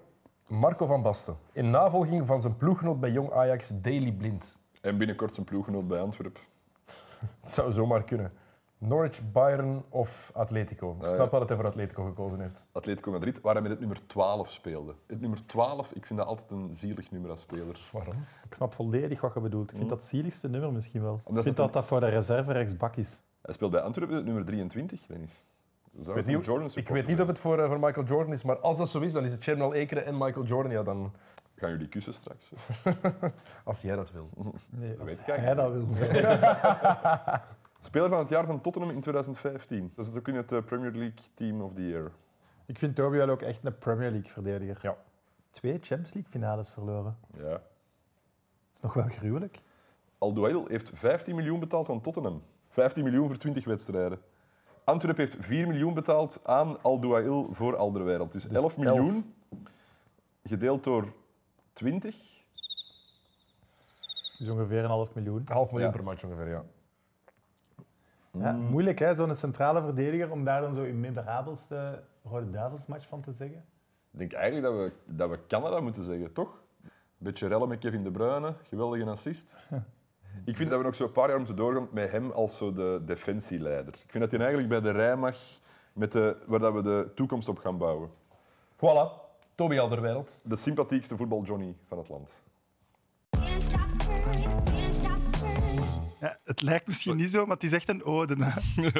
Marco 0.47 0.87
van 0.87 1.03
Basten. 1.03 1.37
In 1.53 1.71
navolging 1.71 2.27
van 2.27 2.41
zijn 2.41 2.57
ploeggenoot 2.57 3.01
bij 3.01 3.11
Jong 3.11 3.33
Ajax, 3.33 3.73
Daily 3.81 4.13
Blind. 4.13 4.59
En 4.81 4.99
binnenkort 4.99 5.35
zijn 5.35 5.47
ploeggenoot 5.47 5.89
bij 5.89 6.01
Antwerpen. 6.01 6.43
Het 7.41 7.51
zou 7.51 7.73
zomaar 7.73 8.05
kunnen. 8.05 8.33
Norwich, 8.79 9.33
Bayern 9.33 9.85
of 9.89 10.31
Atletico. 10.35 10.97
Ik 11.01 11.07
snap 11.07 11.31
wel 11.31 11.41
dat 11.41 11.49
hij 11.49 11.59
voor 11.59 11.67
Atletico 11.67 12.05
gekozen 12.05 12.41
heeft. 12.41 12.69
Atletico 12.73 13.11
Madrid, 13.11 13.41
waar 13.41 13.53
hij 13.53 13.63
met 13.63 13.71
het 13.71 13.81
nummer 13.81 14.07
12 14.07 14.51
speelde. 14.51 14.95
Het 15.07 15.21
nummer 15.21 15.47
12, 15.47 15.91
ik 15.91 16.07
vind 16.07 16.19
dat 16.19 16.29
altijd 16.29 16.51
een 16.51 16.71
zielig 16.77 17.11
nummer 17.11 17.31
als 17.31 17.41
speler. 17.41 17.89
Waarom? 17.93 18.15
Ik 18.45 18.55
snap 18.55 18.75
volledig 18.75 19.21
wat 19.21 19.35
je 19.35 19.41
bedoelt. 19.41 19.71
Ik 19.71 19.77
vind 19.77 19.89
dat 19.89 19.99
het 19.99 20.09
zieligste 20.09 20.49
nummer 20.49 20.73
misschien 20.73 21.03
wel. 21.03 21.21
Ik 21.27 21.43
vind 21.43 21.57
dat 21.57 21.73
dat 21.73 21.85
voor 21.85 22.01
de 22.01 22.09
reserve 22.09 22.53
rechtsbak 22.53 22.97
is. 22.97 23.23
Hij 23.45 23.55
speelt 23.55 23.71
bij 23.71 23.81
Antwerpen 23.81 24.25
nummer 24.25 24.45
23, 24.45 25.07
Dennis. 25.07 25.45
Zou 25.99 26.01
Ik 26.01 26.07
weet, 26.07 26.17
het 26.17 26.37
niet, 26.37 26.47
Jordan 26.47 26.71
ik 26.75 26.89
weet 26.89 27.07
niet 27.07 27.21
of 27.21 27.27
het 27.27 27.41
voor, 27.41 27.59
eh, 27.59 27.67
voor 27.67 27.81
Michael 27.81 28.07
Jordan 28.07 28.33
is, 28.33 28.43
maar 28.43 28.59
als 28.59 28.77
dat 28.77 28.89
zo 28.89 29.01
is, 29.01 29.13
dan 29.13 29.25
is 29.25 29.33
het 29.33 29.43
Cherminal 29.43 29.75
Ekeren 29.75 30.07
en 30.07 30.19
Michael 30.19 30.45
Jordan. 30.45 30.73
Ja, 30.73 30.83
dan? 30.83 31.13
Gaan 31.55 31.71
jullie 31.71 31.89
kussen 31.89 32.15
straks? 32.15 32.53
als 33.65 33.83
jij 33.83 33.97
dat 33.97 34.13
wil. 34.13 34.29
Nee, 34.71 34.99
als 34.99 35.09
weet 35.09 35.19
ik 35.19 35.27
hij 35.27 35.55
dat 35.55 35.73
wil. 35.73 35.87
Speler 37.89 38.09
van 38.09 38.19
het 38.19 38.29
jaar 38.29 38.47
van 38.47 38.61
Tottenham 38.61 38.91
in 38.91 39.01
2015. 39.01 39.93
Dat 39.95 40.05
zit 40.05 40.17
ook 40.17 40.29
in 40.29 40.35
het 40.35 40.53
eh, 40.53 40.63
Premier 40.65 40.91
League 40.91 41.21
Team 41.35 41.61
of 41.63 41.75
the 41.75 41.89
Year. 41.89 42.13
Ik 42.67 42.79
vind 42.79 42.97
Toby 42.97 43.17
wel 43.17 43.29
ook 43.29 43.43
echt 43.43 43.65
een 43.65 43.79
Premier 43.79 44.11
League 44.11 44.31
verdediger. 44.31 44.79
Ja. 44.83 44.97
Twee 45.51 45.73
Champions 45.73 46.13
League 46.13 46.31
finales 46.31 46.71
verloren. 46.71 47.17
Ja. 47.37 47.51
Dat 47.51 47.61
is 48.75 48.81
nog 48.81 48.95
wel 48.95 49.09
gruwelijk. 49.09 49.59
Alduail 50.19 50.67
heeft 50.67 50.91
15 50.95 51.35
miljoen 51.35 51.61
betaald 51.61 51.89
aan 51.89 52.01
Tottenham. 52.01 52.43
15 52.75 53.05
miljoen 53.05 53.27
voor 53.27 53.37
20 53.37 53.65
wedstrijden. 53.65 54.19
Antwerp 54.85 55.17
heeft 55.17 55.37
4 55.41 55.67
miljoen 55.67 55.95
betaald 55.95 56.41
aan 56.43 56.83
Alduail 56.83 57.49
voor 57.53 57.77
Alderweireld. 57.77 58.33
Dus, 58.33 58.49
11 58.49 58.77
miljoen 58.77 59.35
gedeeld 60.45 60.85
door 60.85 61.13
20. 61.73 62.43
Dus 64.39 64.49
ongeveer 64.49 64.79
een 64.79 64.91
half 64.91 65.15
miljoen. 65.15 65.43
Half 65.45 65.71
miljoen 65.71 65.91
Ja. 65.91 65.97
per 65.97 66.05
match 66.05 66.25
ongeveer, 66.25 66.49
ja. 66.49 66.65
Ja, 68.39 68.53
moeilijk, 68.53 68.99
hè, 68.99 69.15
zo'n 69.15 69.35
centrale 69.35 69.83
verdediger, 69.83 70.31
om 70.31 70.45
daar 70.45 70.61
dan 70.61 70.75
zo 70.75 70.83
uw 70.83 70.95
memorabelste 70.95 72.03
Rode 72.25 72.51
Duivelsmatch 72.51 73.07
van 73.09 73.21
te 73.21 73.33
zeggen. 73.33 73.65
Ik 74.13 74.19
denk 74.19 74.33
eigenlijk 74.33 74.67
dat 74.67 74.75
we, 74.75 74.93
dat 75.15 75.31
we 75.31 75.39
Canada 75.47 75.81
moeten 75.81 76.05
zeggen, 76.05 76.33
toch? 76.33 76.63
Beetje 77.19 77.47
rellen 77.49 77.69
met 77.69 77.79
Kevin 77.79 78.03
De 78.03 78.11
Bruyne, 78.11 78.55
geweldige 78.63 79.11
assist. 79.11 79.57
Ik 80.45 80.57
vind 80.57 80.71
dat 80.71 80.79
we 80.79 80.85
nog 80.85 80.95
zo'n 80.95 81.13
paar 81.13 81.29
jaar 81.29 81.39
moeten 81.39 81.57
doorgaan 81.57 81.89
met 81.93 82.11
hem 82.11 82.31
als 82.31 82.57
zo 82.57 82.73
de 82.73 83.03
defensieleider. 83.05 83.95
Ik 83.95 84.11
vind 84.11 84.23
dat 84.23 84.31
hij 84.31 84.41
eigenlijk 84.41 84.69
bij 84.69 84.81
de 84.81 84.99
rij 84.99 85.17
mag 85.17 85.37
met 85.93 86.13
de, 86.13 86.37
waar 86.47 86.61
dat 86.61 86.73
we 86.75 86.83
de 86.83 87.11
toekomst 87.15 87.49
op 87.49 87.59
gaan 87.59 87.79
bouwen. 87.79 88.11
Voilà, 88.77 89.23
Toby 89.55 89.79
Alderweireld. 89.79 90.41
De 90.45 90.57
sympathiekste 90.57 91.17
voetbal-Johnny 91.17 91.77
van 91.89 91.99
het 91.99 92.09
land. 92.09 92.35
Ja, 96.21 96.39
het 96.45 96.63
lijkt 96.63 96.87
misschien 96.87 97.17
niet 97.17 97.31
zo, 97.31 97.47
maar 97.47 97.55
het 97.55 97.63
is 97.65 97.73
echt 97.73 97.89
een 97.89 98.05
ode. 98.05 98.37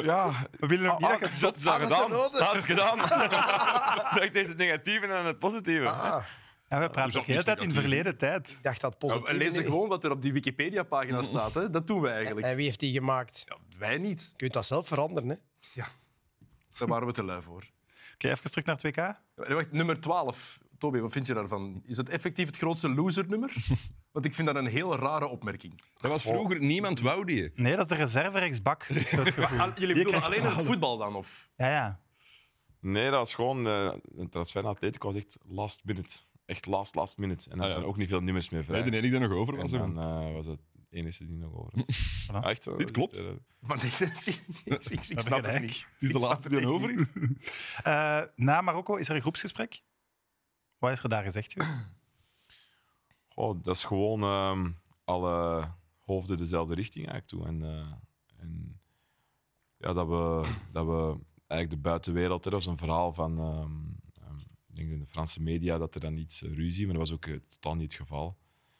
Ja, 0.03 0.31
We 0.59 0.67
willen 0.67 0.91
ook 0.91 0.99
niet 0.99 1.09
dat 1.09 1.35
je 1.35 1.41
dat 1.41 1.61
dat 1.63 1.73
gedaan. 1.73 2.09
Dat 2.31 2.55
is 2.55 2.65
gedaan. 2.65 2.97
Dat 4.13 4.23
is 4.23 4.31
deze 4.31 4.49
het 4.49 4.57
negatieve 4.57 5.05
en 5.05 5.25
het 5.25 5.39
positieve. 5.39 6.23
Ja, 6.69 6.79
we 6.79 6.89
praten 6.89 7.19
ook 7.19 7.25
de 7.25 7.31
hele 7.31 7.33
niks 7.33 7.43
tijd 7.43 7.61
in 7.61 7.73
verleden 7.73 8.17
tijd. 8.17 8.49
Ik 8.49 8.63
dacht 8.63 8.81
dat 8.81 8.91
Ja, 8.91 8.97
positief 8.97 9.27
we 9.27 9.37
lezen 9.37 9.61
is. 9.61 9.67
gewoon 9.67 9.89
wat 9.89 10.03
er 10.03 10.11
op 10.11 10.21
die 10.21 10.33
Wikipedia-pagina 10.33 11.23
staat. 11.23 11.53
Hè. 11.53 11.69
Dat 11.69 11.87
doen 11.87 12.01
we 12.01 12.09
eigenlijk. 12.09 12.45
En 12.47 12.55
wie 12.55 12.65
heeft 12.65 12.79
die 12.79 12.91
gemaakt? 12.91 13.43
Ja, 13.45 13.57
wij 13.79 13.97
niet. 13.97 14.27
Je 14.29 14.35
kunt 14.37 14.53
dat 14.53 14.65
zelf 14.65 14.87
veranderen. 14.87 15.29
Hè? 15.29 15.35
Daar 16.77 16.87
waren 16.87 17.07
we 17.07 17.13
te 17.13 17.23
lui 17.23 17.41
voor. 17.41 17.63
Oké, 18.13 18.29
even 18.29 18.51
terug 18.51 18.65
naar 18.65 18.75
het 18.75 18.83
WK. 18.83 18.95
Ja, 18.95 19.19
Wacht, 19.35 19.71
nummer 19.71 19.99
12. 19.99 20.59
Toby, 20.77 20.99
wat 20.99 21.11
vind 21.11 21.27
je 21.27 21.33
daarvan? 21.33 21.81
Is 21.85 21.97
het 21.97 22.09
effectief 22.09 22.45
het 22.45 22.57
grootste 22.57 22.89
loser-nummer? 22.89 23.53
Want 24.11 24.25
ik 24.25 24.33
vind 24.33 24.47
dat 24.47 24.55
een 24.55 24.65
heel 24.65 24.95
rare 24.95 25.27
opmerking. 25.27 25.81
Dat 25.93 26.11
was 26.11 26.21
vroeger 26.21 26.59
niemand 26.59 26.99
wou 26.99 27.25
die. 27.25 27.51
Nee, 27.55 27.75
dat 27.75 27.81
is 27.91 27.97
de 27.97 28.03
reserve 28.03 28.39
rechtsbak. 28.39 28.87
Jullie 29.77 29.95
bedoelen 29.95 30.23
alleen 30.23 30.41
het 30.43 30.51
12. 30.51 30.65
voetbal 30.67 30.97
dan? 30.97 31.15
Of? 31.15 31.49
Ja, 31.57 31.69
ja. 31.69 31.99
Nee, 32.79 33.09
dat 33.09 33.19
was 33.19 33.33
gewoon 33.33 33.67
eh, 33.67 33.93
een 34.15 34.29
transfer 34.29 34.63
naar 34.63 34.71
Atletico 34.71 35.07
was 35.07 35.15
echt 35.17 35.37
last 35.45 35.81
minute. 35.83 36.17
Echt 36.45 36.65
last, 36.65 36.95
last 36.95 37.17
minute. 37.17 37.49
En 37.49 37.55
er 37.57 37.61
Ah, 37.63 37.67
ja. 37.67 37.73
zijn 37.73 37.85
ook 37.87 37.97
niet 37.97 38.07
veel 38.09 38.21
nummers 38.21 38.49
meer 38.49 38.63
vrij. 38.63 38.81
Nee, 38.81 38.91
de 38.91 38.97
enige 38.97 39.11
die 39.19 39.27
nog 39.27 39.37
over 39.37 39.53
en 39.53 39.61
was. 39.61 39.71
hè, 39.71 39.77
dan 39.77 39.99
eh, 39.99 40.33
was 40.33 40.45
het 40.45 40.59
enige 40.89 41.25
die 41.27 41.37
nog 41.37 41.53
over 41.53 41.71
was. 41.75 42.27
Ah, 42.31 42.49
Echt 42.49 42.63
zo. 42.63 42.75
Dit 42.75 42.91
klopt. 42.91 43.17
Eh, 43.17 43.25
Maar 43.59 43.77
nee, 43.77 43.85
ik, 44.09 44.25
ik, 44.65 44.83
ik, 44.83 44.91
ik 44.91 45.03
je 45.03 45.21
snap 45.21 45.43
het 45.45 45.61
niet. 45.61 45.87
Het 45.93 46.01
is 46.03 46.11
de 46.11 46.19
laatste 46.19 46.49
die 46.49 46.67
over 46.67 46.89
is. 46.99 47.05
Eh, 47.83 48.21
na 48.35 48.61
Marokko 48.61 48.95
is 48.95 49.09
er 49.09 49.15
een 49.15 49.21
groepsgesprek. 49.21 49.81
Wat 50.77 50.91
is 50.91 51.03
er 51.03 51.09
daar 51.09 51.23
gezegd? 51.23 51.55
Goh, 53.33 53.59
dat 53.63 53.75
is 53.75 53.83
gewoon 53.83 54.21
ehm, 54.21 54.71
alle 55.03 55.67
hoofden 55.99 56.37
dezelfde 56.37 56.75
richting 56.75 57.07
eigenlijk 57.09 57.27
toe. 57.27 57.45
En, 57.47 57.63
eh, 57.63 57.93
en 58.41 58.79
ja, 59.77 59.93
dat 59.93 60.07
we, 60.07 60.49
dat 60.71 60.85
we 60.85 61.17
eigenlijk 61.47 61.69
de 61.83 61.89
buitenwereld, 61.89 62.43
hè, 62.45 62.51
dat 62.51 62.63
was 62.63 62.71
een 62.73 62.77
verhaal 62.79 63.13
van 63.13 63.39
ehm, 63.39 63.73
denk 64.75 64.89
in 64.89 64.99
de 64.99 65.05
Franse 65.07 65.41
media 65.41 65.77
dat 65.77 65.95
er 65.95 66.01
dan 66.01 66.17
iets 66.17 66.43
eh, 66.43 66.53
ruzie, 66.53 66.85
maar 66.87 66.95
dat 66.95 67.07
was 67.09 67.17
ook 67.17 67.25
eh, 67.25 67.35
totaal 67.49 67.75
niet 67.75 67.91
het 67.91 68.01
geval. 68.01 68.37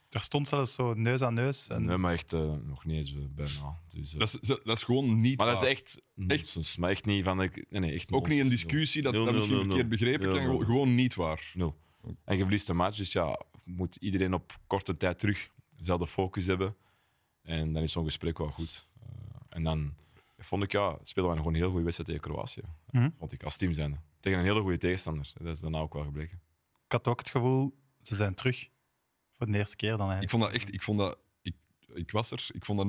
Er 0.09 0.19
stond 0.21 0.47
zelfs 0.47 0.73
zo 0.73 0.93
neus 0.93 1.21
aan 1.21 1.33
neus. 1.33 1.67
En... 1.67 1.85
Nee, 1.85 1.97
maar 1.97 2.13
echt 2.13 2.33
eh, 2.33 2.53
nog 2.63 2.85
niet 2.85 2.95
eens 2.95 3.13
bijna. 3.35 3.79
Dus, 3.87 4.11
Dat 4.11 4.37
is, 4.41 4.47
dat 4.63 4.77
is 4.77 4.83
gewoon 4.83 5.19
niet 5.19 5.37
maar 5.37 5.47
dat 5.47 5.61
is 5.61 5.69
echt, 5.69 6.01
Echt? 6.15 6.27
nonsens, 6.27 6.77
maar 6.77 6.89
echt 6.89 7.05
niet 7.05 7.23
van. 7.23 7.41
Ik, 7.41 7.65
nee, 7.69 7.81
nee, 7.81 7.91
echt 7.93 8.11
Ook 8.11 8.27
niet 8.27 8.39
een 8.39 8.49
discussie 8.49 9.01
dat, 9.01 9.13
Nul, 9.13 9.25
dat 9.25 9.33
misschien 9.33 9.55
verkeerd 9.57 9.77
nul. 9.79 9.87
begrepen 9.87 10.33
kan. 10.33 10.65
Gewoon- 10.65 10.95
niet 10.95 11.15
waar. 11.15 11.51
Nul. 11.53 11.75
En 12.23 12.37
je 12.37 12.41
verliest 12.43 12.69
een 12.69 12.75
match, 12.75 12.97
dus 12.97 13.11
ja, 13.11 13.41
moet 13.63 13.95
iedereen 13.95 14.33
op 14.33 14.57
korte 14.67 14.97
tijd 14.97 15.19
terug 15.19 15.49
dezelfde 15.77 16.07
focus 16.07 16.45
hebben. 16.45 16.75
En 17.41 17.73
dan 17.73 17.83
is 17.83 17.91
zo'n 17.91 18.03
gesprek 18.05 18.37
wel 18.37 18.47
goed. 18.51 18.87
Eh, 19.01 19.07
en 19.49 19.63
dan 19.63 19.93
vond 20.37 20.63
ik, 20.63 20.71
ja, 20.71 20.97
spelen 21.03 21.29
we 21.29 21.35
gewoon 21.37 21.53
een 21.53 21.59
heel 21.59 21.69
goede 21.69 21.83
wedstrijd 21.83 22.09
tegen 22.09 22.31
Kroatië. 22.31 22.61
Mhm. 22.91 23.09
Vond 23.17 23.31
ik, 23.31 23.43
als 23.43 23.57
team 23.57 23.73
zijn. 23.73 24.01
Tegen 24.25 24.39
een 24.39 24.45
hele 24.45 24.61
goede 24.61 24.77
tegenstander. 24.77 25.31
Dat 25.37 25.55
is 25.55 25.59
daarna 25.59 25.79
ook 25.79 25.93
wel 25.93 26.03
gebleken. 26.03 26.41
Ik 26.85 26.91
had 26.91 27.07
ook 27.07 27.19
het 27.19 27.29
gevoel, 27.29 27.77
ze 28.01 28.15
zijn 28.15 28.35
terug. 28.35 28.69
Voor 29.31 29.45
de 29.51 29.57
eerste 29.57 29.75
keer 29.75 29.97
dan 29.97 29.99
Ik 30.11 30.13
eigenlijk. 30.13 30.29
vond 30.31 30.43
dat 30.43 30.51
echt... 30.51 30.73
Ik, 30.73 30.81
vond 30.81 30.97
dat, 30.99 31.17
ik, 31.41 31.55
ik 31.93 32.11
was 32.11 32.31
er. 32.31 32.47
Ik 32.51 32.65
vond 32.65 32.79
dat 32.79 32.87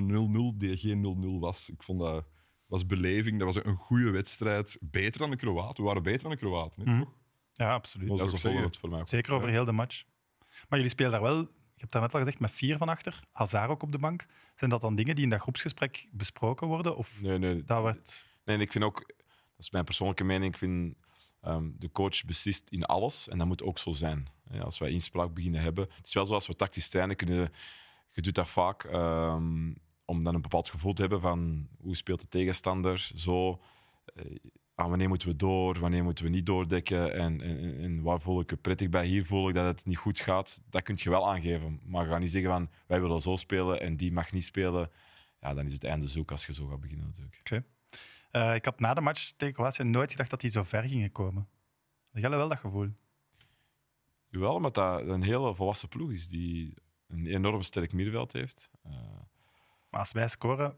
0-0 0.55 0.57
die 0.57 0.77
geen 0.77 1.37
0-0 1.37 1.41
was. 1.41 1.71
Ik 1.71 1.83
vond 1.83 1.99
dat 2.01 2.25
was 2.67 2.87
beleving. 2.87 3.39
Dat 3.39 3.55
was 3.55 3.65
een 3.65 3.77
goede 3.77 4.11
wedstrijd. 4.11 4.77
Beter 4.81 5.21
dan 5.21 5.31
de 5.31 5.37
Kroaten. 5.37 5.77
We 5.77 5.83
waren 5.89 6.03
beter 6.03 6.23
dan 6.23 6.31
de 6.31 6.37
Kroaten. 6.37 6.83
hè, 6.89 6.95
Mhm. 6.95 7.05
Ja, 7.53 7.69
absoluut. 7.73 8.09
Dat 8.09 8.33
is 8.33 8.43
het 8.43 8.77
voor 8.77 8.89
mij 8.91 9.01
ook. 9.01 9.09
Zeker 9.09 9.33
over 9.33 9.49
heel 9.49 9.65
de 9.65 9.73
match. 9.73 10.05
Maar 10.69 10.79
jullie 10.79 10.89
spelen 10.89 11.11
daar 11.13 11.23
wel, 11.23 11.39
je 11.39 11.49
hebt 11.77 11.93
daar 11.93 12.03
net 12.03 12.13
al 12.13 12.19
gezegd, 12.19 12.39
met 12.41 12.51
vier 12.51 12.77
van 12.77 12.89
achter. 12.89 13.21
Hazard 13.33 13.71
ook 13.71 13.83
op 13.83 13.93
de 13.93 13.99
bank. 13.99 14.27
Zijn 14.55 14.71
dat 14.71 14.81
dan 14.81 14.95
dingen 14.95 15.15
die 15.15 15.25
in 15.25 15.31
dat 15.31 15.41
groepsgesprek 15.41 16.07
besproken 16.11 16.67
worden? 16.67 16.97
Of 16.97 17.23
Nee, 17.23 17.39
nee, 17.39 17.65
dat 17.65 17.83
werd... 17.83 18.29
Nee, 18.45 18.57
en 18.57 18.63
ik 18.63 18.73
vind 18.73 18.85
ook, 18.85 19.05
dat 19.17 19.59
is 19.59 19.71
mijn 19.71 19.85
persoonlijke 19.85 20.25
mening, 20.25 20.53
ik 20.53 20.59
vind 20.59 20.95
ehm, 21.47 21.71
de 21.79 21.93
coach 21.93 22.25
beslist 22.25 22.71
in 22.71 22.85
alles 22.85 23.29
en 23.29 23.39
dat 23.39 23.47
moet 23.47 23.63
ook 23.63 23.79
zo 23.79 23.93
zijn. 23.93 24.29
Als 24.61 24.79
wij 24.79 24.91
inspraak 24.91 25.35
beginnen 25.35 25.61
hebben. 25.61 25.89
Het 25.97 26.07
is 26.07 26.15
wel 26.15 26.27
zoals 26.27 26.47
we 26.47 26.55
tactisch 26.55 26.89
trainen, 26.89 27.17
kunnen, 27.17 27.51
je 28.13 28.23
doet 28.23 28.35
dat 28.35 28.49
vaak 28.49 28.85
ehm, 28.85 29.73
om 30.05 30.25
dan 30.25 30.35
een 30.35 30.43
bepaald 30.43 30.71
gevoel 30.71 30.93
te 30.93 31.01
hebben 31.01 31.21
van 31.21 31.69
hoe 31.81 31.97
speelt 31.97 32.21
de 32.21 32.29
tegenstander, 32.29 33.11
zo. 33.15 33.61
Eh, 34.15 34.37
ah, 34.75 34.89
wanneer 34.89 35.09
moeten 35.09 35.29
we 35.29 35.37
door, 35.37 35.79
wanneer 35.79 36.05
moeten 36.05 36.25
we 36.25 36.31
niet 36.31 36.47
doordekken 36.47 37.15
en, 37.15 37.41
en, 37.81 38.03
waar 38.03 38.21
voel 38.21 38.41
ik 38.41 38.51
me 38.51 38.57
prettig 38.57 38.89
bij. 38.89 39.07
Hier 39.07 39.25
voel 39.25 39.49
ik 39.49 39.55
dat 39.55 39.65
het 39.65 39.87
niet 39.87 39.97
goed 39.97 40.21
gaat. 40.21 40.63
Dat 40.71 40.83
kun 40.83 40.95
je 40.99 41.11
wel 41.11 41.29
aangeven. 41.29 41.81
Maar 41.85 42.07
ga 42.07 42.19
niet 42.19 42.31
zeggen 42.31 42.51
van 42.51 42.71
wij 42.87 43.01
willen 43.01 43.21
zo 43.21 43.37
spelen 43.37 43.81
en 43.81 43.97
die 43.97 44.13
mag 44.13 44.33
niet 44.33 44.45
spelen. 44.45 44.91
Ja, 45.41 45.55
dan 45.55 45.65
is 45.65 45.73
het 45.73 45.85
einde 45.85 46.09
zoek 46.09 46.31
als 46.31 46.47
je 46.47 46.53
zo 46.53 46.67
gaat 46.67 46.81
beginnen 46.81 47.07
natuurlijk. 47.07 47.65
Eh, 48.37 48.55
ik 48.55 48.65
had 48.65 48.81
na 48.81 48.95
de 48.95 49.01
match 49.01 49.31
tegen 49.37 49.55
Kroatië 49.55 49.85
nooit 49.85 50.11
gedacht 50.11 50.31
dat 50.31 50.41
die 50.41 50.51
zo 50.51 50.63
ver 50.63 50.83
gingen 50.83 51.13
komen. 51.13 51.49
Had 52.13 52.21
jij 52.21 52.31
wel 52.31 52.49
dat 52.49 52.59
gevoel? 52.59 52.89
Jawel, 54.29 54.55
omdat 54.55 54.75
dat 54.75 55.01
een 55.01 55.23
hele 55.23 55.55
volwassen 55.55 55.89
ploeg 55.89 56.11
is 56.13 56.29
die 56.29 56.75
een 57.09 57.27
enorm 57.27 57.63
sterk 57.63 57.93
middenveld 57.93 58.33
heeft. 58.33 58.71
Eh, 58.83 58.93
Maar 59.91 60.01
als 60.01 60.13
wij 60.13 60.29
scoren, 60.29 60.77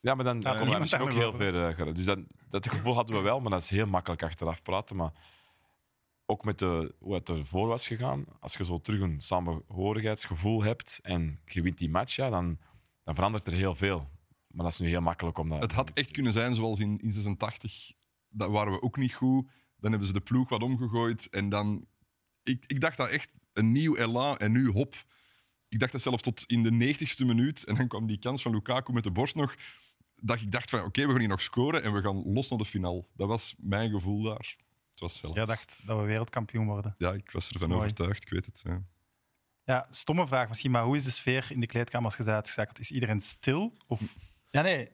Ja, 0.00 0.14
maar 0.14 0.24
dan 0.24 0.40
dan 0.40 0.58
komen 0.58 0.74
we 0.74 0.80
misschien 0.80 1.02
ook 1.02 1.12
heel 1.12 1.34
ver. 1.34 1.78
eh, 1.78 1.94
dus 1.94 2.04
dat, 2.04 2.18
dat 2.48 2.68
gevoel 2.68 2.94
hadden 2.94 3.16
we 3.16 3.22
wel, 3.22 3.40
maar 3.40 3.50
dat 3.50 3.62
is 3.62 3.70
heel 3.70 3.86
makkelijk 3.86 4.22
achteraf 4.22 4.62
praten. 4.62 4.96
Maar 4.96 5.12
ook 6.26 6.44
met 6.44 6.58
de, 6.58 6.94
hoe 6.98 7.14
het 7.14 7.28
ervoor 7.28 7.68
was 7.68 7.86
gegaan, 7.86 8.24
als 8.40 8.54
je 8.56 8.64
zo 8.64 8.80
terug 8.80 9.00
een 9.00 9.20
samenhorigheidsgevoel 9.20 10.62
hebt 10.62 10.98
en 11.02 11.40
je 11.44 11.62
wint 11.62 11.78
die 11.78 11.90
match, 11.90 12.16
ja, 12.16 12.30
dan, 12.30 12.58
dan 13.02 13.14
verandert 13.14 13.46
er 13.46 13.52
heel 13.52 13.74
veel. 13.74 14.10
Maar 14.54 14.64
dat 14.64 14.72
is 14.72 14.78
nu 14.78 14.88
heel 14.88 15.00
makkelijk 15.00 15.38
om 15.38 15.48
dat... 15.48 15.62
Het 15.62 15.72
had 15.72 15.90
echt 15.94 16.10
kunnen 16.10 16.32
zijn 16.32 16.54
zoals 16.54 16.80
in, 16.80 17.00
in 17.00 17.12
86. 17.12 17.92
Dat 18.28 18.50
waren 18.50 18.72
we 18.72 18.82
ook 18.82 18.96
niet 18.96 19.14
goed. 19.14 19.50
Dan 19.76 19.90
hebben 19.90 20.06
ze 20.08 20.12
de 20.14 20.20
ploeg 20.20 20.48
wat 20.48 20.62
omgegooid. 20.62 21.28
En 21.30 21.48
dan... 21.48 21.86
Ik, 22.42 22.64
ik 22.66 22.80
dacht 22.80 22.96
dat 22.96 23.08
echt 23.08 23.34
een 23.52 23.72
nieuw 23.72 23.96
elan 23.96 24.36
en 24.36 24.52
nu 24.52 24.68
hop. 24.68 25.04
Ik 25.68 25.78
dacht 25.78 25.92
dat 25.92 26.02
zelfs 26.02 26.22
tot 26.22 26.44
in 26.46 26.62
de 26.62 26.94
90ste 26.94 27.26
minuut. 27.26 27.64
En 27.64 27.74
dan 27.74 27.88
kwam 27.88 28.06
die 28.06 28.18
kans 28.18 28.42
van 28.42 28.52
Lukaku 28.52 28.92
met 28.92 29.04
de 29.04 29.10
borst 29.10 29.34
nog. 29.34 29.54
Dat 30.14 30.40
ik 30.40 30.52
dacht 30.52 30.70
van 30.70 30.82
oké, 30.82 31.06
we 31.06 31.10
gaan 31.10 31.20
hier 31.20 31.28
nog 31.28 31.42
scoren 31.42 31.82
en 31.82 31.92
we 31.92 32.02
gaan 32.02 32.32
los 32.32 32.48
naar 32.50 32.58
de 32.58 32.64
finale. 32.64 33.04
Dat 33.12 33.28
was 33.28 33.54
mijn 33.58 33.90
gevoel 33.90 34.22
daar. 34.22 34.56
Het 34.90 35.00
was 35.00 35.16
zelfs... 35.16 35.36
jij 35.36 35.44
dacht 35.44 35.80
dat 35.84 35.98
we 35.98 36.04
wereldkampioen 36.04 36.66
worden. 36.66 36.92
Ja, 36.96 37.12
ik 37.12 37.30
was 37.30 37.50
ervan 37.50 37.72
overtuigd, 37.72 38.22
ik 38.22 38.30
weet 38.30 38.46
het. 38.46 38.62
Ja. 38.64 38.82
Ja, 39.64 39.86
stomme 39.90 40.26
vraag 40.26 40.48
misschien, 40.48 40.70
maar 40.70 40.84
hoe 40.84 40.96
is 40.96 41.04
de 41.04 41.10
sfeer 41.10 41.46
in 41.50 41.60
de 41.60 41.66
kleedkamer 41.66 42.06
als 42.06 42.16
je 42.16 42.42
zei? 42.52 42.66
Is 42.78 42.90
iedereen 42.90 43.20
stil? 43.20 43.72
Of... 43.86 44.14
Ja, 44.54 44.62
nee. 44.62 44.88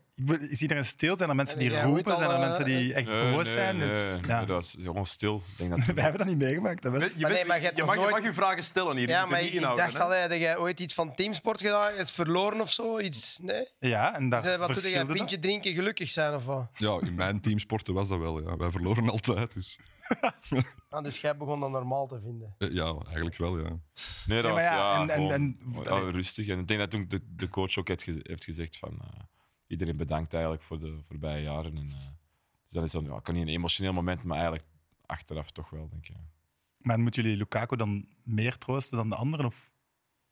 Is 0.49 0.62
iedereen 0.62 0.85
stil? 0.85 1.16
Zijn 1.16 1.29
er 1.29 1.35
mensen 1.37 1.59
En 1.59 1.68
die 1.68 1.81
roepen? 1.81 2.16
Zijn 2.16 2.29
er 2.31 2.35
eh, 2.35 2.40
mensen 2.40 2.64
die 2.64 2.94
echt 2.94 3.07
Nee, 3.07 3.33
boos 3.33 3.44
nee, 3.44 3.53
zijn? 3.53 3.77
nee, 3.77 3.88
Dus, 3.88 4.05
ja. 4.27 4.37
nee, 4.38 4.46
dat 4.46 4.64
is 4.64 4.77
gewoon 4.81 5.07
stil. 5.07 5.37
Ik 5.37 5.57
denk 5.59 5.70
dat 5.70 5.85
Wij 5.94 6.03
hebben 6.03 6.18
dat 6.20 6.29
niet 6.29 6.38
meegemaakt. 6.38 6.83
Dat 6.83 6.92
was... 6.92 7.03
Je, 7.03 7.09
bent- 7.09 7.20
Maar 7.23 7.31
nee, 7.33 7.44
maar 7.44 7.57
je 7.57 7.62
hebt 7.64 7.77
je, 7.77 7.83
nog 7.83 7.87
mag, 7.94 7.94
je 8.05 8.11
nooit- 8.11 8.14
mag 8.23 8.25
je 8.31 8.35
vragen 8.35 8.62
stellen 8.62 8.96
hier. 8.96 9.09
Ja, 9.09 9.27
maar 9.27 9.42
ik 9.42 9.61
dacht 9.61 10.01
al, 10.01 10.09
dat 10.09 10.38
jij 10.38 10.59
ooit 10.59 10.81
iets 10.81 10.94
van 10.94 11.14
teamsport 11.14 11.61
gedaan 11.61 11.92
hebt, 11.96 12.11
verloren 12.11 12.61
of 12.61 12.70
zo. 12.73 12.99
Iets, 12.99 13.38
nee? 13.42 13.64
Ja, 13.79 14.14
en 14.14 14.29
daar 14.29 14.42
Zeg, 14.42 14.57
Wat 14.59 14.68
doe 14.83 14.90
jij? 14.90 15.05
dat. 15.05 15.16
Pintje 15.16 15.38
drinken, 15.38 15.73
gelukkig 15.75 16.09
zijn 16.11 16.35
of 16.35 16.44
wat? 16.44 16.66
ja, 16.75 16.99
in 17.01 17.14
mijn 17.14 17.40
teamsporten 17.40 17.94
was 17.94 18.09
dat 18.09 18.18
wel. 18.18 18.40
Ja. 18.49 18.57
Wij 18.57 18.70
verloren 18.70 19.09
altijd. 19.11 19.55
Dus. 19.55 19.79
Ah, 20.88 21.05
dus 21.05 21.20
jij 21.20 21.37
begon 21.37 21.61
dat 21.61 21.70
normaal 21.70 22.07
te 22.07 22.20
vinden. 22.20 22.55
Eh, 22.59 22.70
Ja, 22.73 22.94
eigenlijk 23.05 23.37
wel, 23.37 23.59
ja. 23.59 23.68
Nee, 24.27 24.42
dat 24.42 24.44
Ja, 24.44 24.53
maar 24.53 24.53
was 24.53 24.62
ja, 24.62 24.75
ja, 24.94 25.01
en- 25.03 25.09
en- 25.11 25.14
gewoon, 25.16 25.33
en- 25.33 26.05
ja, 26.05 26.11
rustig. 26.11 26.49
En 26.49 26.59
ik 26.59 26.68
denk 26.68 26.81
dat 26.81 26.90
toen 26.90 27.05
de, 27.09 27.20
de 27.37 27.49
coach 27.49 27.77
ook 27.79 27.88
heeft, 27.88 28.03
ge- 28.03 28.20
heeft 28.23 28.44
gezegd 28.44 28.77
van 28.77 28.90
eh, 29.01 29.20
iedereen 29.70 29.96
bedankt 29.96 30.33
eigenlijk 30.33 30.62
voor 30.64 30.78
de 30.78 30.98
voorbije 31.02 31.42
jaren. 31.42 31.76
En, 31.76 31.88
eh, 31.88 31.94
dus 32.64 32.74
dat 32.74 32.85
is 32.85 32.92
dan, 32.92 33.04
ja, 33.04 33.20
kan 33.20 33.35
niet 33.35 33.42
een 33.42 33.54
emotioneel 33.54 33.92
moment, 33.92 34.24
maar 34.24 34.37
eigenlijk 34.37 34.68
achteraf 35.06 35.50
toch 35.50 35.70
wel, 35.70 35.88
denk 35.88 36.09
ik. 36.09 36.14
ja. 36.14 36.20
Maar 36.76 37.00
moeten 37.00 37.22
jullie 37.22 37.37
Lukaku 37.37 37.76
dan 37.76 38.09
meer 38.22 38.59
troosten 38.59 38.96
dan 38.96 39.09
de 39.09 39.14
anderen? 39.14 39.46
Of 39.46 39.72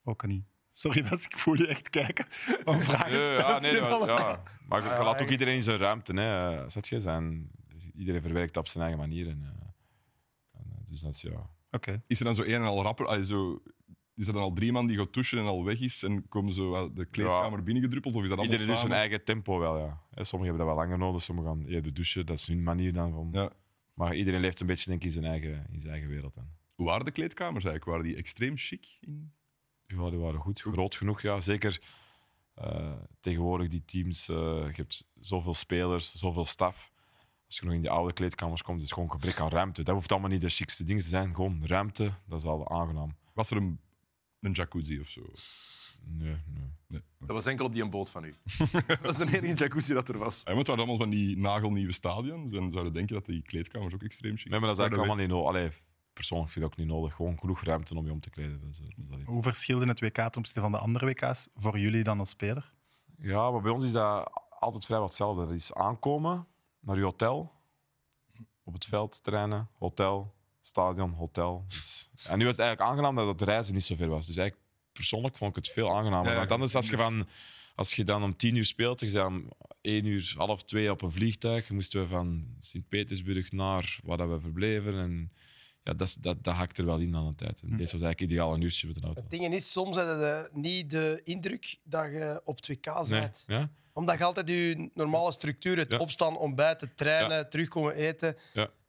ook 0.03 0.27
niet? 0.27 0.45
Sorry, 0.71 1.05
Wes, 1.09 1.25
ik 1.25 1.37
voel 1.37 1.55
je 1.55 1.67
echt 1.67 1.91
kijken. 1.91 2.27
Om 2.65 2.81
vragen 2.81 3.11
Nee, 3.11 3.33
ja, 3.33 3.59
nee, 3.59 3.81
maar, 3.81 4.07
ja. 4.07 4.43
maar 4.67 4.83
je, 4.83 5.05
laat 5.05 5.23
ook 5.23 5.29
iedereen 5.29 5.55
in 5.55 5.63
zijn 5.63 5.79
ruimte. 5.79 6.13
Hè. 6.13 6.59
Eh, 6.61 6.69
Zet 6.69 6.89
je 6.89 7.01
zijn, 7.01 7.51
iedereen 7.95 8.23
verwerkt 8.23 8.55
dat 8.55 8.63
op 8.63 8.69
zijn 8.69 8.85
eigen 8.85 9.01
manier. 9.01 9.29
En, 9.29 9.43
eh, 9.43 10.61
en, 10.61 10.83
dus 10.85 11.01
dat 11.01 11.15
is 11.15 11.23
ja. 11.23 11.51
Oké. 11.71 12.03
Is 12.07 12.19
er 12.19 12.25
dan 12.25 12.35
zo 12.35 12.43
een 12.43 12.49
en 12.49 12.63
al 12.63 12.83
rapper? 12.83 13.25
zo, 13.25 13.63
is 14.19 14.27
er 14.27 14.33
dan 14.33 14.43
al 14.43 14.53
drie 14.53 14.73
man 14.73 14.87
die 14.87 14.97
gaat 14.99 15.13
douchen 15.15 15.39
en 15.39 15.45
al 15.45 15.65
weg 15.65 15.81
is 15.81 16.03
en 16.03 16.29
komen 16.29 16.53
zo 16.53 16.69
wat 16.71 16.97
de 16.97 17.05
kleedkamer 17.05 17.63
binnengedruppeld? 17.63 18.15
Of 18.15 18.23
is 18.23 18.29
dat 18.29 18.43
Iedereen 18.43 18.67
doet 18.67 18.79
zijn 18.79 18.93
eigen 18.93 19.25
tempo 19.25 19.59
wel. 19.59 19.79
Ja. 19.79 20.01
Sommigen 20.15 20.39
hebben 20.57 20.57
dat 20.57 20.67
wel 20.67 20.85
langer 20.85 20.99
nodig, 20.99 21.23
sommigen 21.23 21.51
gaan 21.51 21.65
eerder 21.67 21.95
douchen. 21.95 22.27
Dat 22.27 22.39
is 22.39 22.47
hun 22.47 22.63
manier 22.63 22.93
dan 22.93 23.13
van. 23.13 23.29
Ja. 23.33 23.51
Maar 23.95 24.15
iedereen 24.17 24.41
leeft 24.41 24.61
een 24.61 24.67
beetje 24.67 24.91
denk 24.91 25.01
ik, 25.01 25.07
in, 25.07 25.13
zijn 25.13 25.25
eigen, 25.25 25.67
in 25.73 25.81
zijn 25.81 25.93
eigen 25.93 26.11
wereld. 26.11 26.35
Dan. 26.35 26.47
Hoe 26.75 26.87
waren 26.87 27.05
de 27.05 27.11
kleedkamers 27.11 27.65
eigenlijk? 27.65 27.85
Waren 27.97 28.13
die 28.13 28.17
extreem 28.23 28.57
chic? 28.57 28.99
In? 29.01 29.33
Ja, 29.87 30.11
die 30.11 30.19
waren 30.19 30.41
goed. 30.41 30.61
Groot 30.61 30.95
genoeg, 30.95 31.21
ja. 31.23 31.41
Zeker 31.41 31.81
eh, 32.55 32.93
tegenwoordig 33.21 33.69
die 33.69 33.85
teams. 33.85 34.29
eh, 34.29 34.37
je 34.37 34.73
hebt 34.73 35.05
zoveel 35.21 35.55
spelers, 35.55 36.13
zoveel 36.15 36.45
staf. 36.45 36.91
Als 37.47 37.59
je 37.59 37.65
nog 37.65 37.75
in 37.75 37.81
die 37.81 37.91
oude 37.91 38.13
kleedkamers 38.13 38.63
komt, 38.63 38.77
is 38.77 38.85
het 38.85 38.93
gewoon 38.93 39.11
gebrek 39.11 39.41
aan 39.41 39.49
ruimte. 39.49 39.83
Dat 39.83 39.95
hoeft 39.95 40.13
allemaal 40.13 40.31
niet 40.31 40.41
de 40.41 40.49
chicste 40.49 40.85
dingen 40.85 41.03
te 41.03 41.09
zijn. 41.09 41.35
Gewoon 41.35 41.67
ruimte, 41.67 42.13
dat 42.27 42.39
is 42.39 42.45
al 42.47 42.71
aangenaam. 42.71 43.17
Was 43.35 43.51
er 43.51 43.57
een, 43.57 43.81
een 44.41 44.53
jacuzzi 44.53 45.01
of 45.01 45.09
zo? 45.09 45.23
Nee, 46.05 46.37
nee. 46.47 46.77
Nee. 46.87 47.03
Dat 47.19 47.29
was 47.29 47.47
enkel 47.47 47.67
op 47.67 47.73
die 47.73 47.89
boot 47.89 48.11
van 48.11 48.25
u. 48.25 48.35
dat 49.03 49.11
is 49.11 49.17
de 49.17 49.37
enige 49.37 49.55
jacuzzi 49.55 49.95
dat 49.95 50.09
er 50.09 50.19
was. 50.19 50.39
Ja, 50.39 50.45
want 50.45 50.59
het 50.59 50.67
waren 50.67 50.83
allemaal 50.83 51.07
van 51.07 51.11
die 51.11 51.37
nagelnieuwe 51.37 51.93
stadions. 51.93 52.57
En 52.57 52.73
zouden 52.73 52.93
denken 52.93 53.15
dat 53.15 53.27
die 53.27 53.43
kleedkamers 53.43 53.95
ook 53.95 54.03
extreem 54.03 54.37
chic 54.37 54.51
Nee, 54.51 54.61
maar 54.61 54.69
dat 54.69 54.79
is 54.79 54.83
eigenlijk 54.85 55.11
allemaal 55.11 55.27
niet 55.27 55.37
nodig. 55.37 55.57
Allee, 55.57 55.71
persoonlijk 56.13 56.51
vind 56.51 56.65
ik 56.65 56.71
ook 56.71 56.79
niet 56.79 56.87
nodig. 56.87 57.15
Gewoon 57.15 57.39
genoeg 57.39 57.63
ruimte 57.63 57.95
om 57.95 58.05
je 58.05 58.13
om 58.13 58.21
te 58.21 58.31
kleden. 58.31 58.61
Dat 58.61 58.71
is, 58.71 58.79
dat 58.79 58.89
is 58.99 59.09
dat 59.09 59.19
iets. 59.19 59.29
Hoe 59.29 59.43
verschilde 59.43 59.87
het 59.87 60.01
WK 60.01 60.15
ten 60.15 60.37
opzichte 60.37 60.61
van 60.61 60.73
de 60.73 60.79
andere 60.79 61.07
WK's 61.07 61.49
voor 61.55 61.79
jullie 61.79 62.03
dan 62.05 62.19
als 62.19 62.31
speler? 62.31 62.73
Ja, 63.19 63.51
maar 63.51 63.61
bij 63.61 63.73
ons 63.73 63.85
is 63.85 63.93
dat 63.93 64.31
altijd 64.59 64.87
vrij 64.87 64.99
wat 64.99 65.09
hetzelfde. 65.09 65.41
Dat 65.41 65.51
is 65.51 65.75
aankomen 65.75 66.47
naar 66.81 66.97
je 66.97 67.03
hotel, 67.03 67.53
op 68.65 68.73
het 68.73 68.85
veld 68.85 69.23
trainen, 69.23 69.69
hotel, 69.79 70.35
stadion, 70.69 71.11
hotel. 71.13 71.65
Dus, 71.69 72.09
en 72.29 72.39
nu 72.39 72.45
was 72.45 72.57
het 72.57 72.61
eigenlijk 72.67 72.91
aangenaam 72.91 73.17
dat 73.17 73.27
het 73.27 73.43
reizen 73.49 73.75
niet 73.75 73.85
zo 73.85 73.95
ver 73.97 74.09
was. 74.09 74.27
Dus 74.27 74.37
eigenlijk 74.37 74.67
persoonlijk 74.93 75.37
vond 75.37 75.57
ik 75.57 75.65
het 75.65 75.73
veel 75.75 75.97
aangenamer. 75.97 76.31
Ja, 76.31 76.37
Want 76.37 76.51
anders, 76.51 76.75
als 76.75 76.89
je, 76.91 76.97
van, 76.97 77.29
als 77.75 77.95
je 77.95 78.05
dan 78.05 78.23
om 78.23 78.37
tien 78.37 78.57
uur 78.57 78.65
speelt, 78.65 79.01
je 79.01 79.11
bent 79.11 79.27
om 79.27 79.51
één 79.81 80.05
uur, 80.05 80.35
half 80.37 80.63
twee 80.65 80.91
op 80.91 81.03
een 81.03 81.13
vliegtuig, 81.13 81.71
moesten 81.71 82.01
we 82.01 82.09
van 82.09 82.47
Sint-Petersburg 82.59 83.53
naar 83.53 83.99
waar 84.05 84.17
dat 84.17 84.29
we 84.29 84.41
verbleven. 84.41 84.95
En 84.99 85.33
ja, 85.85 85.93
dat, 85.95 86.17
dat, 86.21 86.45
dat 86.45 86.55
hakt 86.55 86.79
er 86.79 86.85
wel 86.85 86.99
in 86.99 87.17
aan 87.17 87.27
de 87.29 87.35
tijd. 87.35 87.61
En 87.63 87.69
deze 87.69 87.93
was 87.93 88.03
eigenlijk 88.03 88.21
ideaal 88.21 88.55
een 88.55 88.61
uurtje 88.61 88.87
met 88.87 88.97
een 88.97 89.03
auto. 89.05 89.21
Het 89.23 89.31
ding 89.31 89.55
is, 89.55 89.71
soms 89.73 89.97
heb 89.97 90.07
je 90.07 90.49
niet 90.53 90.91
de 90.91 91.21
indruk 91.25 91.79
dat 91.83 92.05
je 92.05 92.41
op 92.45 92.57
het 92.57 92.69
WK 92.69 92.87
Nee, 93.09 93.21
bent. 93.21 93.45
ja? 93.47 93.71
Omdat 93.93 94.19
je 94.19 94.25
altijd 94.25 94.49
je 94.49 94.91
normale 94.95 95.33
structuur, 95.33 95.77
het 95.79 95.91
Ja. 95.91 95.99
opstaan, 95.99 96.37
ontbijten, 96.37 96.95
trainen, 96.95 97.51
terugkomen 97.51 97.95
eten. 97.95 98.37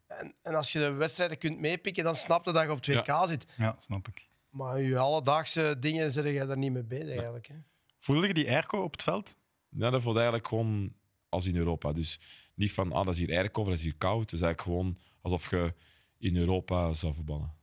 En, 0.09 0.35
en 0.41 0.55
als 0.55 0.71
je 0.71 0.79
de 0.79 0.91
wedstrijden 0.91 1.37
kunt 1.37 1.59
meepikken, 1.59 2.03
dan 2.03 2.15
snap 2.15 2.45
je 2.45 2.51
dat 2.51 2.63
je 2.63 2.71
op 2.71 2.85
het 2.85 3.07
WK 3.07 3.27
zit. 3.27 3.45
Ja, 3.57 3.73
snap 3.77 4.07
ik. 4.07 4.27
Maar 4.49 4.81
je 4.81 4.97
alledaagse 4.97 5.75
dingen 5.79 6.11
zit 6.11 6.25
je 6.25 6.45
daar 6.45 6.57
niet 6.57 6.71
mee 6.71 6.83
bezig 6.83 7.15
eigenlijk. 7.15 7.47
Hè. 7.47 7.55
Voelde 7.99 8.27
je 8.27 8.33
die 8.33 8.49
airco 8.49 8.81
op 8.83 8.91
het 8.91 9.03
veld? 9.03 9.37
Ja, 9.69 9.89
dat 9.89 10.01
voelt 10.01 10.15
eigenlijk 10.15 10.47
gewoon 10.47 10.93
als 11.29 11.45
in 11.45 11.55
Europa. 11.55 11.93
Dus 11.93 12.19
niet 12.55 12.71
van, 12.71 12.91
ah, 12.91 13.05
dat 13.05 13.13
is 13.13 13.19
hier 13.19 13.37
airco, 13.37 13.63
dat 13.63 13.73
is 13.73 13.81
hier 13.81 13.95
koud. 13.97 14.21
Het 14.21 14.31
is 14.33 14.41
eigenlijk 14.41 14.61
gewoon 14.61 14.97
alsof 15.21 15.49
je 15.49 15.73
in 16.17 16.37
Europa 16.37 16.93
zou 16.93 17.13
voetballen. 17.13 17.53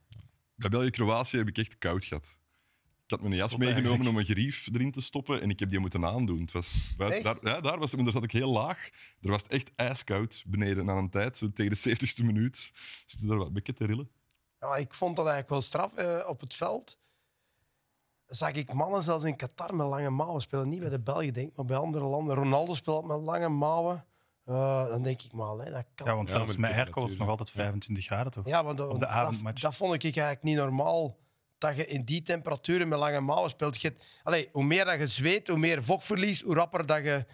Bij 0.55 0.69
België-Kroatië 0.69 1.37
heb 1.37 1.47
ik 1.47 1.57
echt 1.57 1.77
koud 1.77 2.05
gehad. 2.05 2.39
Ik 3.07 3.13
had 3.13 3.21
mijn 3.21 3.35
jas 3.35 3.49
Zot 3.49 3.59
meegenomen 3.59 3.89
eigenlijk. 3.89 4.15
om 4.15 4.21
een 4.21 4.25
gerief 4.35 4.67
erin 4.73 4.91
te 4.91 5.01
stoppen 5.01 5.41
en 5.41 5.49
ik 5.49 5.59
heb 5.59 5.69
die 5.69 5.79
moeten 5.79 6.05
aandoen. 6.05 6.41
Het 6.41 6.51
was, 6.51 6.93
buiten- 6.97 7.19
Echt? 7.23 7.41
daar, 7.43 7.53
ja, 7.53 7.61
daar, 7.61 7.79
was, 7.79 7.91
daar 7.91 8.11
zat 8.11 8.23
ik 8.23 8.31
heel 8.31 8.49
laag. 8.49 8.89
Er 9.21 9.29
was 9.29 9.43
echt 9.43 9.71
ijskoud 9.75 10.43
beneden 10.47 10.89
aan 10.89 10.97
een 10.97 11.09
tijd. 11.09 11.37
Zo 11.37 11.51
tegen 11.51 11.71
de 11.71 11.95
70ste 11.95 12.25
minuut 12.25 12.71
zitten 13.05 13.29
er 13.29 13.37
wat 13.37 13.53
bekken 13.53 13.75
te 13.75 13.85
rillen. 13.85 14.09
Ja, 14.59 14.75
ik 14.75 14.93
vond 14.93 15.15
dat 15.15 15.25
eigenlijk 15.27 15.49
wel 15.49 15.61
straf 15.61 15.93
eh, 15.93 16.29
op 16.29 16.39
het 16.39 16.53
veld. 16.53 16.97
Zag 18.25 18.51
ik 18.51 18.73
mannen 18.73 19.03
zelfs 19.03 19.23
in 19.23 19.35
Qatar 19.35 19.75
met 19.75 19.87
lange 19.87 20.09
mouwen 20.09 20.41
spelen. 20.41 20.69
Niet 20.69 20.79
bij 20.79 20.89
de 20.89 20.99
Belgen, 20.99 21.33
denk 21.33 21.49
ik, 21.49 21.55
maar 21.55 21.65
bij 21.65 21.77
andere 21.77 22.05
landen. 22.05 22.35
Ronaldo 22.35 22.73
speelt 22.73 23.05
met 23.05 23.21
lange 23.21 23.49
mouwen. 23.49 24.05
Eh, 24.45 24.89
dan 24.89 25.03
denk 25.03 25.21
ik 25.21 25.33
maar, 25.33 25.57
hè, 25.57 25.71
dat 25.71 25.85
kan. 25.95 26.07
Ja, 26.07 26.15
want 26.15 26.29
zelfs 26.29 26.55
met 26.55 26.71
airco 26.71 27.01
was 27.01 27.09
het 27.09 27.19
nog 27.19 27.29
altijd 27.29 27.51
25 27.51 28.05
graden, 28.05 28.31
toch? 28.31 28.47
Ja, 28.47 28.61
maar 28.61 28.75
dat, 28.75 28.89
Op 28.89 28.99
de 28.99 29.53
dat 29.61 29.75
vond 29.75 29.93
ik 29.93 30.03
eigenlijk 30.03 30.43
niet 30.43 30.55
normaal. 30.55 31.17
Dat 31.57 31.75
je 31.75 31.87
in 31.87 32.03
die 32.03 32.21
temperaturen 32.21 32.87
met 32.87 32.99
lange 32.99 33.19
mouwen 33.19 33.49
speelt. 33.49 33.81
Je, 33.81 33.93
allee, 34.23 34.49
hoe 34.51 34.63
meer 34.63 34.85
dat 34.85 34.99
je 34.99 35.07
zweet, 35.07 35.47
hoe 35.47 35.57
meer 35.57 35.83
vochtverlies, 35.83 36.41
hoe 36.41 36.53
rapper 36.53 36.85
dat 36.85 37.03
je, 37.03 37.25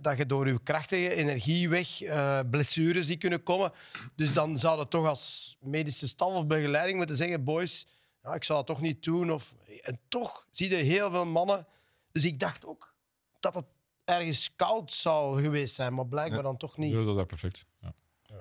dat 0.00 0.16
je 0.16 0.26
door 0.26 0.46
je 0.46 0.62
krachtige 0.62 1.14
energie 1.14 1.68
weg, 1.68 2.02
eh, 2.02 2.40
blessures 2.50 3.06
die 3.06 3.16
kunnen 3.16 3.42
komen. 3.42 3.72
Dus 4.16 4.32
dan 4.32 4.58
zou 4.58 4.76
dat 4.76 4.90
toch 4.90 5.06
als 5.06 5.56
medische 5.60 6.08
staf 6.08 6.34
of 6.34 6.46
begeleiding 6.46 6.98
moeten 6.98 7.16
zeggen: 7.16 7.44
boys, 7.44 7.86
ja, 8.22 8.34
ik 8.34 8.44
zou 8.44 8.58
dat 8.58 8.66
toch 8.66 8.80
niet 8.80 9.02
doen. 9.02 9.32
Of, 9.32 9.54
en 9.80 10.00
toch 10.08 10.46
zie 10.52 10.68
je 10.70 10.76
heel 10.76 11.10
veel 11.10 11.26
mannen. 11.26 11.66
Dus 12.12 12.24
ik 12.24 12.38
dacht 12.38 12.66
ook 12.66 12.94
dat 13.40 13.54
het 13.54 13.66
ergens 14.04 14.50
koud 14.56 14.92
zou 14.92 15.42
geweest 15.42 15.74
zijn, 15.74 15.94
maar 15.94 16.06
blijkbaar 16.06 16.42
dan 16.42 16.56
toch 16.56 16.76
niet. 16.76 16.92
Ja, 16.92 17.04
dat 17.04 17.18
is 17.18 17.24
perfect. 17.24 17.66
Ja. 17.80 17.94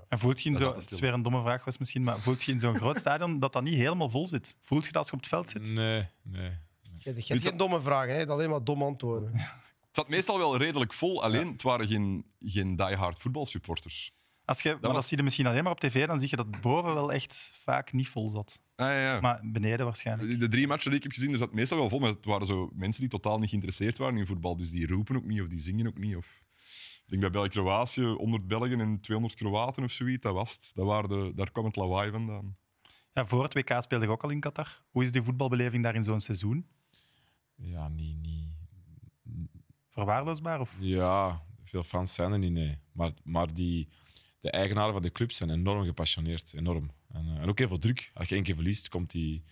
En 0.10 0.20
voelt 0.20 0.42
je 0.42 0.50
in 0.50 0.56
het 0.56 0.92
is 0.92 1.00
weer 1.00 1.14
een 1.14 1.22
domme 1.22 1.42
vraag 1.42 1.66
was 1.66 1.78
misschien, 1.78 2.04
maar 2.04 2.20
voelt 2.20 2.44
je 2.44 2.52
in 2.52 2.60
zo'n 2.60 2.76
groot 2.76 2.98
stadion 2.98 3.40
dat 3.40 3.54
dat 3.54 3.64
niet 3.64 3.74
helemaal 3.74 4.10
vol 4.10 4.28
zit? 4.28 4.58
Voelt 4.60 4.86
je 4.86 4.92
dat 4.92 5.02
als 5.02 5.08
je 5.08 5.14
op 5.14 5.20
het 5.20 5.30
veld 5.30 5.50
zit? 5.50 5.72
Nee, 5.72 6.08
nee. 6.22 6.52
Je, 6.82 7.14
je 7.16 7.34
hebt 7.34 7.48
geen 7.48 7.58
domme 7.58 7.82
vragen, 7.82 8.16
hè? 8.16 8.28
alleen 8.28 8.50
maar 8.50 8.64
domme 8.64 8.86
antwoorden. 8.86 9.32
Het 9.34 9.96
zat 10.02 10.10
meestal 10.10 10.38
wel 10.38 10.58
redelijk 10.58 10.94
vol, 10.94 11.24
alleen 11.24 11.48
het 11.48 11.62
waren 11.62 11.88
geen, 11.88 12.26
geen 12.40 12.76
diehard 12.76 13.20
voetbalsupporters. 13.20 14.14
Als 14.46 14.62
je, 14.62 14.78
maar 14.82 14.94
dat 14.94 15.08
zie 15.08 15.18
je 15.18 15.24
misschien 15.24 15.48
alleen 15.48 15.64
maar 15.64 15.72
op 15.72 15.80
tv, 15.80 16.08
dan 16.08 16.20
zie 16.20 16.30
je 16.30 16.36
dat 16.36 16.62
boven 16.62 16.94
wel 16.94 17.12
echt 17.12 17.54
vaak 17.64 17.94
niet 17.94 18.08
vol 18.08 18.30
zat. 18.30 18.62
Ah, 18.76 18.88
ja, 18.88 19.02
ja. 19.02 19.20
Maar 19.20 19.40
beneden 19.44 19.86
waarschijnlijk. 19.86 20.40
De 20.40 20.48
drie 20.48 20.68
matchen 20.68 20.90
die 20.90 20.98
ik 20.98 21.04
heb 21.04 21.12
gezien, 21.12 21.32
er 21.32 21.38
zat 21.38 21.54
meestal 21.54 21.78
wel 21.78 21.90
vol, 21.90 22.00
maar 22.00 22.10
het 22.10 22.26
waren 22.26 22.48
zo 22.48 22.70
mensen 22.74 23.02
die 23.02 23.10
totaal 23.10 23.40
niet 23.40 23.50
geïnteresseerd 23.50 23.98
waren 23.98 24.18
in 24.18 24.28
voetbal. 24.28 24.58
Dus 24.58 24.72
die 24.72 24.88
roepen 24.88 25.16
ook 25.16 25.26
niet 25.26 25.42
of 25.42 25.48
die 25.48 25.60
zingen 25.60 25.88
ook 25.88 25.98
niet. 25.98 26.16
Of... 26.16 26.43
Ik 27.14 27.20
denk 27.20 27.32
bij 27.32 27.42
België-Kroatië 27.42 28.06
100 28.06 28.48
Belgen 28.48 28.80
en 28.80 29.00
200 29.00 29.40
Kroaten 29.40 29.84
of 29.84 29.92
zoiets, 29.92 30.22
dat 30.22 30.34
was 30.34 30.52
het. 30.52 30.72
Dat 30.76 30.86
waren 30.86 31.10
de, 31.10 31.32
daar 31.36 31.52
kwam 31.52 31.66
het 31.66 31.76
lawaai 31.76 32.12
vandaan. 32.12 32.58
Ja, 33.12 33.26
voor 33.26 33.44
het 33.44 33.54
WK 33.54 33.82
speelde 33.82 34.06
je 34.06 34.12
ook 34.12 34.24
al 34.24 34.30
in 34.30 34.40
Qatar. 34.40 34.82
Hoe 34.92 35.04
is 35.04 35.12
die 35.12 35.22
voetbalbeleving 35.22 35.84
daar 35.84 35.96
in 35.96 36.04
zo'n 36.04 36.20
seizoen? 36.20 36.68
Ja, 37.56 37.88
niet, 37.88 38.18
niet, 38.22 38.50
Verwaarloosbaar? 39.90 40.60
Of? 40.60 40.76
Ja, 40.80 41.44
veel 41.64 41.84
fans 41.84 42.14
zijn 42.14 42.32
er 42.32 42.40
niet, 42.40 42.52
nee. 42.52 42.78
Maar, 42.92 43.12
maar 43.24 43.54
die, 43.54 43.90
de 44.40 44.52
eigenaren 44.52 44.94
van 44.94 45.02
de 45.02 45.12
club 45.12 45.32
zijn 45.32 45.50
enorm 45.50 45.86
gepassioneerd. 45.86 46.54
Enorm. 46.54 46.92
En, 47.12 47.26
eh, 47.28 47.42
en 47.42 47.50
ook 47.50 47.58
heel 47.58 47.68
veel 47.68 47.80
druk. 47.80 48.12
Als 48.14 48.30
je 48.30 48.36
één 48.36 48.44
keer 48.44 48.56
verliest, 48.56 48.90
komt, 48.90 49.12
die, 49.12 49.44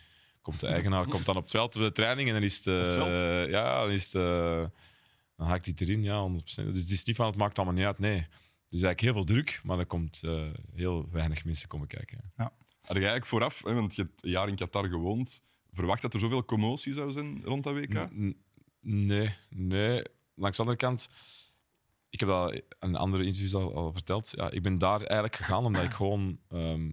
komt 0.41 0.59
de 0.59 0.67
eigenaar 0.67 1.05
komt 1.07 1.25
dan 1.25 1.35
op 1.35 1.41
het 1.41 1.51
veld 1.51 1.73
voor 1.73 1.81
de 1.83 1.91
training 1.91 2.27
en 2.27 2.33
dan 2.33 2.43
is 2.43 2.55
het... 2.55 2.67
eh, 2.67 2.81
het 2.81 2.93
veld? 2.93 3.49
ja, 3.49 3.81
dan 3.81 3.91
is 3.91 4.03
het... 4.03 4.15
eh, 4.15 4.65
dan 5.41 5.49
haakt 5.49 5.65
hij 5.65 5.73
het 5.77 5.87
erin, 5.89 6.03
ja, 6.03 6.29
100%. 6.29 6.35
Dus 6.71 6.81
het 6.81 6.89
is 6.89 7.03
niet 7.03 7.15
van, 7.15 7.25
het 7.25 7.35
maakt 7.35 7.57
allemaal 7.57 7.75
niet 7.75 7.85
uit, 7.85 7.99
nee. 7.99 8.17
Dus 8.69 8.81
eigenlijk 8.81 8.99
heel 9.01 9.13
veel 9.13 9.23
druk, 9.23 9.61
maar 9.63 9.79
er 9.79 9.85
komt 9.85 10.23
eh, 10.23 10.47
heel 10.73 11.09
weinig 11.11 11.45
mensen 11.45 11.67
komen 11.67 11.87
kijken. 11.87 12.31
Had 12.45 12.51
jij 12.81 12.95
eigenlijk 12.95 13.25
vooraf, 13.25 13.63
hè, 13.63 13.73
want 13.73 13.95
je 13.95 14.01
hebt 14.01 14.23
een 14.23 14.29
jaar 14.29 14.47
in 14.47 14.55
Qatar 14.55 14.87
gewoond, 14.89 15.41
verwacht 15.71 16.01
dat 16.01 16.13
er 16.13 16.19
zoveel 16.19 16.45
commotie 16.45 16.93
zou 16.93 17.11
zijn 17.11 17.41
rond 17.43 17.63
dat 17.63 17.73
WK? 17.73 17.93
N- 18.13 18.43
Nee, 18.79 19.35
nee. 19.49 20.01
Langs 20.35 20.57
de 20.57 20.63
andere 20.63 20.79
kant, 20.81 21.09
ik 22.09 22.19
heb 22.19 22.29
dat 22.29 22.51
in 22.53 22.61
een 22.79 22.95
andere 22.95 23.23
interviews 23.25 23.53
al, 23.55 23.75
al 23.75 23.93
verteld. 23.93 24.31
Ja, 24.35 24.51
ik 24.51 24.61
ben 24.63 24.77
daar 24.77 24.99
eigenlijk 24.99 25.35
gegaan 25.35 25.65
omdat 25.65 25.83
ik 25.83 25.91
gewoon 25.91 26.39
ehm, 26.47 26.91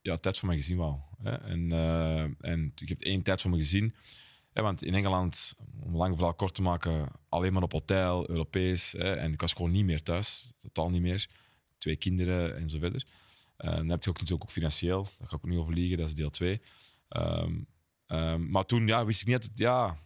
ja, 0.00 0.16
tijd 0.16 0.38
voor 0.38 0.48
mijn 0.48 0.60
gezin 0.60 0.76
wou. 0.76 0.98
Hè. 1.22 1.30
En, 1.34 1.72
eh, 1.72 2.50
en 2.50 2.72
ik 2.74 2.88
heb 2.88 3.00
één 3.00 3.22
tijd 3.22 3.40
voor 3.40 3.50
mijn 3.50 3.62
gezin. 3.62 3.94
Hè, 4.54 4.62
want 4.62 4.82
in 4.82 4.94
Engeland, 4.94 5.54
om 5.80 5.96
lang 5.96 6.14
verhaal 6.14 6.34
kort 6.34 6.54
te 6.54 6.62
maken, 6.62 7.08
alleen 7.28 7.52
maar 7.52 7.62
op 7.62 7.72
hotel, 7.72 8.30
Europees. 8.30 8.92
Hè, 8.92 9.12
en 9.12 9.32
ik 9.32 9.40
was 9.40 9.52
gewoon 9.52 9.70
niet 9.70 9.84
meer 9.84 10.02
thuis, 10.02 10.52
totaal 10.58 10.90
niet 10.90 11.02
meer. 11.02 11.28
Twee 11.78 11.96
kinderen 11.96 12.56
en 12.56 12.68
zo 12.68 12.78
verder. 12.78 13.06
Eh, 13.56 13.74
dan 13.74 13.88
heb 13.88 14.02
je 14.02 14.10
ook 14.10 14.16
natuurlijk 14.16 14.42
ook 14.42 14.50
financieel, 14.50 15.02
daar 15.02 15.28
ga 15.28 15.36
ik 15.36 15.44
ook 15.44 15.50
niet 15.50 15.58
over 15.58 15.74
liegen, 15.74 15.98
dat 15.98 16.08
is 16.08 16.14
deel 16.14 16.30
2. 16.30 16.60
maar 18.38 18.66
toen 18.66 18.86
ja, 18.86 19.04
wist 19.04 19.20
ik 19.20 19.26
niet 19.26 19.42
dat 19.42 19.50
ja, 19.54 19.98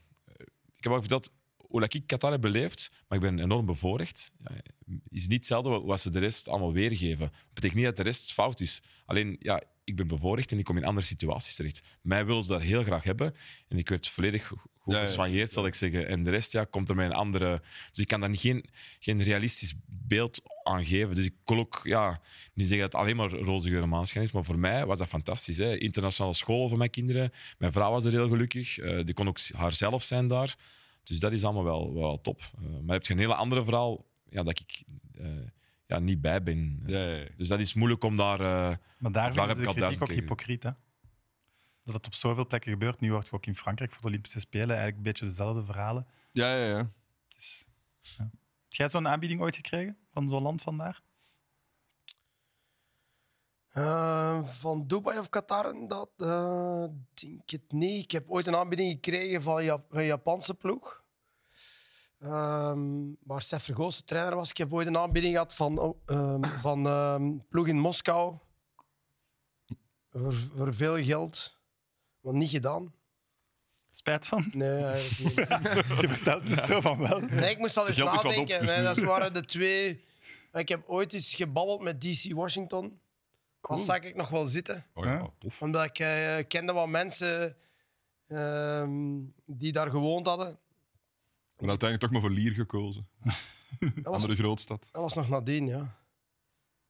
ik 0.76 0.84
heb 0.84 0.92
al 0.92 1.00
verteld 1.00 1.30
hoe 1.68 1.88
ik 1.88 2.06
Qatar 2.06 2.30
heb 2.30 2.40
beleefd, 2.40 2.90
maar 3.08 3.18
ik 3.18 3.24
ben 3.24 3.38
enorm 3.38 3.66
bevoorrecht. 3.66 4.30
Ja, 4.38 4.50
is 5.08 5.26
niet 5.26 5.32
hetzelfde 5.32 5.80
wat 5.80 6.00
ze 6.00 6.10
de 6.10 6.18
rest 6.18 6.48
allemaal 6.48 6.72
weergeven. 6.72 7.18
Dat 7.18 7.54
betekent 7.54 7.74
niet 7.74 7.84
dat 7.84 7.96
de 7.96 8.02
rest 8.02 8.32
fout 8.32 8.60
is. 8.60 8.82
Alleen, 9.06 9.36
ja, 9.38 9.62
ik 9.84 9.96
ben 9.96 10.06
bevoorrecht 10.06 10.52
en 10.52 10.58
ik 10.58 10.64
kom 10.64 10.76
in 10.76 10.84
andere 10.84 11.06
situaties 11.06 11.54
terecht. 11.54 11.82
Mij 12.02 12.26
willen 12.26 12.42
ze 12.42 12.48
daar 12.48 12.60
heel 12.60 12.82
graag 12.82 13.04
hebben 13.04 13.34
en 13.68 13.78
ik 13.78 13.88
werd 13.88 14.08
volledig 14.08 14.46
goed 14.78 14.94
Ja, 14.94 15.46
zal 15.46 15.66
ik 15.66 15.74
zeggen. 15.74 16.08
En 16.08 16.22
de 16.22 16.30
rest 16.30 16.52
ja, 16.52 16.64
komt 16.64 16.88
er 16.88 16.94
met 16.94 17.06
een 17.06 17.16
andere... 17.16 17.62
Dus 17.90 17.98
ik 17.98 18.08
kan 18.08 18.20
daar 18.20 18.36
geen, 18.36 18.64
geen 18.98 19.22
realistisch 19.22 19.74
beeld 19.86 20.40
aan 20.62 20.84
geven. 20.84 21.14
Dus 21.14 21.24
ik 21.24 21.34
kon 21.44 21.58
ook 21.58 21.80
ja, 21.82 22.20
niet 22.54 22.68
zeggen 22.68 22.90
dat 22.90 22.92
het 22.92 23.02
alleen 23.02 23.16
maar 23.16 23.30
roze 23.30 23.68
geur 23.68 23.82
en 23.82 23.88
maanschijn 23.88 24.24
is, 24.24 24.32
maar 24.32 24.44
voor 24.44 24.58
mij 24.58 24.86
was 24.86 24.98
dat 24.98 25.08
fantastisch. 25.08 25.56
Hè. 25.56 25.78
Internationale 25.78 26.34
school 26.34 26.68
voor 26.68 26.78
mijn 26.78 26.90
kinderen. 26.90 27.30
Mijn 27.58 27.72
vrouw 27.72 27.90
was 27.90 28.04
er 28.04 28.12
heel 28.12 28.28
gelukkig. 28.28 28.78
Eh, 28.78 29.04
die 29.04 29.14
kon 29.14 29.28
ook 29.28 29.38
haarzelf 29.52 30.02
zijn 30.02 30.28
daar. 30.28 30.56
Dus 31.08 31.18
dat 31.18 31.32
is 31.32 31.44
allemaal 31.44 31.64
wel, 31.64 31.94
wel 31.94 32.20
top. 32.20 32.40
Eh, 32.40 32.78
maar 32.82 32.94
heb 32.94 33.06
je 33.06 33.12
een 33.12 33.18
hele 33.18 33.34
andere 33.34 33.64
verhaal 33.64 34.06
ja, 34.30 34.42
dat 34.42 34.60
ik 34.60 34.84
eh, 35.14 35.26
ja, 35.86 35.98
niet 35.98 36.20
bij 36.20 36.42
ben. 36.42 36.82
Dus 37.36 37.48
dat 37.48 37.60
is 37.60 37.74
moeilijk 37.74 38.04
om 38.04 38.16
daar... 38.16 38.40
eh, 38.40 38.76
Maar 38.98 39.12
daar 39.12 39.28
ik 39.28 39.56
de 39.56 39.74
kritiek 39.74 40.02
ook 40.02 40.08
keer 40.08 40.16
hypocriet. 40.16 40.62
Hè? 40.62 40.70
Dat 41.84 41.94
het 41.94 42.06
op 42.06 42.14
zoveel 42.14 42.46
plekken 42.46 42.72
gebeurt. 42.72 43.00
Nu 43.00 43.10
wordt 43.10 43.26
het 43.26 43.34
ook 43.34 43.46
in 43.46 43.54
Frankrijk 43.54 43.92
voor 43.92 44.02
de 44.02 44.08
Olympische 44.08 44.40
Spelen 44.40 44.68
eigenlijk 44.68 44.96
een 44.96 45.02
beetje 45.02 45.26
dezelfde 45.26 45.64
verhalen. 45.64 46.06
ja, 46.32 46.56
ja, 46.56 46.66
ja. 46.66 46.90
Dus, 47.34 47.68
ja. 48.00 48.30
Heb 48.64 48.72
jij 48.72 48.88
zo'n 48.88 49.08
aanbieding 49.08 49.40
ooit 49.40 49.56
gekregen 49.56 49.96
van 50.10 50.28
zo'n 50.28 50.42
land 50.42 50.62
vandaar? 50.62 51.02
Eh, 53.72 54.44
van 54.44 54.86
Dubai 54.86 55.18
of 55.18 55.28
Qatar, 55.28 55.74
dat 55.88 56.10
eh, 56.16 56.84
denk 57.14 57.50
ik 57.50 57.62
niet. 57.68 58.04
Ik 58.04 58.10
heb 58.10 58.30
ooit 58.30 58.46
een 58.46 58.56
aanbieding 58.56 58.90
gekregen 58.92 59.42
van 59.42 59.64
Jap- 59.64 59.92
een 59.94 60.04
Japanse 60.04 60.54
ploeg. 60.54 61.02
Ehm, 62.18 62.80
waar 63.24 63.42
Sef 63.42 63.62
Vergoos 63.62 63.96
de 63.96 64.04
trainer 64.04 64.36
was. 64.36 64.50
Ik 64.50 64.56
heb 64.56 64.72
ooit 64.72 64.86
een 64.86 64.98
aanbieding 64.98 65.32
gehad 65.32 65.54
van, 65.54 65.96
ehm, 66.06 66.42
van 66.62 66.86
ehm, 66.86 67.32
ploeg 67.48 67.66
in 67.66 67.78
Moskou. 67.78 68.34
Voor, 70.12 70.32
voor 70.32 70.74
veel 70.74 71.02
geld. 71.02 71.56
Maar 72.20 72.34
niet 72.34 72.50
gedaan. 72.50 72.92
Spijt 73.90 74.26
van? 74.26 74.50
Nee, 74.52 74.84
eigenlijk 74.84 75.36
niet. 75.36 75.48
Je 76.00 76.08
vertelt 76.08 76.48
het 76.48 76.64
zo 76.66 76.80
van 76.80 76.98
wel. 76.98 77.20
Nee, 77.20 77.50
ik 77.50 77.58
moest 77.58 77.76
al 77.76 77.86
eens 77.88 77.96
geld 77.96 78.08
is 78.14 78.14
wat 78.22 78.24
op, 78.24 78.30
nadenken. 78.30 78.58
dus 78.58 78.68
nee, 78.68 78.82
dat 78.82 78.98
waren 78.98 79.32
de 79.34 79.44
twee. 79.44 80.04
Ik 80.52 80.68
heb 80.68 80.88
ooit 80.88 81.12
eens 81.12 81.34
gebabbeld 81.34 81.82
met 81.82 82.00
DC 82.00 82.32
Washington. 82.32 83.00
Cool. 83.74 83.86
zag 83.86 84.00
ik 84.00 84.14
nog 84.16 84.28
wel 84.28 84.46
zitten. 84.46 84.84
Oh, 84.94 85.04
ja, 85.04 85.12
Ja. 85.12 85.28
tof. 85.38 85.62
Omdat 85.62 85.84
ik 85.84 85.98
eh, 85.98 86.36
kende 86.48 86.72
wat 86.72 86.88
mensen 86.88 87.56
ehm, 88.28 88.90
die 89.46 89.72
daar 89.72 89.90
gewoond 89.90 90.26
hadden. 90.26 90.58
Maar 91.58 91.68
uiteindelijk 91.68 92.00
toch 92.00 92.10
maar 92.10 92.20
voor 92.20 92.30
Lier 92.38 92.52
gekozen. 92.52 93.08
Dat 93.80 93.90
was, 94.04 94.14
Andere 94.14 94.36
grootstad. 94.36 94.88
dat 94.92 95.02
was 95.02 95.14
nog 95.14 95.28
nadien, 95.28 95.66
ja. 95.66 95.96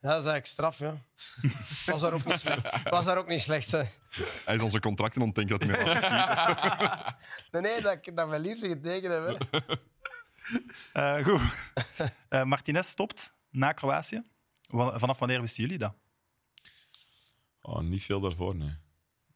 Ja, 0.00 0.08
dat 0.08 0.24
is 0.24 0.30
eigenlijk 0.30 0.46
straf, 0.46 0.78
ja. 0.78 0.96
Was 1.92 2.00
daar 2.00 2.12
ook 2.12 2.24
niet 2.24 2.40
slecht. 2.40 2.90
Was 2.90 3.04
daar 3.04 3.18
ook 3.18 3.28
niet 3.28 3.40
slecht, 3.40 3.70
hè. 3.70 3.82
Hij 4.44 4.54
is 4.54 4.62
onze 4.62 4.80
contracten 4.80 5.22
ontdekt 5.22 5.48
dat 5.48 5.62
hij. 5.62 5.76
Nee, 7.50 7.62
nee, 7.62 7.80
dat, 7.82 8.04
dat 8.14 8.28
we 8.28 8.40
hier 8.40 8.56
ze 8.56 8.68
getekend 8.68 9.12
hebben. 9.12 9.38
Eh, 10.92 11.24
goed. 11.24 11.40
Eh, 12.28 12.44
Martinez 12.44 12.88
stopt 12.88 13.34
na 13.50 13.72
Kroatië. 13.72 14.22
Vanaf 14.94 15.18
wanneer 15.18 15.40
wisten 15.40 15.62
jullie 15.62 15.78
dat? 15.78 15.94
Oh, 17.68 17.80
niet 17.80 18.02
veel 18.02 18.20
daarvoor, 18.20 18.56
nee. 18.56 18.76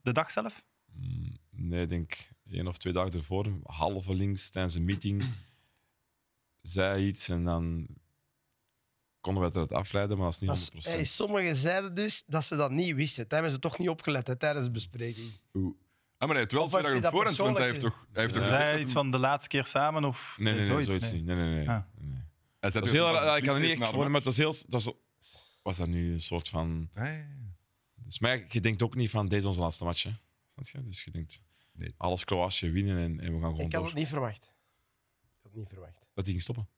De 0.03 0.13
dag 0.13 0.31
zelf? 0.31 0.67
Nee, 1.51 1.83
ik 1.83 1.89
denk 1.89 2.29
één 2.51 2.67
of 2.67 2.77
twee 2.79 2.93
dagen 2.93 3.13
ervoor, 3.13 3.53
halve 3.65 4.15
links 4.15 4.51
tijdens 4.51 4.75
een 4.75 4.85
meeting, 4.85 5.25
zei 6.63 7.07
iets 7.07 7.29
en 7.29 7.45
dan 7.45 7.87
konden 9.21 9.43
we 9.43 9.49
het 9.49 9.57
eruit 9.57 9.73
afleiden, 9.73 10.17
maar 10.19 10.31
dat 10.31 10.43
is 10.43 10.49
Dat 10.49 10.57
niet 10.57 10.73
100%. 10.73 10.77
is- 10.77 10.93
hey, 10.93 11.05
sommigen 11.05 11.57
zeiden 11.57 11.95
dus 11.95 12.23
dat 12.27 12.45
ze 12.45 12.57
dat 12.57 12.71
niet 12.71 12.95
wisten. 12.95 13.25
Hebben 13.29 13.51
ze 13.51 13.59
toch 13.59 13.79
niet 13.79 13.89
opgelet 13.89 14.27
hè, 14.27 14.37
tijdens 14.37 14.65
de 14.67 14.71
bespreking. 14.73 15.31
Oeh. 15.55 15.75
Ah, 16.17 16.29
maar 16.29 16.37
hij 16.37 16.39
heeft 16.39 16.53
wel 16.53 16.69
twee 16.69 16.83
dagen 16.83 17.03
dat 17.03 17.11
voorhand, 17.13 17.37
want 17.37 17.57
hij 17.57 17.67
heeft 17.67 17.81
toch, 17.81 18.07
hij 18.13 18.23
heeft 18.23 18.35
toch 18.35 18.45
zei 18.47 18.73
dat 18.73 18.81
iets 18.81 18.93
van 18.93 19.11
de 19.11 19.19
laatste 19.19 19.49
keer 19.49 19.67
samen 19.67 20.05
of 20.05 20.37
Nee, 20.39 20.55
nee, 20.55 20.69
nee, 20.69 20.83
zoiets, 20.83 21.11
nee. 21.11 21.21
niet. 21.21 21.25
Nee, 21.25 21.37
nee, 21.37 21.55
nee. 21.55 21.69
Ah. 21.69 21.83
nee. 21.99 22.23
hij 22.61 22.71
Dat 22.71 22.91
heel, 22.91 23.13
dat 23.13 23.37
ik 23.37 23.43
kan 23.45 23.55
er 23.55 23.61
niet 23.61 23.81
echt 23.81 23.89
voor, 23.91 24.05
maar 24.05 24.15
het 24.15 24.25
was 24.25 24.37
heel... 24.37 24.55
Dat 24.69 24.85
was, 24.85 24.95
was 25.63 25.77
dat 25.77 25.89
nu 25.89 26.13
een 26.13 26.21
soort 26.21 26.49
van... 26.49 26.89
match. 26.95 27.21
Dus 28.13 28.21
maar 28.21 28.45
je 28.49 28.61
denkt 28.61 28.83
ook 28.83 28.95
niet 28.95 29.11
van, 29.11 29.29
deze 29.29 29.41
is 29.41 29.47
onze 29.47 29.61
laatste 29.61 29.85
match. 29.85 30.03
Hè. 30.03 30.11
Je? 30.55 30.83
Dus 30.85 31.05
je 31.05 31.11
denkt, 31.11 31.43
Nee. 31.73 31.95
alles 31.97 32.25
Kroatië 32.25 32.71
winnen 32.71 32.99
en, 32.99 33.21
en 33.21 33.35
we 33.35 33.41
gaan 33.41 33.51
gewoon 33.51 33.67
Ik 33.67 33.73
had 33.73 33.85
het 33.85 33.95
niet 33.95 34.09
verwacht. 34.09 34.43
Ik 34.45 35.39
had 35.43 35.53
het 35.53 35.55
niet 35.55 35.69
verwacht. 35.69 36.09
Dat 36.15 36.25
die 36.25 36.33
ging 36.33 36.43
stoppen. 36.43 36.69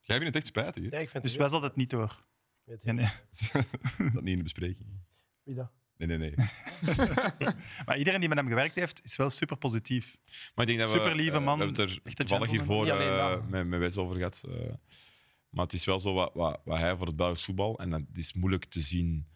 Jij 0.00 0.16
vindt 0.18 0.24
het 0.26 0.36
echt 0.36 0.46
spijtig, 0.46 0.82
hè? 0.82 0.88
Ja, 0.96 0.98
ik 0.98 1.10
vind 1.10 1.22
Dus 1.22 1.36
wij 1.36 1.48
hadden 1.48 1.68
het 1.68 1.76
niet 1.76 1.90
door. 1.90 2.24
weet 2.64 2.82
Ja, 2.84 2.92
je. 2.92 2.98
nee. 2.98 4.10
Dat 4.12 4.22
niet 4.22 4.30
in 4.30 4.36
de 4.36 4.42
bespreking. 4.42 4.88
Wie 5.42 5.54
dat? 5.54 5.72
Nee, 5.96 6.08
nee, 6.08 6.18
nee. 6.18 6.34
Maar 7.86 7.98
iedereen 7.98 8.20
die 8.20 8.28
met 8.28 8.38
hem 8.38 8.46
gewerkt 8.48 8.74
heeft, 8.74 9.04
is 9.04 9.16
wel 9.16 9.30
super 9.30 9.56
positief. 9.56 10.16
Maar 10.54 10.68
ik 10.68 10.76
denk 10.76 10.78
dat 10.78 10.90
we, 10.92 10.96
Super 10.96 11.14
lieve 11.16 11.36
eh, 11.36 11.44
man, 11.44 11.58
we 11.58 11.64
hebben 11.64 11.82
het 11.82 12.02
er 12.04 12.14
toevallig 12.14 12.50
hiervoor 12.50 12.86
eh, 12.86 13.46
met, 13.48 13.66
met 13.66 13.78
Wes 13.80 13.96
over 13.96 14.16
gehad. 14.16 14.44
eh. 14.48 14.74
maar 15.48 15.64
het 15.64 15.72
is 15.72 15.84
wel 15.84 16.00
zo 16.00 16.12
wat, 16.14 16.30
wat, 16.34 16.60
wat 16.64 16.78
hij 16.78 16.96
voor 16.96 17.06
het 17.06 17.16
Belgisch 17.16 17.44
voetbal, 17.44 17.78
en 17.78 17.90
dat 17.90 18.02
is 18.12 18.32
moeilijk 18.32 18.64
te 18.64 18.80
zien, 18.80 19.26
eh, 19.30 19.33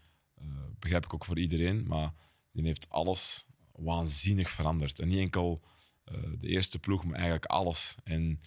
begrijp 0.78 1.04
ik 1.04 1.14
ook 1.14 1.24
voor 1.24 1.38
iedereen, 1.38 1.86
maar 1.86 2.12
die 2.52 2.64
heeft 2.64 2.90
alles 2.90 3.46
waanzinnig 3.72 4.50
veranderd. 4.50 4.98
En 4.98 5.08
niet 5.08 5.18
enkel 5.18 5.62
eh, 6.04 6.14
de 6.38 6.48
eerste 6.48 6.78
ploeg, 6.78 7.04
maar 7.04 7.14
eigenlijk 7.14 7.44
alles. 7.44 7.94
En 8.04 8.40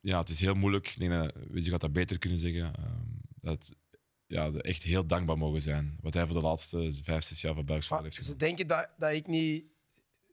ja, 0.00 0.18
het 0.18 0.28
is 0.28 0.40
heel 0.40 0.54
moeilijk. 0.54 0.88
Ik 0.88 0.98
denk 0.98 1.10
dat 1.10 1.64
gaat 1.64 1.80
dat 1.80 1.92
beter 1.92 2.18
kunnen 2.18 2.38
zeggen. 2.38 2.74
eh, 2.76 2.84
dat 3.40 3.72
ja, 4.26 4.50
echt 4.52 4.82
heel 4.82 5.06
dankbaar 5.06 5.38
mogen 5.38 5.62
zijn. 5.62 5.96
Wat 6.00 6.14
hij 6.14 6.26
voor 6.26 6.34
de 6.34 6.42
laatste 6.42 6.92
vijf, 7.02 7.24
zes 7.24 7.40
jaar 7.40 7.54
van 7.54 7.64
Belgisch 7.64 7.88
heeft 7.88 8.14
ze 8.14 8.22
gedaan. 8.22 8.38
denken 8.38 8.66
dat, 8.66 8.88
dat 8.98 9.12
ik 9.12 9.26
niet... 9.26 9.64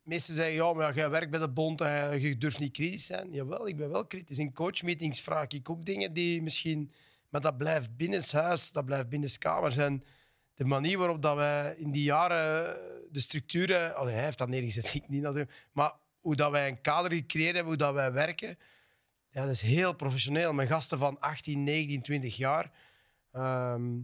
Meesten 0.04 0.34
zeggen, 0.34 0.54
ja, 0.54 0.72
maar 0.72 0.94
jij 0.94 1.10
werkt 1.10 1.30
bij 1.30 1.40
de 1.40 1.48
bond 1.48 1.80
en 1.80 2.20
je 2.20 2.38
durft 2.38 2.58
niet 2.58 2.72
kritisch 2.72 3.06
zijn. 3.06 3.32
Jawel, 3.32 3.68
ik 3.68 3.76
ben 3.76 3.90
wel 3.90 4.06
kritisch. 4.06 4.38
In 4.38 4.52
coachmeetings 4.52 5.20
vraag 5.20 5.48
ik 5.48 5.70
ook 5.70 5.84
dingen 5.84 6.12
die 6.12 6.42
misschien... 6.42 6.92
Maar 7.28 7.40
dat 7.40 7.56
blijft 7.56 7.96
binnenshuis, 7.96 8.72
dat 8.72 8.84
blijft 8.84 9.08
binnenskamers. 9.08 9.76
En 9.76 10.04
de 10.56 10.64
manier 10.64 10.98
waarop 10.98 11.22
dat 11.22 11.36
wij 11.36 11.74
in 11.76 11.90
die 11.90 12.02
jaren 12.02 12.76
de 13.10 13.20
structuren... 13.20 13.96
Allee, 13.96 14.14
hij 14.14 14.24
heeft 14.24 14.38
dat 14.38 14.48
neergezet, 14.48 14.94
ik 14.94 15.08
niet 15.08 15.22
natuurlijk. 15.22 15.68
Maar 15.72 15.92
hoe 16.20 16.36
dat 16.36 16.50
wij 16.50 16.68
een 16.68 16.80
kader 16.80 17.12
gecreëerd 17.12 17.54
hebben, 17.54 17.72
hoe 17.72 17.82
dat 17.82 17.94
wij 17.94 18.12
werken... 18.12 18.58
Ja, 19.30 19.42
dat 19.42 19.50
is 19.50 19.60
heel 19.60 19.94
professioneel. 19.94 20.52
Met 20.52 20.68
gasten 20.68 20.98
van 20.98 21.20
18, 21.20 21.62
19, 21.64 22.02
20 22.02 22.36
jaar. 22.36 22.70
ehm, 23.32 23.98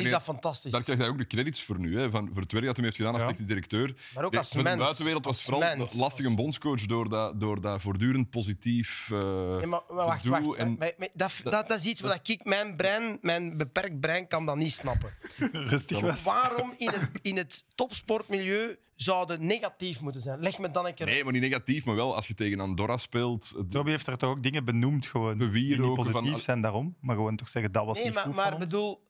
is 0.00 0.06
nee, 0.06 0.12
dat 0.16 0.22
fantastisch. 0.22 0.72
daar 0.72 0.82
krijgt 0.82 1.02
hij 1.02 1.10
ook 1.10 1.18
de 1.18 1.26
credits 1.26 1.62
voor 1.62 1.78
nu. 1.78 1.98
Hè, 1.98 2.10
van, 2.10 2.28
voor 2.32 2.42
het 2.42 2.52
werk 2.52 2.64
dat 2.64 2.76
hij 2.76 2.84
heeft 2.84 2.96
gedaan 2.96 3.12
als 3.12 3.22
Ja. 3.22 3.28
technisch 3.28 3.46
directeur. 3.46 3.94
Maar 4.14 4.24
ook 4.24 4.30
Nee, 4.30 4.40
als 4.40 4.48
voor 4.50 4.62
mens. 4.62 4.76
de 4.76 4.82
buitenwereld 4.82 5.24
was 5.24 5.34
Als 5.36 5.44
vooral 5.44 5.76
mens. 5.76 5.92
lastig 5.94 6.24
een 6.24 6.34
bondscoach 6.36 6.86
door 6.86 7.08
dat, 7.08 7.40
door 7.40 7.60
dat 7.60 7.80
voortdurend 7.82 8.30
positief. 8.30 9.08
eh, 9.12 9.18
Ja, 9.60 9.66
maar, 9.66 9.80
maar 9.88 10.06
wacht, 10.06 10.24
wacht. 10.24 10.54
en- 10.56 10.76
Maar- 10.78 10.92
maar 10.98 11.08
dat, 11.14 11.40
dat, 11.44 11.68
dat 11.68 11.78
is 11.78 11.84
iets 11.86 12.00
wat 12.00 12.28
ik, 12.28 12.44
mijn 12.44 12.76
brein, 12.76 13.18
mijn 13.20 13.56
beperkt 13.56 14.00
brein, 14.00 14.26
kan 14.26 14.46
dat 14.46 14.56
niet 14.56 14.72
snappen. 14.72 15.10
Rustig 15.52 16.00
was. 16.00 16.22
Waarom 16.22 16.74
in 16.76 16.88
het, 16.88 17.08
in 17.22 17.36
het 17.36 17.64
topsportmilieu 17.74 18.78
zou 18.96 19.30
het 19.32 19.40
negatief 19.40 20.00
moeten 20.00 20.20
zijn? 20.20 20.40
Leg 20.40 20.58
me 20.58 20.70
dan 20.70 20.86
een 20.86 20.94
keer 20.94 21.06
Nee, 21.06 21.24
maar 21.24 21.32
niet 21.32 21.42
negatief, 21.42 21.84
maar 21.84 21.94
wel 21.94 22.14
als 22.14 22.26
je 22.26 22.34
tegen 22.34 22.60
Andorra 22.60 22.96
speelt. 22.96 23.52
Toby 23.70 23.90
heeft 23.90 24.06
er 24.06 24.16
toch 24.18 24.30
ook 24.30 24.42
dingen 24.42 24.64
benoemd 24.64 25.06
gewoon. 25.06 25.38
Die 25.38 25.92
positief 25.92 26.30
van- 26.30 26.40
zijn 26.40 26.60
daarom. 26.60 26.96
Maar 27.00 27.16
gewoon 27.16 27.36
toch 27.36 27.48
zeggen, 27.48 27.72
dat 27.72 27.84
was 27.86 27.96
Nee, 27.96 28.04
niet 28.06 28.14
maar, 28.14 28.24
goed 28.24 28.34
maar 28.34 28.58
bedoel, 28.58 29.02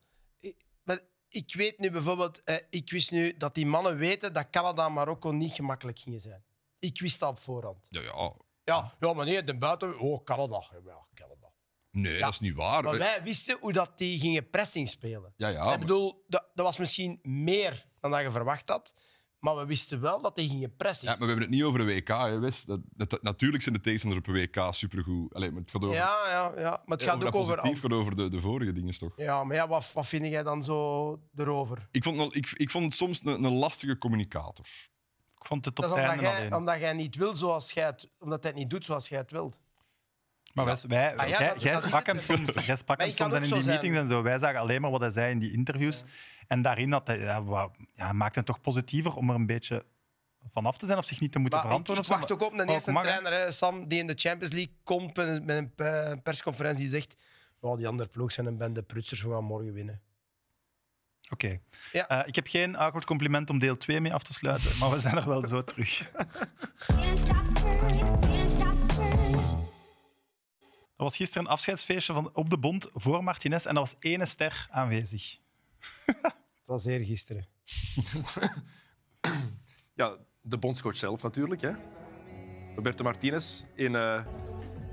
ik, 1.34 1.54
weet 1.54 1.78
nu 1.78 1.90
bijvoorbeeld, 1.90 2.42
eh, 2.42 2.56
ik 2.70 2.90
wist 2.90 3.10
nu 3.10 3.36
dat 3.36 3.54
die 3.54 3.66
mannen 3.66 3.96
weten 3.96 4.32
dat 4.32 4.50
Canada 4.50 4.86
en 4.86 4.92
Marokko 4.92 5.30
niet 5.30 5.52
gemakkelijk 5.52 5.98
gingen 5.98 6.20
zijn. 6.20 6.44
Ik 6.78 7.00
wist 7.00 7.18
dat 7.18 7.28
op 7.28 7.38
voorhand. 7.38 7.86
Ja, 7.88 8.00
ja. 8.00 8.32
Ja, 8.64 8.94
ja 9.00 9.12
maar 9.12 9.24
nee, 9.24 9.44
de 9.44 9.56
buiten, 9.56 9.98
oh, 9.98 10.24
Canada. 10.24 10.64
Ja, 10.84 11.06
Canada. 11.14 11.52
Nee, 11.90 12.18
dat 12.18 12.30
is 12.30 12.40
niet 12.40 12.54
waar. 12.54 12.82
Maar 12.82 12.98
wij 12.98 13.22
wisten 13.22 13.56
hoe 13.60 13.72
dat 13.72 13.98
die 13.98 14.20
gingen 14.20 14.50
pressing 14.50 14.88
spelen. 14.88 15.32
Ja, 15.36 15.48
ja. 15.48 15.72
ik 15.72 15.78
bedoel, 15.78 16.24
dat, 16.26 16.50
dat 16.54 16.66
was 16.66 16.76
misschien 16.76 17.18
meer 17.22 17.86
dan 18.00 18.10
dat 18.10 18.20
je 18.20 18.30
verwacht 18.30 18.68
had. 18.68 18.94
Maar 19.44 19.56
we 19.56 19.64
wisten 19.66 20.00
wel 20.00 20.20
dat 20.20 20.36
die 20.36 20.48
gingen 20.48 20.76
pressing 20.76 21.10
Ja, 21.10 21.16
maar 21.18 21.18
we 21.20 21.26
hebben 21.32 21.42
het 21.44 21.54
niet 21.54 21.62
over 21.64 21.80
een 21.80 21.86
WK, 21.86 22.08
hè, 22.08 22.38
Wes. 22.38 22.64
Dat, 22.64 22.80
dat, 22.94 23.22
natuurlijk 23.22 23.62
zijn 23.62 23.74
de 23.74 23.80
tegenstanders 23.80 24.22
op 24.28 24.34
een 24.34 24.40
WK 24.40 24.74
supergoed. 24.74 25.34
Allee, 25.34 25.50
maar 25.50 25.60
het 25.60 25.70
gaat 25.70 25.82
over, 25.82 25.94
Ja, 25.96 26.16
ja, 26.28 26.52
ja. 26.60 26.70
Maar 26.70 26.96
het 26.98 27.02
gaat 27.02 27.14
over 27.14 27.26
ook 27.26 27.32
dat 27.32 27.40
over... 27.40 27.62
het 27.62 27.78
gaat 27.78 27.92
over 27.92 28.16
de, 28.16 28.28
de 28.28 28.40
vorige 28.40 28.72
dingen, 28.72 28.98
toch? 28.98 29.12
Ja, 29.16 29.44
maar 29.44 29.56
ja, 29.56 29.68
wat, 29.68 29.90
wat 29.92 30.06
vind 30.06 30.26
jij 30.26 30.42
dan 30.42 30.62
zo 30.64 31.20
erover? 31.36 31.88
Ik 31.90 32.02
vond, 32.04 32.20
het- 32.20 32.36
ik, 32.36 32.50
ik 32.52 32.70
vond 32.70 32.84
het 32.84 32.94
soms 32.94 33.24
een, 33.24 33.44
een 33.44 33.52
lastige 33.54 33.98
communicator. 33.98 34.64
Ik 35.38 35.44
vond 35.46 35.64
het 35.64 35.76
Dat 35.76 35.90
op 35.90 35.96
is 35.96 36.02
het 36.02 36.10
omdat 36.12 36.24
jij, 36.26 36.36
alleen. 36.38 36.54
omdat 36.54 36.78
jij 36.78 36.92
niet 36.92 37.16
wil 37.16 37.34
zoals 37.34 37.72
jij 37.72 37.84
het... 37.86 38.08
Omdat 38.18 38.42
hij 38.42 38.50
het 38.52 38.60
niet 38.60 38.70
doet 38.70 38.84
zoals 38.84 39.08
jij 39.08 39.18
het 39.18 39.30
wilt. 39.30 39.60
Maar 40.52 40.64
wij, 40.64 40.76
wij, 40.88 41.16
Ah 41.16 41.28
ja, 41.28 41.38
jij, 41.38 41.48
dat- 41.48 41.62
jij 41.62 41.72
dat 41.72 41.82
sprak 41.82 42.06
hem 42.06 42.18
soms, 42.18 42.66
jij 42.66 42.76
sprak 42.76 43.00
hem 43.00 43.12
soms 43.12 43.34
en 43.34 43.42
in 43.42 43.50
die 43.50 43.62
zijn. 43.62 43.64
meetings 43.66 43.96
en 43.98 44.08
zo. 44.08 44.22
Wij 44.22 44.38
zagen 44.38 44.60
alleen 44.60 44.80
maar 44.80 44.90
wat 44.90 45.00
hij 45.00 45.10
zei 45.10 45.30
in 45.30 45.38
die 45.38 45.52
interviews. 45.52 46.04
En 46.48 46.62
daarin 46.62 46.90
hij, 47.08 47.18
ja, 47.94 48.12
maakte 48.12 48.38
het 48.38 48.46
toch 48.48 48.60
positiever 48.60 49.16
om 49.16 49.28
er 49.28 49.34
een 49.34 49.46
beetje 49.46 49.84
vanaf 50.50 50.76
te 50.78 50.86
zijn 50.86 50.98
of 50.98 51.04
zich 51.04 51.20
niet 51.20 51.32
te 51.32 51.38
moeten 51.38 51.58
Maar 51.58 51.72
ik, 51.72 51.78
ik 51.78 51.84
verantwoorden. 51.86 52.14
of 52.14 52.28
wacht 52.28 52.42
ook 52.42 52.52
op 52.52 52.58
een 52.58 52.66
Maar 52.66 52.74
eerste 52.74 52.92
trainer, 52.92 53.32
hè, 53.32 53.50
Sam, 53.50 53.88
die 53.88 53.98
in 53.98 54.06
de 54.06 54.14
Champions 54.16 54.54
League 54.54 54.74
komt 54.84 55.16
met 55.16 55.48
een, 55.56 55.74
pe- 55.74 56.20
persconferentie 56.22 56.80
die 56.80 56.88
zegt 57.00 57.16
"Oh, 57.60 57.76
die 57.76 57.88
andere 57.88 58.08
ploeg 58.08 58.32
zijn 58.32 58.46
een 58.46 58.56
bende 58.58 58.82
prutsers, 58.82 59.22
we 59.22 59.30
gaan 59.30 59.44
morgen 59.44 59.72
winnen. 59.72 60.02
Oké. 61.30 61.58
Ja. 61.92 62.08
Eh, 62.08 62.28
ik 62.28 62.34
heb 62.34 62.46
geen 62.46 62.76
awkward 62.76 63.04
compliment 63.06 63.50
om 63.50 63.58
deel 63.58 63.76
2 63.76 64.00
mee 64.00 64.12
af 64.14 64.22
te 64.22 64.32
sluiten, 64.32 64.78
maar 64.78 64.90
we 64.90 64.98
zijn 64.98 65.16
er 65.16 65.28
wel 65.28 65.46
zo 65.46 65.62
terug. 65.64 66.10
Er 70.96 71.04
was 71.04 71.16
gisteren 71.16 71.44
een 71.44 71.50
afscheidsfeestje 71.50 72.12
van, 72.12 72.30
op 72.34 72.50
de 72.50 72.58
Bond 72.58 72.88
voor 72.92 73.24
Martinez 73.24 73.64
en 73.66 73.74
er 73.74 73.80
was 73.80 73.94
ene 73.98 74.26
ster 74.26 74.66
aanwezig. 74.70 75.38
Het 76.06 76.66
was 76.66 76.84
eergisteren. 76.84 77.46
Ja, 79.94 80.16
de 80.40 80.58
bondscoach 80.58 80.96
zelf 80.96 81.22
natuurlijk. 81.22 81.60
Hè. 81.60 81.70
Roberto 82.74 83.04
Martinez 83.04 83.62
in, 83.74 83.94
eh, 83.96 84.24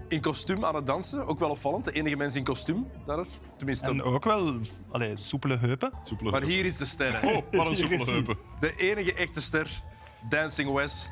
in 0.07 0.21
kostuum 0.21 0.65
aan 0.65 0.75
het 0.75 0.85
dansen. 0.85 1.25
Ook 1.25 1.39
wel 1.39 1.49
opvallend. 1.49 1.85
De 1.85 1.91
enige 1.91 2.15
mens 2.15 2.35
in 2.35 2.43
kostuum 2.43 2.87
daar. 3.05 3.25
Tenminste, 3.57 3.89
En 3.89 4.03
ook 4.03 4.23
wel 4.23 4.59
allee, 4.91 5.17
soepele 5.17 5.57
heupen. 5.57 5.91
Soepele 6.03 6.31
maar 6.31 6.39
heupen. 6.39 6.55
hier 6.55 6.65
is 6.65 6.77
de 6.77 6.85
ster. 6.85 7.21
hè. 7.21 7.27
Oh, 7.27 7.43
wat 7.51 7.65
een 7.67 7.75
soepele 7.75 8.05
heupen. 8.05 8.37
De 8.59 8.75
enige 8.75 9.13
echte 9.13 9.41
ster. 9.41 9.81
Dancing 10.29 10.73
Wes. 10.73 11.09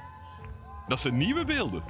Dat 0.88 1.00
zijn 1.00 1.18
nieuwe 1.18 1.46
beelden. 1.46 1.84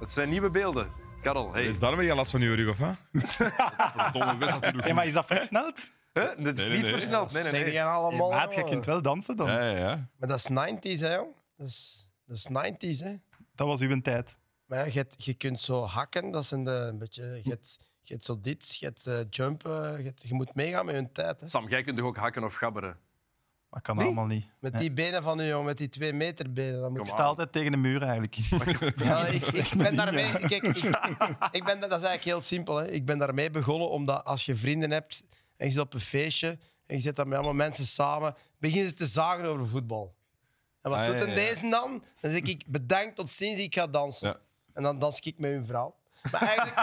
Dat 0.00 0.10
zijn 0.12 0.28
nieuwe 0.28 0.50
beelden. 0.50 0.88
Karel, 1.22 1.52
hey. 1.52 1.66
Is 1.66 1.78
daarmee 1.78 2.06
je 2.06 2.14
last 2.14 2.30
van 2.30 2.40
je 2.40 2.54
rug, 2.54 2.68
of 2.70 2.78
hè? 2.78 2.92
Verdomme, 4.02 4.36
Wes 4.38 4.50
natuurlijk. 4.50 4.86
Ja, 4.86 4.94
maar 4.94 5.06
is 5.06 5.12
dat 5.12 5.26
versneld? 5.26 5.90
Hè? 6.12 6.42
Dat 6.42 6.58
is 6.58 6.64
nee, 6.64 6.74
niet 6.74 6.82
nee. 6.82 6.92
versneld. 6.92 7.32
Nee, 7.32 7.42
nee, 7.42 7.52
nee. 7.52 7.72
je 7.72 7.82
allemaal. 7.82 8.30
maat, 8.30 8.48
jij 8.48 8.54
jongen. 8.54 8.70
kunt 8.72 8.86
wel 8.86 9.02
dansen 9.02 9.36
dan. 9.36 9.46
Ja, 9.46 9.62
ja, 9.70 9.76
ja. 9.76 10.08
Maar 10.18 10.28
dat 10.28 10.38
is 10.38 10.48
90s, 10.50 11.00
hè, 11.00 11.14
jong. 11.14 11.34
Dat 11.56 11.66
is, 11.66 12.08
dat 12.26 12.36
is 12.36 12.48
90s, 12.48 13.04
hè. 13.04 13.14
Dat 13.54 13.66
was 13.66 13.80
uw 13.80 14.00
tijd. 14.00 14.38
Maar 14.66 14.78
ja, 14.78 14.84
je, 14.84 14.92
hebt- 14.98 15.24
je 15.24 15.34
kunt 15.34 15.60
zo 15.60 15.82
hakken, 15.82 16.30
dat 16.30 16.42
is 16.42 16.50
een, 16.50 16.68
eh, 16.68 16.74
een 16.86 16.98
beetje... 16.98 17.40
Je 17.42 17.50
hebt, 17.50 17.78
je 18.02 18.12
hebt 18.12 18.24
zo 18.24 18.40
dit, 18.40 18.76
je 18.76 18.86
hebt 18.86 19.06
eh, 19.06 19.18
jumpen, 19.30 19.98
je, 19.98 20.04
hebt- 20.04 20.22
je 20.28 20.34
moet 20.34 20.54
meegaan 20.54 20.84
met 20.86 20.94
hun 20.94 21.12
tijd. 21.12 21.40
Hè. 21.40 21.46
Sam, 21.48 21.68
jij 21.68 21.82
kunt 21.82 21.96
toch 21.98 22.06
ook 22.06 22.16
hakken 22.16 22.44
of 22.44 22.54
gabberen? 22.54 22.96
Dat 23.70 23.82
kan 23.82 23.98
allemaal 23.98 24.26
niet. 24.26 24.46
Met 24.60 24.78
die 24.78 24.92
benen 24.92 25.22
van 25.22 25.40
u, 25.40 25.44
jong, 25.44 25.64
met 25.66 25.78
die 25.78 25.88
twee 25.88 26.12
meter 26.12 26.52
benen. 26.52 26.80
Dan 26.80 26.90
moet 26.90 27.00
Ik 27.00 27.06
je 27.06 27.12
sta 27.12 27.22
altijd 27.24 27.52
tegen 27.52 27.70
de 27.72 27.76
muur 27.76 28.02
eigenlijk. 28.02 28.34
Ja, 29.04 29.26
ik, 29.26 29.44
ik 29.44 29.72
ben 29.76 29.96
daarmee. 29.96 30.32
Kijk, 30.32 30.62
ik, 30.62 30.76
ik 31.50 31.64
ben, 31.64 31.80
dat 31.80 31.90
is 31.90 32.06
eigenlijk 32.06 32.22
heel 32.22 32.40
simpel. 32.40 32.76
Hè. 32.76 32.90
Ik 32.90 33.04
ben 33.04 33.18
daarmee 33.18 33.50
begonnen 33.50 33.90
omdat 33.90 34.24
als 34.24 34.44
je 34.44 34.56
vrienden 34.56 34.90
hebt 34.90 35.24
en 35.58 35.66
je 35.66 35.70
zit 35.72 35.80
op 35.80 35.94
een 35.94 36.00
feestje 36.00 36.58
en 36.86 36.96
je 36.96 37.00
zit 37.00 37.16
daar 37.16 37.26
met 37.26 37.36
allemaal 37.36 37.54
mensen 37.54 37.86
samen, 37.86 38.34
beginnen 38.58 38.88
ze 38.88 38.94
te 38.94 39.06
zagen 39.06 39.44
over 39.44 39.68
voetbal. 39.68 40.14
En 40.82 40.90
wat 40.90 40.98
Ah, 40.98 41.06
doet 41.06 41.28
ja, 41.28 41.34
deze 41.34 41.68
dan? 41.68 42.04
Dan 42.20 42.30
zeg 42.30 42.40
ik 42.40 42.64
bedankt 42.66 43.16
tot 43.16 43.30
ziens, 43.30 43.58
ik 43.60 43.74
ga 43.74 43.86
dansen. 43.86 44.28
Ja. 44.28 44.40
En 44.72 44.82
dan 44.82 44.98
dans 44.98 45.20
ik 45.20 45.38
met 45.38 45.50
hun 45.50 45.66
vrouw. 45.66 45.96
Maar 46.32 46.42
eigenlijk, 46.48 46.76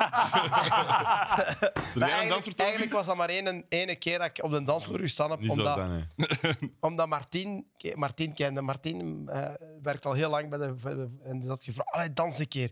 maar 1.96 2.10
eigenlijk, 2.56 2.92
was 2.92 3.06
dat 3.06 3.18
maar 3.18 3.30
één, 3.30 3.66
ene 3.70 3.96
keer 3.96 4.18
dat 4.20 4.28
ik 4.28 4.44
op 4.44 4.52
de 4.52 4.64
dansvloer 4.64 5.00
gestaan 5.00 5.30
heb. 5.32 5.40
Niet 5.40 5.50
omdat, 5.50 5.74
zoals 5.74 6.04
dat, 6.18 6.60
nee. 6.60 6.70
omdat 6.80 7.08
Martin, 7.08 7.68
Martin 7.96 8.34
kende. 8.34 8.62
Martin 8.62 9.30
eh, 9.30 9.54
werkt 9.82 10.06
al 10.06 10.14
heel 10.14 10.30
lang 10.30 10.50
bij 10.50 10.58
de. 10.60 11.10
en 11.24 11.40
die 11.40 11.50
had 11.50 11.64
gevraagd: 11.64 11.92
Allee, 11.92 12.14
dans 12.14 12.40
een 12.40 12.48
keer. 12.48 12.72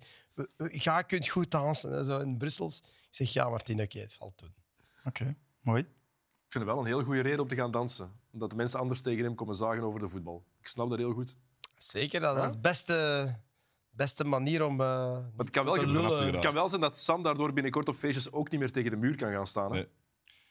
Ga, 0.58 0.97
je 0.97 1.04
kunt 1.04 1.28
goed 1.28 1.51
dansen. 1.51 1.97
En 1.97 2.06
zo 2.06 2.20
in 2.20 2.38
Brussels. 2.38 2.78
Ik 2.78 3.08
zeg: 3.10 3.34
Ja, 3.34 3.49
Martin, 3.49 3.82
oké, 3.82 3.99
het 3.99 4.12
zal 4.12 4.28
het 4.28 4.38
doen. 4.38 4.54
Oké, 5.06 5.36
mooi. 5.64 5.80
Ik 5.82 6.59
vind 6.59 6.64
het 6.64 6.74
wel 6.74 6.80
een 6.80 6.86
heel 6.86 7.03
goede 7.03 7.22
reden 7.22 7.39
om 7.39 7.47
te 7.47 7.55
gaan 7.55 7.72
dansen. 7.72 8.11
Omdat 8.32 8.49
de 8.49 8.55
mensen 8.55 8.80
anders 8.80 9.01
tegen 9.01 9.24
hem 9.24 9.36
komen 9.36 9.55
zagen 9.55 9.84
over 9.84 9.99
de 9.99 10.07
voetbal. 10.09 10.43
Ik 10.59 10.68
snap 10.68 10.89
dat 10.89 10.97
heel 10.99 11.14
goed. 11.14 11.36
Zeker, 11.78 12.20
dat, 12.20 12.36
dat 12.36 12.45
is 12.45 12.51
de 12.51 12.57
beste, 12.59 13.36
beste 13.89 14.24
manier 14.24 14.64
om. 14.66 14.72
eh, 14.72 14.88
Maar 14.88 15.22
het 15.38 15.49
kan 15.49 15.66
wel, 15.66 15.74
te 15.74 15.80
gebeuren. 15.80 16.09
lullen. 16.11 16.34
het 16.34 16.43
kan 16.43 16.53
wel 16.53 16.70
zijn 16.70 16.82
dat 16.82 16.97
Sam 16.97 17.24
daardoor 17.24 17.53
binnenkort 17.53 17.88
op 17.88 17.95
feestjes 17.95 18.32
ook 18.32 18.49
niet 18.51 18.59
meer 18.59 18.72
tegen 18.72 18.91
de 18.91 18.97
muur 18.97 19.16
kan 19.16 19.32
gaan 19.32 19.47
staan. 19.47 19.72
Hè? 19.72 19.78
Nee. 19.78 19.88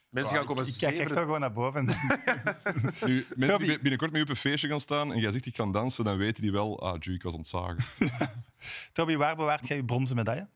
Mensen 0.09 0.37
gaan 0.37 0.45
komen 0.45 0.67
Ik 0.67 0.75
kijk 0.79 0.99
echt 0.99 1.13
gewoon 1.13 1.41
naar 1.41 1.53
boven. 1.53 1.85
Nu, 3.07 3.27
mensen 3.37 3.59
die 3.59 3.81
binnenkort 3.81 4.13
mee 4.13 4.23
op 4.23 4.29
een 4.29 4.37
feestje 4.37 4.69
gaan 4.69 4.81
staan 4.81 5.13
en 5.13 5.19
jij 5.21 5.33
zegt 5.33 5.47
ik 5.47 5.57
ga 5.57 5.67
dansen, 5.67 6.05
dan 6.05 6.17
weten 6.17 6.43
die 6.43 6.53
wel, 6.53 6.81
ah, 6.83 6.97
Ju, 7.01 7.15
ik 7.15 7.23
was 7.23 7.35
ontzagen. 7.35 7.77
Toby, 8.93 9.17
waar 9.17 9.37
bewaart 9.37 9.69
jij 9.69 9.77
je 9.77 9.85
bronzen 9.85 10.17
medaille? 10.17 10.49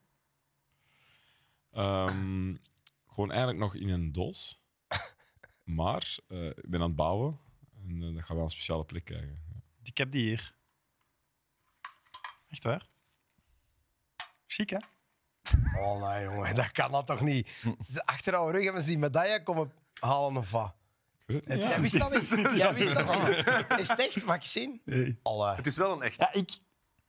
Ehm, 1.72 2.54
gewoon 3.16 3.30
eigenlijk 3.30 3.58
nog 3.58 3.74
in 3.74 3.88
een 3.88 4.12
doos. 4.12 4.60
Maar 5.64 6.16
eh, 6.28 6.46
ik 6.46 6.68
ben 6.70 6.80
aan 6.80 6.86
het 6.86 6.96
bouwen. 6.96 7.38
En 7.88 8.02
eh, 8.02 8.14
dat 8.14 8.24
gaat 8.24 8.34
wel 8.36 8.42
een 8.42 8.48
speciale 8.50 8.84
plek 8.84 9.04
krijgen. 9.04 9.42
Ik 9.82 9.98
heb 9.98 10.10
die 10.10 10.22
hier. 10.26 10.54
Echt 12.48 12.64
waar? 12.64 12.86
Chic, 14.46 14.70
hè? 14.70 14.78
Oh, 15.80 16.08
nee, 16.08 16.24
jongen, 16.24 16.54
dat 16.54 16.70
kan 16.72 16.92
dat 16.92 17.06
toch 17.06 17.20
niet? 17.20 17.64
Achter 18.04 18.32
jouw 18.32 18.50
rug 18.50 18.64
hebben 18.64 18.82
ze 18.82 18.88
die 18.88 18.98
medaille 18.98 19.42
komen 19.42 19.72
halen 20.00 20.36
of 20.36 20.50
wat? 20.50 20.74
Ik 21.18 21.24
weet 21.26 21.44
het 21.44 21.58
niet. 21.58 21.68
Jij 21.68 21.80
wist 21.80 21.98
dat 21.98 22.12
niet? 22.12 22.56
Jij 22.60 22.74
wist 22.74 22.94
dat 22.94 23.28
niet? 23.28 23.78
Is 23.78 23.88
het 23.88 23.98
echt? 24.26 24.46
Zien? 24.46 24.80
Nee. 24.84 25.18
Het 25.56 25.66
is 25.66 25.76
wel 25.76 25.92
een 25.92 26.02
echt. 26.02 26.18
Ja, 26.20 26.32
ik, 26.32 26.58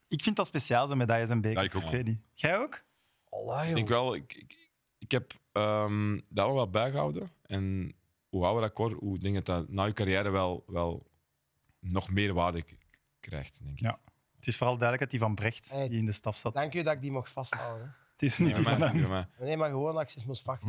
ik 0.08 0.22
vind 0.22 0.36
dat 0.36 0.46
speciaal, 0.46 0.88
zo'n 0.88 0.98
medailles 0.98 1.30
en 1.30 1.40
bekers. 1.40 1.72
Ja, 1.72 1.78
ik 1.78 1.84
ook. 1.86 1.90
weet 1.92 2.04
niet. 2.04 2.20
Jij 2.34 2.58
ook? 2.58 2.84
Allee, 3.28 3.46
Ik 3.56 3.58
jongen. 3.60 3.74
denk 3.74 3.88
wel, 3.88 4.14
ik, 4.14 4.32
ik, 4.34 4.70
ik 4.98 5.10
heb 5.10 5.32
ehm 5.58 6.18
dat 6.28 6.46
wel 6.46 6.54
wat 6.54 6.70
bijgehouden. 6.70 7.30
En 7.42 7.94
hoe 8.28 8.44
ouder 8.44 8.60
dat 8.62 8.70
ik 8.70 8.76
word, 8.76 8.92
hoe 8.92 9.14
ik 9.14 9.22
denk 9.22 9.34
dat 9.34 9.44
dat 9.46 9.68
na 9.68 9.84
je 9.84 9.92
carrière 9.92 10.30
wel, 10.30 10.64
wel 10.66 11.06
nog 11.80 12.10
meer 12.10 12.34
waarde 12.34 12.64
krijgt, 13.20 13.60
denk 13.64 13.72
ik. 13.78 13.80
Ja. 13.80 13.98
Het 14.36 14.46
is 14.46 14.56
vooral 14.56 14.78
duidelijk 14.78 15.10
dat 15.10 15.20
die 15.20 15.28
van 15.28 15.34
Brecht, 15.34 15.70
Hey, 15.70 15.88
die 15.88 15.98
in 15.98 16.06
de 16.06 16.12
staf 16.12 16.36
zat. 16.36 16.54
Dank 16.54 16.74
u 16.74 16.82
dat 16.82 16.94
ik 16.94 17.00
die 17.00 17.12
mocht 17.12 17.30
vasthouden. 17.30 17.94
Het 18.12 18.22
is 18.22 18.38
niet 18.38 18.48
Ja, 18.48 18.54
die 18.54 18.64
van 18.64 18.80
hem. 18.82 19.08
maar- 19.08 19.28
Nee, 19.38 19.56
maar 19.56 19.70
gewoon 19.70 20.06
moest 20.26 20.44
wachten. 20.44 20.68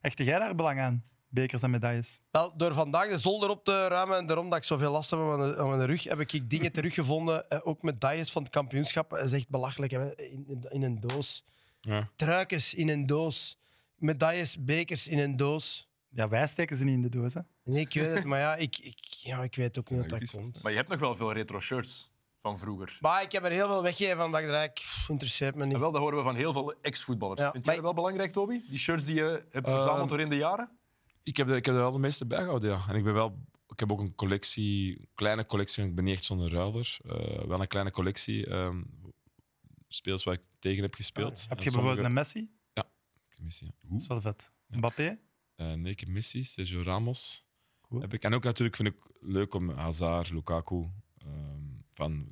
Hechte 0.00 0.24
jij 0.24 0.38
daar 0.38 0.54
belang 0.54 0.80
aan? 0.80 1.04
Bekers 1.28 1.62
en 1.62 1.70
medailles? 1.70 2.20
Wel, 2.30 2.56
door 2.56 2.74
vandaag 2.74 3.08
de 3.08 3.18
zolder 3.18 3.48
op 3.50 3.64
te 3.64 3.86
ruimen 3.88 4.16
en 4.16 4.26
daarom 4.26 4.48
dat 4.48 4.58
ik 4.58 4.64
zoveel 4.64 4.92
last 4.92 5.10
heb 5.10 5.18
aan 5.20 5.38
mijn, 5.38 5.56
aan 5.56 5.68
mijn 5.68 5.86
rug, 5.86 6.02
heb 6.04 6.20
ik 6.20 6.50
dingen 6.50 6.72
teruggevonden. 6.72 7.48
eh, 7.48 7.58
ook 7.62 7.82
medailles 7.82 8.32
van 8.32 8.42
het 8.42 8.50
kampioenschap. 8.52 9.10
Dat 9.10 9.18
is 9.24 9.32
echt 9.32 9.48
belachelijk. 9.48 9.92
Hè? 9.92 10.14
In, 10.16 10.64
in 10.68 10.82
een 10.82 11.00
doos. 11.00 11.44
Ja. 11.84 12.10
Truikens 12.16 12.74
in 12.74 12.88
een 12.88 13.06
doos. 13.06 13.58
Medailles, 13.96 14.64
bekers 14.64 15.08
in 15.08 15.18
een 15.18 15.36
doos. 15.36 15.88
Ja, 16.08 16.28
wij 16.28 16.46
steken 16.46 16.76
ze 16.76 16.84
niet 16.84 16.94
in 16.94 17.02
de 17.02 17.08
doos. 17.08 17.34
Hè? 17.34 17.40
Nee, 17.64 17.80
ik 17.80 17.94
weet 17.94 18.14
het, 18.14 18.24
maar 18.24 18.38
ja, 18.38 18.56
ik, 18.56 18.78
ik, 18.78 18.98
ja, 19.04 19.42
ik 19.42 19.56
weet 19.56 19.78
ook 19.78 19.90
niet 19.90 20.04
Ja, 20.04 20.08
wat 20.08 20.20
dat 20.20 20.30
komt. 20.30 20.62
Maar 20.62 20.72
je 20.72 20.78
hebt 20.78 20.90
nog 20.90 20.98
wel 21.00 21.16
veel 21.16 21.32
retro 21.32 21.60
shirts 21.60 22.10
van 22.42 22.58
vroeger. 22.58 22.98
Maar 23.00 23.22
ik 23.22 23.32
heb 23.32 23.44
er 23.44 23.50
heel 23.50 23.66
veel 23.66 23.82
weggegeven 23.82 24.24
omdat 24.24 24.40
ik 24.40 24.72
pff, 24.74 25.08
interesseert 25.08 25.54
me 25.54 25.64
niet. 25.64 25.74
En 25.74 25.80
wel, 25.80 25.92
dat 25.92 26.00
horen 26.00 26.16
we 26.18 26.22
van 26.24 26.34
heel 26.36 26.52
veel 26.52 26.74
ex-voetballers. 26.80 27.40
Ja, 27.40 27.50
Vind 27.50 27.64
jij 27.64 27.74
dat 27.74 27.82
wel 27.82 27.94
belangrijk, 27.94 28.30
Toby? 28.32 28.60
Die 28.68 28.78
shirts 28.78 29.04
die 29.04 29.14
je 29.14 29.46
hebt 29.50 29.68
verzameld 29.68 30.08
door 30.08 30.20
in 30.20 30.28
de 30.28 30.36
jaren? 30.36 30.70
Ik 31.22 31.36
heb, 31.36 31.48
er, 31.48 31.56
ik 31.56 31.64
heb 31.64 31.74
er 31.74 31.80
wel 31.80 31.92
de 31.92 31.98
meeste 31.98 32.26
bijgehouden, 32.26 32.70
ja. 32.70 32.84
En 32.88 32.94
ik, 32.94 33.04
ben 33.04 33.14
wel, 33.14 33.38
ik 33.68 33.80
heb 33.80 33.92
ook 33.92 34.00
een 34.00 34.14
collectie, 34.14 34.98
een 35.00 35.08
kleine 35.14 35.46
collectie, 35.46 35.76
want 35.76 35.88
ik 35.88 35.94
ben 35.94 36.04
niet 36.04 36.14
echt 36.14 36.24
zo'n 36.24 36.50
ruiler. 36.50 36.96
Eh, 37.08 37.44
wel 37.46 37.60
een 37.60 37.66
kleine 37.66 37.90
collectie. 37.90 38.46
ehm 38.46 38.82
speels 39.94 40.24
waar 40.24 40.34
ik 40.34 40.42
tegen 40.58 40.82
heb 40.82 40.94
gespeeld. 40.94 41.46
Heb 41.48 41.58
En 41.58 41.64
je 41.64 41.70
bijvoorbeeld 41.70 42.06
een 42.06 42.12
Messi? 42.12 42.50
Ik 43.30 43.38
mis, 43.40 43.58
ja. 43.58 43.66
Dat 43.82 44.00
is 44.00 44.06
wel 44.06 44.20
vet. 44.20 44.52
Mbappé? 44.66 45.18
Eh, 45.56 45.72
nee, 45.72 45.92
ik 45.92 46.00
heb 46.00 46.08
Messi, 46.08 46.44
Sergio 46.44 46.82
Ramos. 46.82 47.46
Cool. 47.80 48.00
Heb 48.00 48.14
ik. 48.14 48.22
En 48.22 48.34
ook 48.34 48.44
natuurlijk 48.44 48.76
vind 48.76 48.88
ik 48.88 48.96
leuk 49.20 49.54
om 49.54 49.70
Hazard, 49.70 50.30
Lukaku, 50.30 50.88
ehm, 51.18 51.62
van 51.94 52.28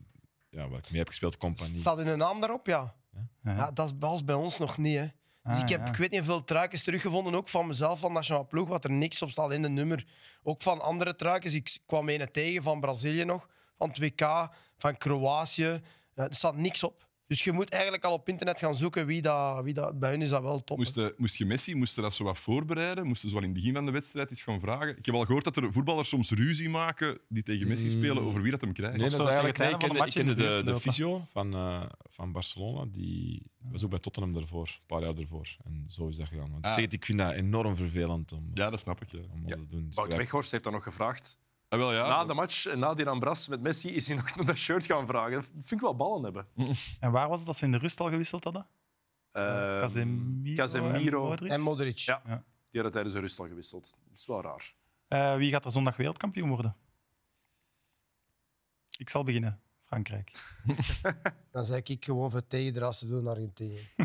ja, 0.51 0.69
waar 0.69 0.79
ik 0.79 0.91
mee 0.91 0.99
heb 0.99 1.09
gespeeld, 1.09 1.37
compagnie. 1.37 1.81
Staat 1.81 1.97
hun 1.97 2.19
naam 2.19 2.41
daarop, 2.41 2.67
ja? 2.67 2.95
Ja. 3.13 3.29
ja 3.57 3.71
dat 3.71 3.87
is- 3.93 3.97
was 3.99 4.25
bij 4.25 4.35
ons 4.35 4.59
nog 4.59 4.79
niet. 4.79 4.97
Hè. 4.97 5.07
Dus 5.43 5.53
Ah, 5.57 5.61
ik 5.61 5.69
heb, 5.69 5.81
ja. 5.81 5.87
ik 5.87 5.97
weet 5.97 6.11
niet 6.11 6.19
hoeveel 6.21 6.45
truikens 6.45 6.83
teruggevonden, 6.83 7.35
ook 7.35 7.49
van 7.49 7.67
mezelf, 7.67 8.01
van 8.01 8.13
nationale 8.13 8.47
ploeg, 8.47 8.69
wat 8.69 8.85
er 8.85 8.91
niks 8.91 9.23
op 9.23 9.31
staat 9.31 9.53
in 9.53 9.63
de 9.63 9.69
nummer. 9.69 10.07
Ook 10.43 10.63
van 10.63 10.81
andere 10.81 11.15
truikens. 11.15 11.55
Ik 11.55 11.79
kwam 11.87 12.09
een 12.09 12.31
tegen 12.33 12.63
van 12.63 12.81
Brazilië 12.81 13.25
nog, 13.25 13.49
van 13.79 13.89
het 13.89 13.99
WK, 13.99 14.49
van 14.79 14.97
Kroatië. 14.97 15.81
Eh, 16.15 16.25
er 16.25 16.35
staat 16.35 16.57
niks 16.57 16.83
op. 16.83 17.11
Dus 17.33 17.45
je 17.45 17.53
moet 17.53 17.71
eigenlijk 17.71 18.05
al 18.05 18.13
op 18.13 18.29
internet 18.29 18.59
gaan 18.59 18.75
zoeken 18.77 19.07
wie 19.07 19.23
dat... 19.23 19.63
Wie 19.65 19.75
dat 19.75 19.99
bij 19.99 20.11
hun 20.11 20.23
is 20.23 20.29
dat 20.29 20.43
wel 20.43 20.65
top. 20.65 20.77
Moest, 20.79 20.95
je- 20.95 21.15
moest 21.17 21.37
je 21.37 21.45
Messi 21.45 21.75
moest 21.75 21.95
je 21.95 22.01
dat 22.01 22.15
zo 22.15 22.25
wat 22.25 22.39
voorbereiden? 22.39 23.07
Moesten 23.07 23.29
ze 23.29 23.35
wel 23.35 23.45
in 23.45 23.51
het 23.51 23.59
begin 23.59 23.75
van 23.75 23.87
de 23.87 23.93
wedstrijd 23.93 24.31
eens 24.31 24.43
gaan 24.43 24.61
vragen? 24.61 24.97
Ik 24.99 25.07
heb 25.07 25.15
al 25.15 25.25
gehoord 25.25 25.45
dat 25.45 25.57
er 25.57 25.73
voetballers 25.73 26.09
soms 26.09 26.31
ruzie 26.31 26.69
maken 26.69 27.19
die 27.29 27.43
tegen 27.43 27.69
Messi 27.69 27.91
spelen 27.91 28.23
over 28.23 28.43
wie 28.43 28.51
dat 28.51 28.61
hem 28.61 28.73
krijgt. 28.73 28.97
Nee, 28.97 29.07
Of 29.07 29.13
dat 29.13 29.21
zo 29.21 29.27
is 29.27 29.33
eigenlijk, 29.33 29.59
nee, 29.59 29.71
ik 29.73 29.79
kende, 29.79 29.99
de 29.99 30.07
ik 30.07 30.13
kende 30.13 30.35
de, 30.35 30.43
de 30.43 30.57
de 30.57 30.63
buurt 30.65 30.81
fysio 30.81 31.25
van, 31.29 31.55
eh, 31.55 31.83
van 32.11 32.33
Barcelona. 32.33 32.85
Die 32.93 33.43
was 33.71 33.85
ook 33.85 33.91
bij 33.91 33.99
Tottenham 33.99 34.37
ervoor, 34.37 34.67
een 34.67 34.87
paar 34.87 35.03
jaar 35.03 35.15
ervoor. 35.15 35.57
En 35.65 35.85
zo 35.89 36.09
is 36.09 36.17
dat 36.17 36.29
gegaan. 36.29 36.51
Want 36.51 36.59
ik, 36.59 36.65
Ah. 36.71 36.73
zeg 36.75 36.85
het, 36.85 36.93
ik 36.93 37.05
vind 37.05 37.19
dat 37.19 37.33
enorm 37.33 37.77
vervelend 37.77 38.33
om, 38.33 38.51
Ja, 38.55 38.71
dat 38.71 38.81
snap 38.81 39.03
ik. 39.03 39.11
Ja. 39.11 39.19
om 39.33 39.43
dat 39.49 39.59
te 39.59 39.67
doen. 39.67 39.87
Dus 39.91 40.17
Weghorst 40.17 40.51
heeft 40.51 40.65
dat 40.65 40.73
nog 40.73 40.83
gevraagd. 40.83 41.39
Ah, 41.73 41.79
wel, 41.79 41.93
ja. 41.93 42.09
Na 42.09 42.25
de 42.25 42.35
match, 42.35 42.67
en 42.67 42.79
na 42.79 42.95
die 42.95 43.09
Ambras 43.09 43.49
met 43.49 43.63
Messi, 43.63 43.95
is 43.95 44.07
hij 44.07 44.17
nog 44.23 44.37
naar 44.37 44.47
dat 44.47 44.57
shirt 44.57 44.87
gaan 44.87 45.07
vragen. 45.07 45.33
Dat 45.33 45.51
vind 45.53 45.73
ik 45.73 45.81
wel 45.81 45.97
ballen 45.97 46.23
hebben. 46.23 46.47
En 47.01 47.13
waar 47.13 47.29
was 47.29 47.39
het 47.39 47.47
dat 47.47 47.57
ze 47.57 47.65
in 47.65 47.73
de 47.73 47.79
rust 47.79 48.01
al 48.01 48.09
gewisseld 48.09 48.45
hadden? 48.45 48.67
Eh, 49.31 49.43
Casemiro, 49.81 50.55
Casemiro. 50.55 51.23
en 51.23 51.29
Modric? 51.29 51.51
En 51.51 51.61
Modric. 51.61 51.99
Ja. 51.99 52.23
Ja. 52.27 52.45
Die 52.71 52.81
hadden 52.81 52.93
tijdens 52.93 53.15
de 53.15 53.21
rust 53.21 53.39
al 53.39 53.47
gewisseld. 53.47 53.97
Dat 54.09 54.19
is 54.19 54.27
wel 54.27 54.43
raar. 54.43 54.75
Eh, 55.09 55.37
wie 55.37 55.51
gaat 55.51 55.65
er 55.65 55.71
zondag 55.71 55.97
wereldkampioen 55.97 56.49
worden? 56.49 56.77
Ik 58.99 59.11
zal 59.11 59.25
beginnen. 59.25 59.61
Frankrijk. 59.85 60.31
Dan 61.53 61.65
zeg 61.65 61.83
ik 61.83 62.05
gewoon 62.05 62.31
voor 62.31 62.47
tegendraad 62.47 62.99
te 62.99 63.07
doen 63.07 63.25
naar 63.25 63.35
Argentinië. 63.35 63.89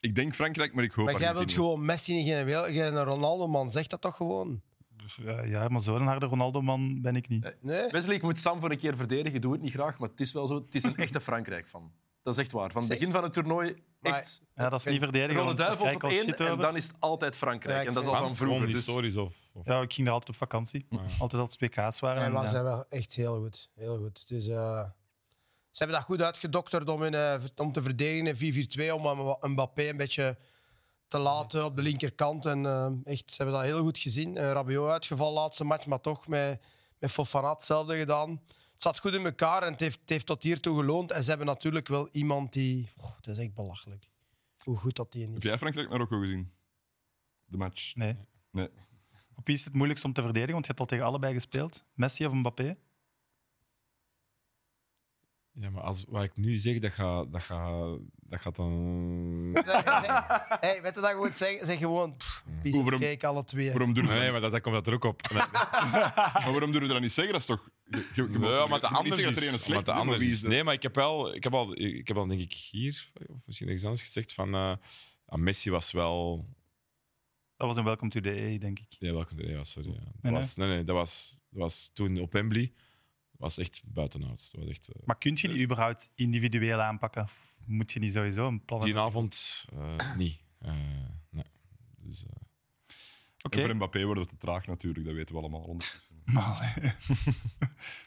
Ik 0.00 0.14
denk 0.14 0.34
Frankrijk, 0.34 0.74
maar 0.74 0.84
ik 0.84 0.92
hoop 0.92 1.04
Maar 1.04 1.20
jij 1.20 1.34
wilt 1.34 1.52
gewoon 1.52 1.84
Messi 1.84 2.14
niet 2.14 2.26
geen, 2.26 2.48
geen 2.48 3.02
Ronaldo, 3.02 3.46
man. 3.48 3.70
Zeg 3.70 3.86
dat 3.86 4.00
toch 4.00 4.16
gewoon? 4.16 4.62
Dus, 5.16 5.26
eh, 5.26 5.50
ja, 5.50 5.68
maar 5.68 5.80
zo'n 5.80 6.06
harde 6.06 6.26
Ronaldo-man 6.26 7.00
ben 7.00 7.16
ik 7.16 7.28
niet. 7.28 7.56
Nee? 7.60 7.88
Wesley, 7.90 8.14
ik 8.14 8.22
moet 8.22 8.40
Sam 8.40 8.60
voor 8.60 8.70
een 8.70 8.78
keer 8.78 8.96
verdedigen. 8.96 9.40
Doe 9.40 9.52
het 9.52 9.60
niet 9.60 9.72
graag, 9.72 9.98
maar 9.98 10.08
het 10.08 10.20
is 10.20 10.32
wel 10.32 10.46
zo. 10.46 10.54
Het 10.54 10.74
is 10.74 10.82
een 10.84 10.96
echte 10.96 11.20
Frankrijk 11.20 11.68
van. 11.68 11.92
Dat 12.22 12.34
is 12.34 12.40
echt 12.40 12.52
waar. 12.52 12.70
Van 12.70 12.82
het 12.82 12.90
begin 12.90 13.10
van 13.10 13.22
het 13.22 13.32
toernooi 13.32 13.82
echt. 14.02 14.40
Ja, 14.54 14.68
dat 14.68 14.80
is 14.80 14.86
niet 14.86 15.00
verdedigen. 15.00 15.42
Rode 15.42 15.54
Duivels 15.54 15.94
op 15.94 16.04
één 16.04 16.34
en 16.34 16.44
over. 16.44 16.56
dan 16.56 16.76
is 16.76 16.86
het 16.86 16.96
altijd 16.98 17.36
Frankrijk. 17.36 17.80
Ja, 17.82 17.86
en 17.88 17.92
dat 17.92 18.02
is 18.02 18.08
al 18.08 18.14
ik 18.14 18.20
van 18.20 18.34
vroeger. 18.34 18.66
Dus 18.66 18.76
historisch 18.76 19.16
of... 19.16 19.36
of 19.54 19.66
Ja, 19.66 19.80
ik 19.80 19.92
ging 19.92 20.06
daar 20.06 20.14
altijd 20.14 20.32
op 20.32 20.36
vakantie. 20.36 20.86
Altijd 21.18 21.42
als 21.42 21.56
het 21.58 21.60
WK's 21.60 22.00
waren. 22.00 22.16
Nee, 22.16 22.26
en, 22.26 22.32
maar 22.32 22.52
ja. 22.52 22.62
wel 22.62 22.84
echt 22.88 23.14
heel 23.14 23.40
goed. 23.40 23.70
Heel 23.74 23.98
goed. 23.98 24.28
Dus, 24.28 24.48
eh, 24.48 24.84
ze 25.70 25.84
hebben 25.84 25.96
dat 25.96 26.06
goed 26.06 26.22
uitgedokterd 26.22 26.88
om, 26.88 27.04
in, 27.04 27.14
eh, 27.14 27.40
om 27.56 27.72
te 27.72 27.82
verdedigen 27.82 28.26
in 28.26 28.36
4-4-2, 28.36 28.94
om 28.94 29.06
een 29.40 29.50
Mbappé 29.50 29.88
een 29.88 29.96
beetje 29.96 30.36
te 31.08 31.18
laten 31.18 31.64
op 31.64 31.76
de 31.76 31.82
linkerkant. 31.82 32.46
En, 32.46 32.66
eh, 32.66 32.92
echt, 33.04 33.30
ze 33.30 33.36
hebben 33.42 33.54
dat 33.54 33.64
heel 33.64 33.82
goed 33.82 33.98
gezien. 33.98 34.36
Uh, 34.36 34.42
Rabiot 34.42 34.90
uitgevallen 34.90 35.34
laatste 35.34 35.64
match, 35.64 35.86
maar 35.86 36.00
toch 36.00 36.28
met, 36.28 36.60
met 36.98 37.10
Fofana 37.10 37.50
hetzelfde 37.50 37.98
gedaan. 37.98 38.30
Het 38.72 38.82
zat 38.82 38.98
goed 38.98 39.14
in 39.14 39.24
elkaar 39.24 39.62
en 39.62 39.72
het 39.72 39.80
heeft, 39.80 40.00
het 40.00 40.10
heeft 40.10 40.26
tot 40.26 40.42
hiertoe 40.42 40.78
geloond. 40.78 41.12
En 41.12 41.22
ze 41.22 41.28
hebben 41.28 41.46
natuurlijk 41.46 41.88
wel 41.88 42.08
iemand 42.12 42.52
die... 42.52 42.92
Oh, 42.96 43.10
dat 43.20 43.36
is 43.36 43.44
echt 43.44 43.54
belachelijk. 43.54 44.08
Hoe 44.64 44.76
goed 44.76 44.96
dat 44.96 45.12
die 45.12 45.26
Heb 45.26 45.36
is. 45.36 45.42
jij 45.42 45.58
Frankrijk-Marokko 45.58 46.18
gezien? 46.18 46.52
De 47.44 47.56
match? 47.56 47.94
Nee. 47.94 48.16
Nee. 48.50 48.68
Op 49.34 49.46
wie 49.46 49.54
is 49.54 49.64
het 49.64 49.74
moeilijkst 49.74 50.04
om 50.04 50.12
te 50.12 50.22
verdedigen? 50.22 50.52
Want 50.52 50.66
je 50.66 50.70
hebt 50.70 50.82
al 50.82 50.86
tegen 50.86 51.04
allebei 51.04 51.32
gespeeld. 51.32 51.84
Messi 51.94 52.26
of 52.26 52.32
Mbappé? 52.32 52.76
Ja, 55.60 55.70
maar 55.70 55.82
als, 55.82 56.04
wat 56.08 56.22
ik 56.22 56.36
nu 56.36 56.54
zeg, 56.56 56.78
dat 56.78 56.92
gaat, 56.92 57.32
dat 57.32 57.42
gaat, 57.42 57.98
dat 58.20 58.40
gaat 58.40 58.56
dan... 58.56 58.72
hey, 60.60 60.82
weet 60.82 60.94
je 60.94 61.00
dat 61.00 61.12
goed 61.12 61.36
zeggen? 61.36 61.66
Zeg 61.66 61.78
gewoon... 61.78 62.16
Pff, 62.16 62.44
piece 62.62 62.76
Hoe, 62.76 62.84
of 62.84 62.90
waarom- 62.90 63.08
cake, 63.08 63.26
alle 63.26 63.44
twee. 63.44 63.68
Waarom 63.70 63.94
durf 63.94 64.06
je 64.08 64.12
Nee, 64.14 64.30
maar 64.32 64.40
dat, 64.40 64.50
dat 64.50 64.60
komt 64.60 64.74
dat 64.74 64.86
er 64.86 64.92
ook 64.94 65.04
op. 65.04 65.30
Nee, 65.30 65.38
maar 65.92 66.48
waarom 66.50 66.70
durf 66.72 66.86
je 66.86 66.92
dat 66.92 67.00
niet 67.00 67.12
zeggen? 67.12 67.32
Dat 67.32 67.42
is 67.42 67.48
toch... 67.48 67.70
Je, 67.90 67.96
je, 68.14 68.22
je 68.32 68.38
mag- 68.38 68.50
Ja, 68.50 68.66
maar 68.66 68.80
je 68.80 68.86
de 68.86 68.90
mag 68.90 68.90
niet 68.90 68.98
anders 68.98 69.14
zeggen 69.14 69.34
dat 69.34 69.42
er 69.42 69.48
een 69.48 69.54
is. 69.54 69.62
slecht 69.62 69.68
maar 69.68 69.84
de 69.84 69.90
is, 69.90 69.96
maar 69.96 69.96
anders 69.96 70.18
wie 70.18 70.28
is. 70.28 70.34
is 70.34 70.40
de- 70.40 70.48
Nee, 70.48 70.64
maar 70.64 70.74
ik 70.74 70.82
heb 70.82 70.94
wel, 70.94 71.34
ik 71.34 71.42
heb 71.42 71.54
al, 71.54 71.78
ik 71.80 72.08
heb 72.08 72.16
al 72.16 72.26
denk 72.26 72.40
ik 72.40 72.52
hier, 72.52 73.10
of 73.26 73.46
misschien 73.46 73.66
ergens 73.66 73.84
anders 73.84 74.02
gezegd, 74.02 74.32
van 74.34 74.54
eh, 74.54 74.72
ja, 75.26 75.36
Messi 75.36 75.70
was 75.70 75.90
wel... 75.92 76.46
Dat 77.56 77.66
was 77.66 77.76
een 77.76 77.84
Welcome 77.84 78.10
to 78.10 78.20
the 78.20 78.30
A, 78.30 78.58
denk 78.58 78.78
ik. 78.78 78.96
Nee, 78.98 79.12
welke, 79.12 79.34
nee, 79.34 79.56
was, 79.56 79.70
sorry. 79.70 79.88
Ja. 79.88 79.94
Dat 79.94 80.04
Nee, 80.04 80.32
nee. 80.32 80.40
was, 80.40 80.56
nee, 80.56 80.68
nee, 80.68 80.84
dat 80.84 80.96
was, 80.96 81.40
dat 81.50 81.60
was 81.60 81.90
toen 81.92 82.18
op 82.20 82.32
Wembley. 82.32 82.72
Was 83.38 83.58
echt 83.58 83.82
buitenaards. 83.84 84.52
Was 84.58 84.66
echt... 84.68 84.88
eh, 84.88 85.02
Maar 85.04 85.18
kun 85.18 85.36
je 85.40 85.48
die 85.48 85.64
überhaupt 85.64 86.10
individueel 86.14 86.80
aanpakken? 86.80 87.22
Of 87.22 87.56
moet 87.66 87.92
je 87.92 87.98
niet 87.98 88.12
sowieso 88.12 88.46
een 88.46 88.64
plan 88.64 88.80
die 88.80 88.96
avond 88.98 89.64
eh, 89.72 90.16
niet. 90.16 90.40
Eh, 90.58 90.72
nee. 91.30 91.44
Dus, 91.96 92.24
eh, 92.26 92.30
Oké. 93.42 93.58
En 93.58 93.64
voor 93.66 93.74
Mbappé 93.76 94.04
wordt 94.04 94.20
het 94.20 94.28
te 94.28 94.36
traag 94.36 94.66
natuurlijk, 94.66 95.06
dat 95.06 95.14
weten 95.14 95.34
we 95.34 95.40
allemaal. 95.40 95.76
Maar. 96.24 96.96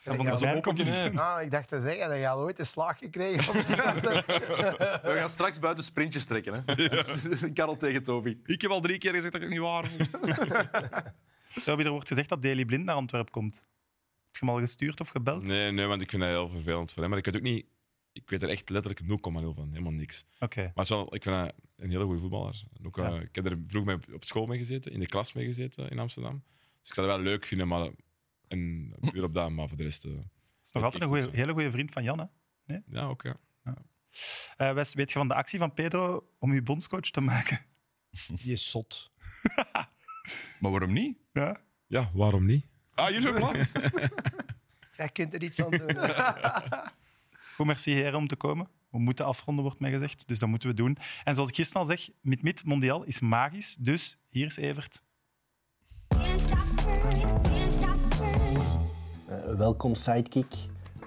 Ja, 0.04 0.38
van. 0.38 1.18
Ah, 1.18 1.42
ik 1.42 1.50
dacht 1.50 1.68
te 1.68 1.80
zeggen 1.80 2.08
dat 2.08 2.18
je 2.18 2.28
al 2.28 2.40
ooit 2.42 2.58
een 2.58 2.66
slag 2.66 2.98
gekregen. 2.98 3.52
We 5.02 5.14
gaan 5.18 5.30
straks 5.30 5.58
buiten 5.58 5.84
sprintjes 5.84 6.24
trekken. 6.24 6.62
Hè? 6.66 6.74
Karel 7.52 7.76
tegen 7.76 8.02
Toby. 8.02 8.36
Ik 8.44 8.60
heb 8.62 8.70
al 8.70 8.80
drie 8.80 8.98
keer 8.98 9.14
gezegd 9.14 9.32
dat 9.32 9.42
ik 9.42 9.48
het 9.48 9.58
niet 9.58 9.66
waar. 9.68 9.90
Toby, 11.64 11.82
er 11.82 11.90
wordt 11.90 12.08
gezegd 12.08 12.28
dat 12.28 12.42
Daily 12.42 12.64
Blind 12.64 12.84
naar 12.84 12.94
Antwerpen 12.94 13.32
komt. 13.32 13.62
Je 14.42 14.48
hem 14.48 14.56
al 14.56 14.60
gestuurd 14.60 15.00
of 15.00 15.08
gebeld? 15.08 15.42
nee, 15.42 15.70
nee, 15.72 15.86
want 15.86 16.00
ik 16.00 16.10
vind 16.10 16.22
dat 16.22 16.30
heel 16.30 16.48
vervelend 16.48 16.92
voor 16.92 17.00
hem. 17.02 17.10
Maar 17.10 17.18
ik 17.18 17.24
weet 17.24 17.36
ook 17.36 17.42
niet... 17.42 17.66
Ik 18.12 18.30
weet 18.30 18.42
er 18.42 18.48
echt 18.48 18.70
letterlijk 18.70 19.02
0,0 19.02 19.06
van. 19.54 19.68
Helemaal 19.70 19.92
niks. 19.92 20.24
Oké. 20.38 20.60
Maar 20.60 20.70
het 20.74 20.82
is 20.84 20.88
wel, 20.88 21.14
ik 21.14 21.22
vind 21.22 21.36
hem 21.36 21.50
een 21.76 21.90
hele 21.90 22.04
goede 22.04 22.20
voetballer. 22.20 22.62
Ook, 22.82 22.98
eh, 22.98 23.04
Ja. 23.04 23.20
Ik 23.20 23.34
heb 23.34 23.46
er 23.46 23.58
vroeg 23.66 23.84
mee 23.84 23.96
op 24.12 24.24
school 24.24 24.46
mee 24.46 24.58
gezeten, 24.58 24.92
in 24.92 25.00
de 25.00 25.06
klas 25.06 25.32
mee 25.32 25.44
gezeten 25.44 25.88
in 25.88 25.98
Amsterdam. 25.98 26.42
Dus 26.80 26.88
ik 26.88 26.94
zou 26.94 27.06
het 27.06 27.16
wel 27.16 27.24
leuk 27.24 27.46
vinden, 27.46 27.68
maar 27.68 27.90
en 28.48 28.92
puur 29.12 29.24
op 29.24 29.34
dat, 29.34 29.50
maar 29.50 29.68
voor 29.68 29.76
de 29.76 29.82
rest... 29.82 30.04
eh, 30.04 30.10
Dat 30.14 30.24
is 30.64 30.72
nog 30.72 30.82
altijd 30.84 31.02
een 31.02 31.08
goeie, 31.08 31.28
hele 31.32 31.52
goede 31.52 31.70
vriend 31.70 31.90
van 31.92 32.02
Jan. 32.02 32.30
Hè? 32.64 32.76
ja, 32.86 33.04
ook 33.04 33.22
ja. 33.22 33.36
Eh, 34.56 34.72
Wes, 34.72 34.94
weet 34.94 35.12
je 35.12 35.18
van 35.18 35.28
de 35.28 35.34
actie 35.34 35.58
van 35.58 35.74
Pedro 35.74 36.28
om 36.38 36.52
je 36.54 36.62
bondscoach 36.62 37.10
te 37.10 37.20
maken? 37.20 37.60
Die 38.42 38.52
is 38.52 38.70
zot. 38.70 39.10
Maar 40.60 40.70
waarom 40.70 40.92
niet? 40.92 41.18
Ja? 41.32 41.60
Ja, 41.86 42.10
waarom 42.14 42.46
niet? 42.46 42.66
Ah, 42.94 43.06
hier 43.06 43.16
is 43.16 43.24
een 43.24 43.34
plan. 43.34 43.54
Jij 44.96 45.08
kunt 45.08 45.34
er 45.34 45.42
iets 45.42 45.64
aan 45.64 45.70
doen. 45.70 45.90
Goed, 47.54 47.66
merci 47.66 47.92
heren 47.92 48.18
om 48.18 48.28
te 48.28 48.36
komen. 48.36 48.68
We 48.90 48.98
moeten 48.98 49.24
afronden, 49.24 49.64
wordt 49.64 49.80
mij 49.80 49.90
gezegd. 49.90 50.28
Dus 50.28 50.38
dat 50.38 50.48
moeten 50.48 50.68
we 50.68 50.74
doen. 50.74 50.98
En 51.24 51.34
zoals 51.34 51.48
ik 51.48 51.54
gisteren 51.54 51.82
al 51.82 51.88
zeg, 51.88 52.08
Mid-Mid 52.20 52.64
Mondial 52.64 53.02
is 53.04 53.20
magisch. 53.20 53.76
Dus 53.78 54.18
hier 54.28 54.46
is 54.46 54.56
Evert. 54.56 55.02
Eh, 59.28 59.54
welkom 59.56 59.94
sidekick. 59.94 60.54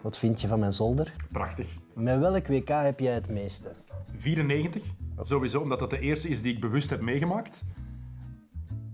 Wat 0.01 0.17
vind 0.17 0.41
je 0.41 0.47
van 0.47 0.59
mijn 0.59 0.73
zolder? 0.73 1.13
Prachtig. 1.31 1.67
Met 1.93 2.19
welk 2.19 2.47
WK 2.47 2.67
heb 2.67 2.99
jij 2.99 3.13
het 3.13 3.29
meeste? 3.29 3.75
94, 4.17 4.83
sowieso, 5.21 5.59
omdat 5.59 5.79
dat 5.79 5.89
de 5.89 5.99
eerste 5.99 6.29
is 6.29 6.41
die 6.41 6.53
ik 6.53 6.59
bewust 6.59 6.89
heb 6.89 7.01
meegemaakt. 7.01 7.63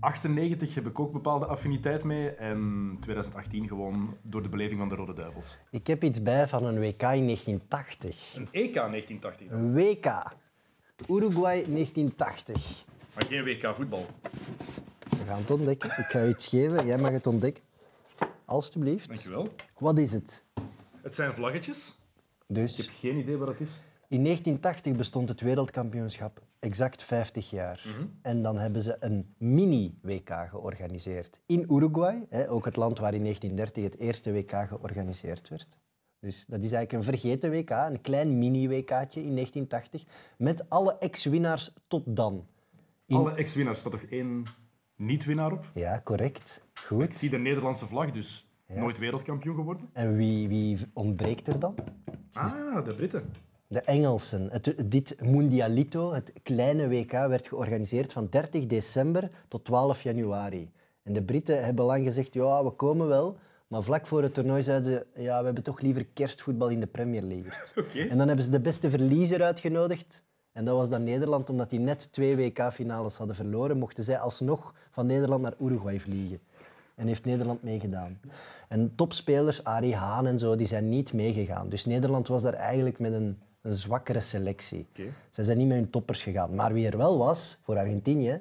98 0.02 0.74
heb 0.74 0.86
ik 0.86 0.98
ook 1.00 1.12
bepaalde 1.12 1.46
affiniteit 1.46 2.04
mee. 2.04 2.30
En 2.30 2.96
2018 3.00 3.68
gewoon 3.68 4.16
door 4.22 4.42
de 4.42 4.48
beleving 4.48 4.78
van 4.78 4.88
de 4.88 4.94
Rode 4.94 5.12
Duivels. 5.14 5.58
Ik 5.70 5.86
heb 5.86 6.04
iets 6.04 6.22
bij 6.22 6.46
van 6.48 6.64
een 6.64 6.78
WK 6.80 7.02
in 7.02 7.24
1980. 7.26 8.34
Een 8.36 8.48
EK 8.50 8.74
1980, 8.74 9.50
Een 9.50 9.72
WK. 9.74 10.32
Uruguay 11.08 11.64
1980. 11.64 12.84
maar 13.14 13.24
geen 13.26 13.44
WK 13.44 13.74
voetbal. 13.74 14.06
We 15.10 15.24
gaan 15.26 15.38
het 15.40 15.50
ontdekken. 15.50 15.88
Ik 15.90 16.04
ga 16.04 16.22
je 16.22 16.28
iets 16.28 16.46
geven. 16.48 16.86
Jij 16.86 16.98
mag 16.98 17.10
het 17.10 17.26
ontdekken. 17.26 17.62
Alsjeblieft. 18.44 19.06
Dankjewel. 19.06 19.48
Wat 19.78 19.98
is 19.98 20.12
het? 20.12 20.44
Het 21.02 21.14
zijn 21.14 21.34
vlaggetjes. 21.34 21.98
Ik 22.48 22.54
Dus 22.54 22.76
heb 22.76 22.86
geen 23.00 23.16
idee 23.16 23.36
wat 23.36 23.48
het 23.48 23.60
is. 23.60 23.80
in 24.08 24.22
1980 24.24 24.96
bestond 24.96 25.28
het 25.28 25.40
wereldkampioenschap 25.40 26.40
exact 26.66 27.02
50 27.02 27.50
jaar. 27.50 27.84
En 28.22 28.42
dan 28.42 28.58
hebben 28.58 28.82
ze 28.82 28.96
een 29.00 29.34
mini-WK 29.38 30.30
georganiseerd 30.50 31.40
in 31.46 31.66
Uruguay. 31.72 32.26
Hè, 32.28 32.50
ook 32.50 32.64
het 32.64 32.76
land 32.76 32.98
waar 32.98 33.14
in 33.14 33.22
1930 33.22 33.84
het 33.92 33.98
eerste 34.08 34.32
WK 34.32 34.68
georganiseerd 34.68 35.48
werd. 35.48 35.78
Dus 36.20 36.46
dat 36.46 36.62
is 36.64 36.72
eigenlijk 36.72 36.92
een 36.92 37.12
vergeten 37.18 37.50
WK, 37.50 37.70
een 37.70 38.00
klein 38.00 38.38
mini-WK'tje 38.38 39.22
in 39.22 39.34
1980, 39.34 40.04
met 40.36 40.70
alle 40.70 40.98
ex-winnaars 40.98 41.72
tot 41.86 42.02
dan. 42.06 42.46
In- 43.06 43.16
Alle 43.16 43.32
ex-winnaars 43.34 43.78
staat 43.78 43.92
toch 43.92 44.02
één 44.02 44.44
niet-winnaar 44.96 45.52
op? 45.52 45.70
Ja, 45.74 46.00
correct. 46.04 46.62
Ik 46.74 46.80
Goed. 46.80 47.16
zie 47.16 47.30
de 47.30 47.38
Nederlandse 47.38 47.86
vlag, 47.86 48.10
dus 48.10 48.48
nooit 48.66 48.98
wereldkampioen 48.98 49.54
geworden. 49.54 49.88
En 49.92 50.16
wie, 50.16 50.48
wie 50.48 50.78
ontbreekt 50.92 51.48
er 51.48 51.58
dan? 51.58 51.74
Ah, 52.32 52.84
de 52.84 52.94
Britten. 52.94 53.32
De 53.72 53.80
Engelsen. 53.80 54.48
Het, 54.50 54.74
dit 54.86 55.16
Mundialito, 55.22 56.12
het 56.12 56.32
kleine 56.42 56.88
WK, 56.88 57.10
werd 57.10 57.46
georganiseerd 57.46 58.12
van 58.12 58.26
30 58.30 58.66
december 58.66 59.30
tot 59.48 59.64
12 59.64 60.02
januari. 60.02 60.70
En 61.02 61.12
de 61.12 61.22
Britten 61.22 61.64
hebben 61.64 61.84
lang 61.84 62.04
gezegd, 62.04 62.34
ja, 62.34 62.64
we 62.64 62.70
komen 62.70 63.06
wel. 63.06 63.36
Maar 63.66 63.82
vlak 63.82 64.06
voor 64.06 64.22
het 64.22 64.34
toernooi 64.34 64.62
zeiden 64.62 64.84
ze, 64.84 65.22
ja, 65.22 65.38
we 65.38 65.44
hebben 65.44 65.62
toch 65.62 65.80
liever 65.80 66.06
kerstvoetbal 66.12 66.68
in 66.68 66.80
de 66.80 66.86
Premier 66.86 67.22
League. 67.22 67.52
Oké. 67.84 68.00
En 68.00 68.18
dan 68.18 68.26
hebben 68.26 68.44
ze 68.44 68.50
de 68.50 68.60
beste 68.60 68.90
verliezer 68.90 69.42
uitgenodigd. 69.42 70.24
En 70.52 70.64
dat 70.64 70.76
was 70.76 70.88
dan 70.88 71.04
Nederland, 71.04 71.50
omdat 71.50 71.70
die 71.70 71.80
net 71.80 72.12
twee 72.12 72.36
WK-finales 72.36 73.16
hadden 73.16 73.36
verloren, 73.36 73.78
mochten 73.78 74.04
zij 74.04 74.18
alsnog 74.18 74.74
van 74.90 75.06
Nederland 75.06 75.42
naar 75.42 75.54
Uruguay 75.60 76.00
vliegen. 76.00 76.40
En 76.94 77.06
heeft 77.06 77.24
Nederland 77.24 77.62
meegedaan. 77.62 78.20
En 78.68 78.94
topspelers, 78.94 79.64
Arie 79.64 79.94
Haan 79.94 80.26
en 80.26 80.38
zo, 80.38 80.56
die 80.56 80.66
zijn 80.66 80.88
niet 80.88 81.12
meegegaan. 81.12 81.68
Dus 81.68 81.84
Nederland 81.84 82.28
was 82.28 82.42
daar 82.42 82.54
eigenlijk 82.54 82.98
met 82.98 83.12
een, 83.12 83.38
een 83.62 83.72
zwakkere 83.72 84.20
selectie. 84.20 84.86
Zij 85.30 85.44
zijn 85.44 85.58
niet 85.58 85.66
met 85.68 85.76
hun 85.76 85.90
toppers 85.90 86.22
gegaan. 86.22 86.54
Maar 86.54 86.72
wie 86.72 86.86
er 86.86 86.96
wel 86.96 87.18
was, 87.18 87.58
voor 87.62 87.76
Argentinië, 87.76 88.40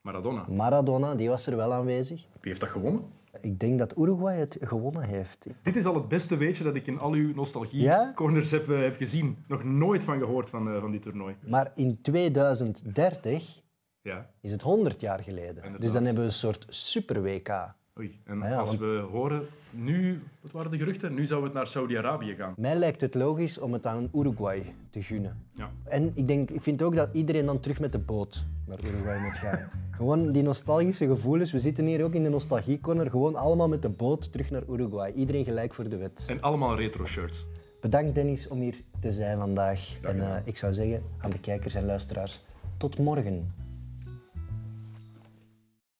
Maradona. 0.00 0.44
Maradona, 0.48 1.14
die 1.14 1.28
was 1.28 1.46
er 1.46 1.56
wel 1.56 1.72
aanwezig. 1.72 2.20
Wie 2.20 2.38
heeft 2.40 2.60
dat 2.60 2.68
gewonnen? 2.68 3.02
Ik 3.40 3.60
denk 3.60 3.78
dat 3.78 3.98
Uruguay 3.98 4.36
het 4.38 4.56
gewonnen 4.60 5.02
heeft. 5.02 5.46
Dit 5.62 5.76
is 5.76 5.84
al 5.84 5.94
het 5.94 6.08
beste 6.08 6.36
weetje 6.36 6.64
dat 6.64 6.74
ik 6.74 6.86
in 6.86 6.98
al 6.98 7.12
uw 7.12 7.34
nostalgie 7.34 7.80
Ja? 7.82 8.12
corners 8.14 8.50
heb, 8.50 8.68
eh, 8.70 8.78
heb 8.80 8.96
gezien. 8.96 9.44
Nog 9.46 9.64
nooit 9.64 10.04
van 10.04 10.18
gehoord 10.18 10.48
van, 10.50 10.68
eh, 10.68 10.80
van 10.80 10.90
dit 10.92 11.02
toernooi. 11.02 11.36
Maar 11.46 11.72
in 11.74 12.00
2030 12.02 13.62
Ja. 14.02 14.30
is 14.40 14.50
het 14.52 14.62
100 14.62 15.00
jaar 15.00 15.22
geleden. 15.22 15.54
Inderdaad. 15.56 15.80
Dus 15.80 15.92
dan 15.92 16.02
hebben 16.04 16.22
we 16.22 16.28
een 16.28 16.34
soort 16.34 16.66
super-WK. 16.68 17.74
Oei. 17.98 18.20
En 18.24 18.42
Ah 18.42 18.48
ja, 18.48 18.56
als 18.58 18.68
want- 18.68 18.80
we 18.80 19.06
horen, 19.10 19.46
nu, 19.70 20.22
wat 20.40 20.52
waren 20.52 20.70
de 20.70 20.76
geruchten? 20.78 21.14
Nu 21.14 21.26
zou 21.26 21.44
het 21.44 21.52
naar 21.52 21.66
Saudi-Arabië 21.66 22.34
gaan. 22.34 22.54
Mij 22.56 22.74
lijkt 22.74 23.00
het 23.00 23.14
logisch 23.14 23.58
om 23.58 23.72
het 23.72 23.86
aan 23.86 24.10
Uruguay 24.14 24.74
te 24.90 25.02
gunnen. 25.02 25.36
Ja. 25.54 25.70
En 25.84 26.10
ik, 26.14 26.28
denk, 26.28 26.50
ik 26.50 26.62
vind 26.62 26.82
ook 26.82 26.96
dat 26.96 27.08
iedereen 27.12 27.46
dan 27.46 27.60
terug 27.60 27.80
met 27.80 27.92
de 27.92 27.98
boot 27.98 28.44
naar 28.66 28.78
Uruguay 28.84 29.18
moet 29.20 29.36
gaan. 29.36 29.68
Gewoon 29.98 30.32
die 30.32 30.42
nostalgische 30.42 31.06
gevoelens. 31.06 31.52
We 31.52 31.58
zitten 31.58 31.86
hier 31.86 32.04
ook 32.04 32.14
in 32.14 32.22
de 32.22 32.28
nostalgiecorner. 32.28 33.10
Gewoon 33.10 33.34
allemaal 33.34 33.68
met 33.68 33.82
de 33.82 33.88
boot 33.88 34.32
terug 34.32 34.50
naar 34.50 34.62
Uruguay. 34.70 35.12
Iedereen 35.12 35.44
gelijk 35.44 35.74
voor 35.74 35.88
de 35.88 35.96
wet. 35.96 36.26
En 36.30 36.40
allemaal 36.40 36.76
retro 36.76 37.06
shirts. 37.06 37.46
Bedankt 37.80 38.14
Dennis 38.14 38.48
om 38.48 38.60
hier 38.60 38.74
te 39.00 39.10
zijn 39.10 39.38
vandaag. 39.38 39.94
En 40.02 40.20
eh, 40.20 40.36
ik 40.44 40.56
zou 40.56 40.74
zeggen 40.74 41.02
aan 41.18 41.30
de 41.30 41.40
kijkers 41.40 41.74
en 41.74 41.84
luisteraars, 41.86 42.40
tot 42.76 42.98
morgen. 42.98 43.52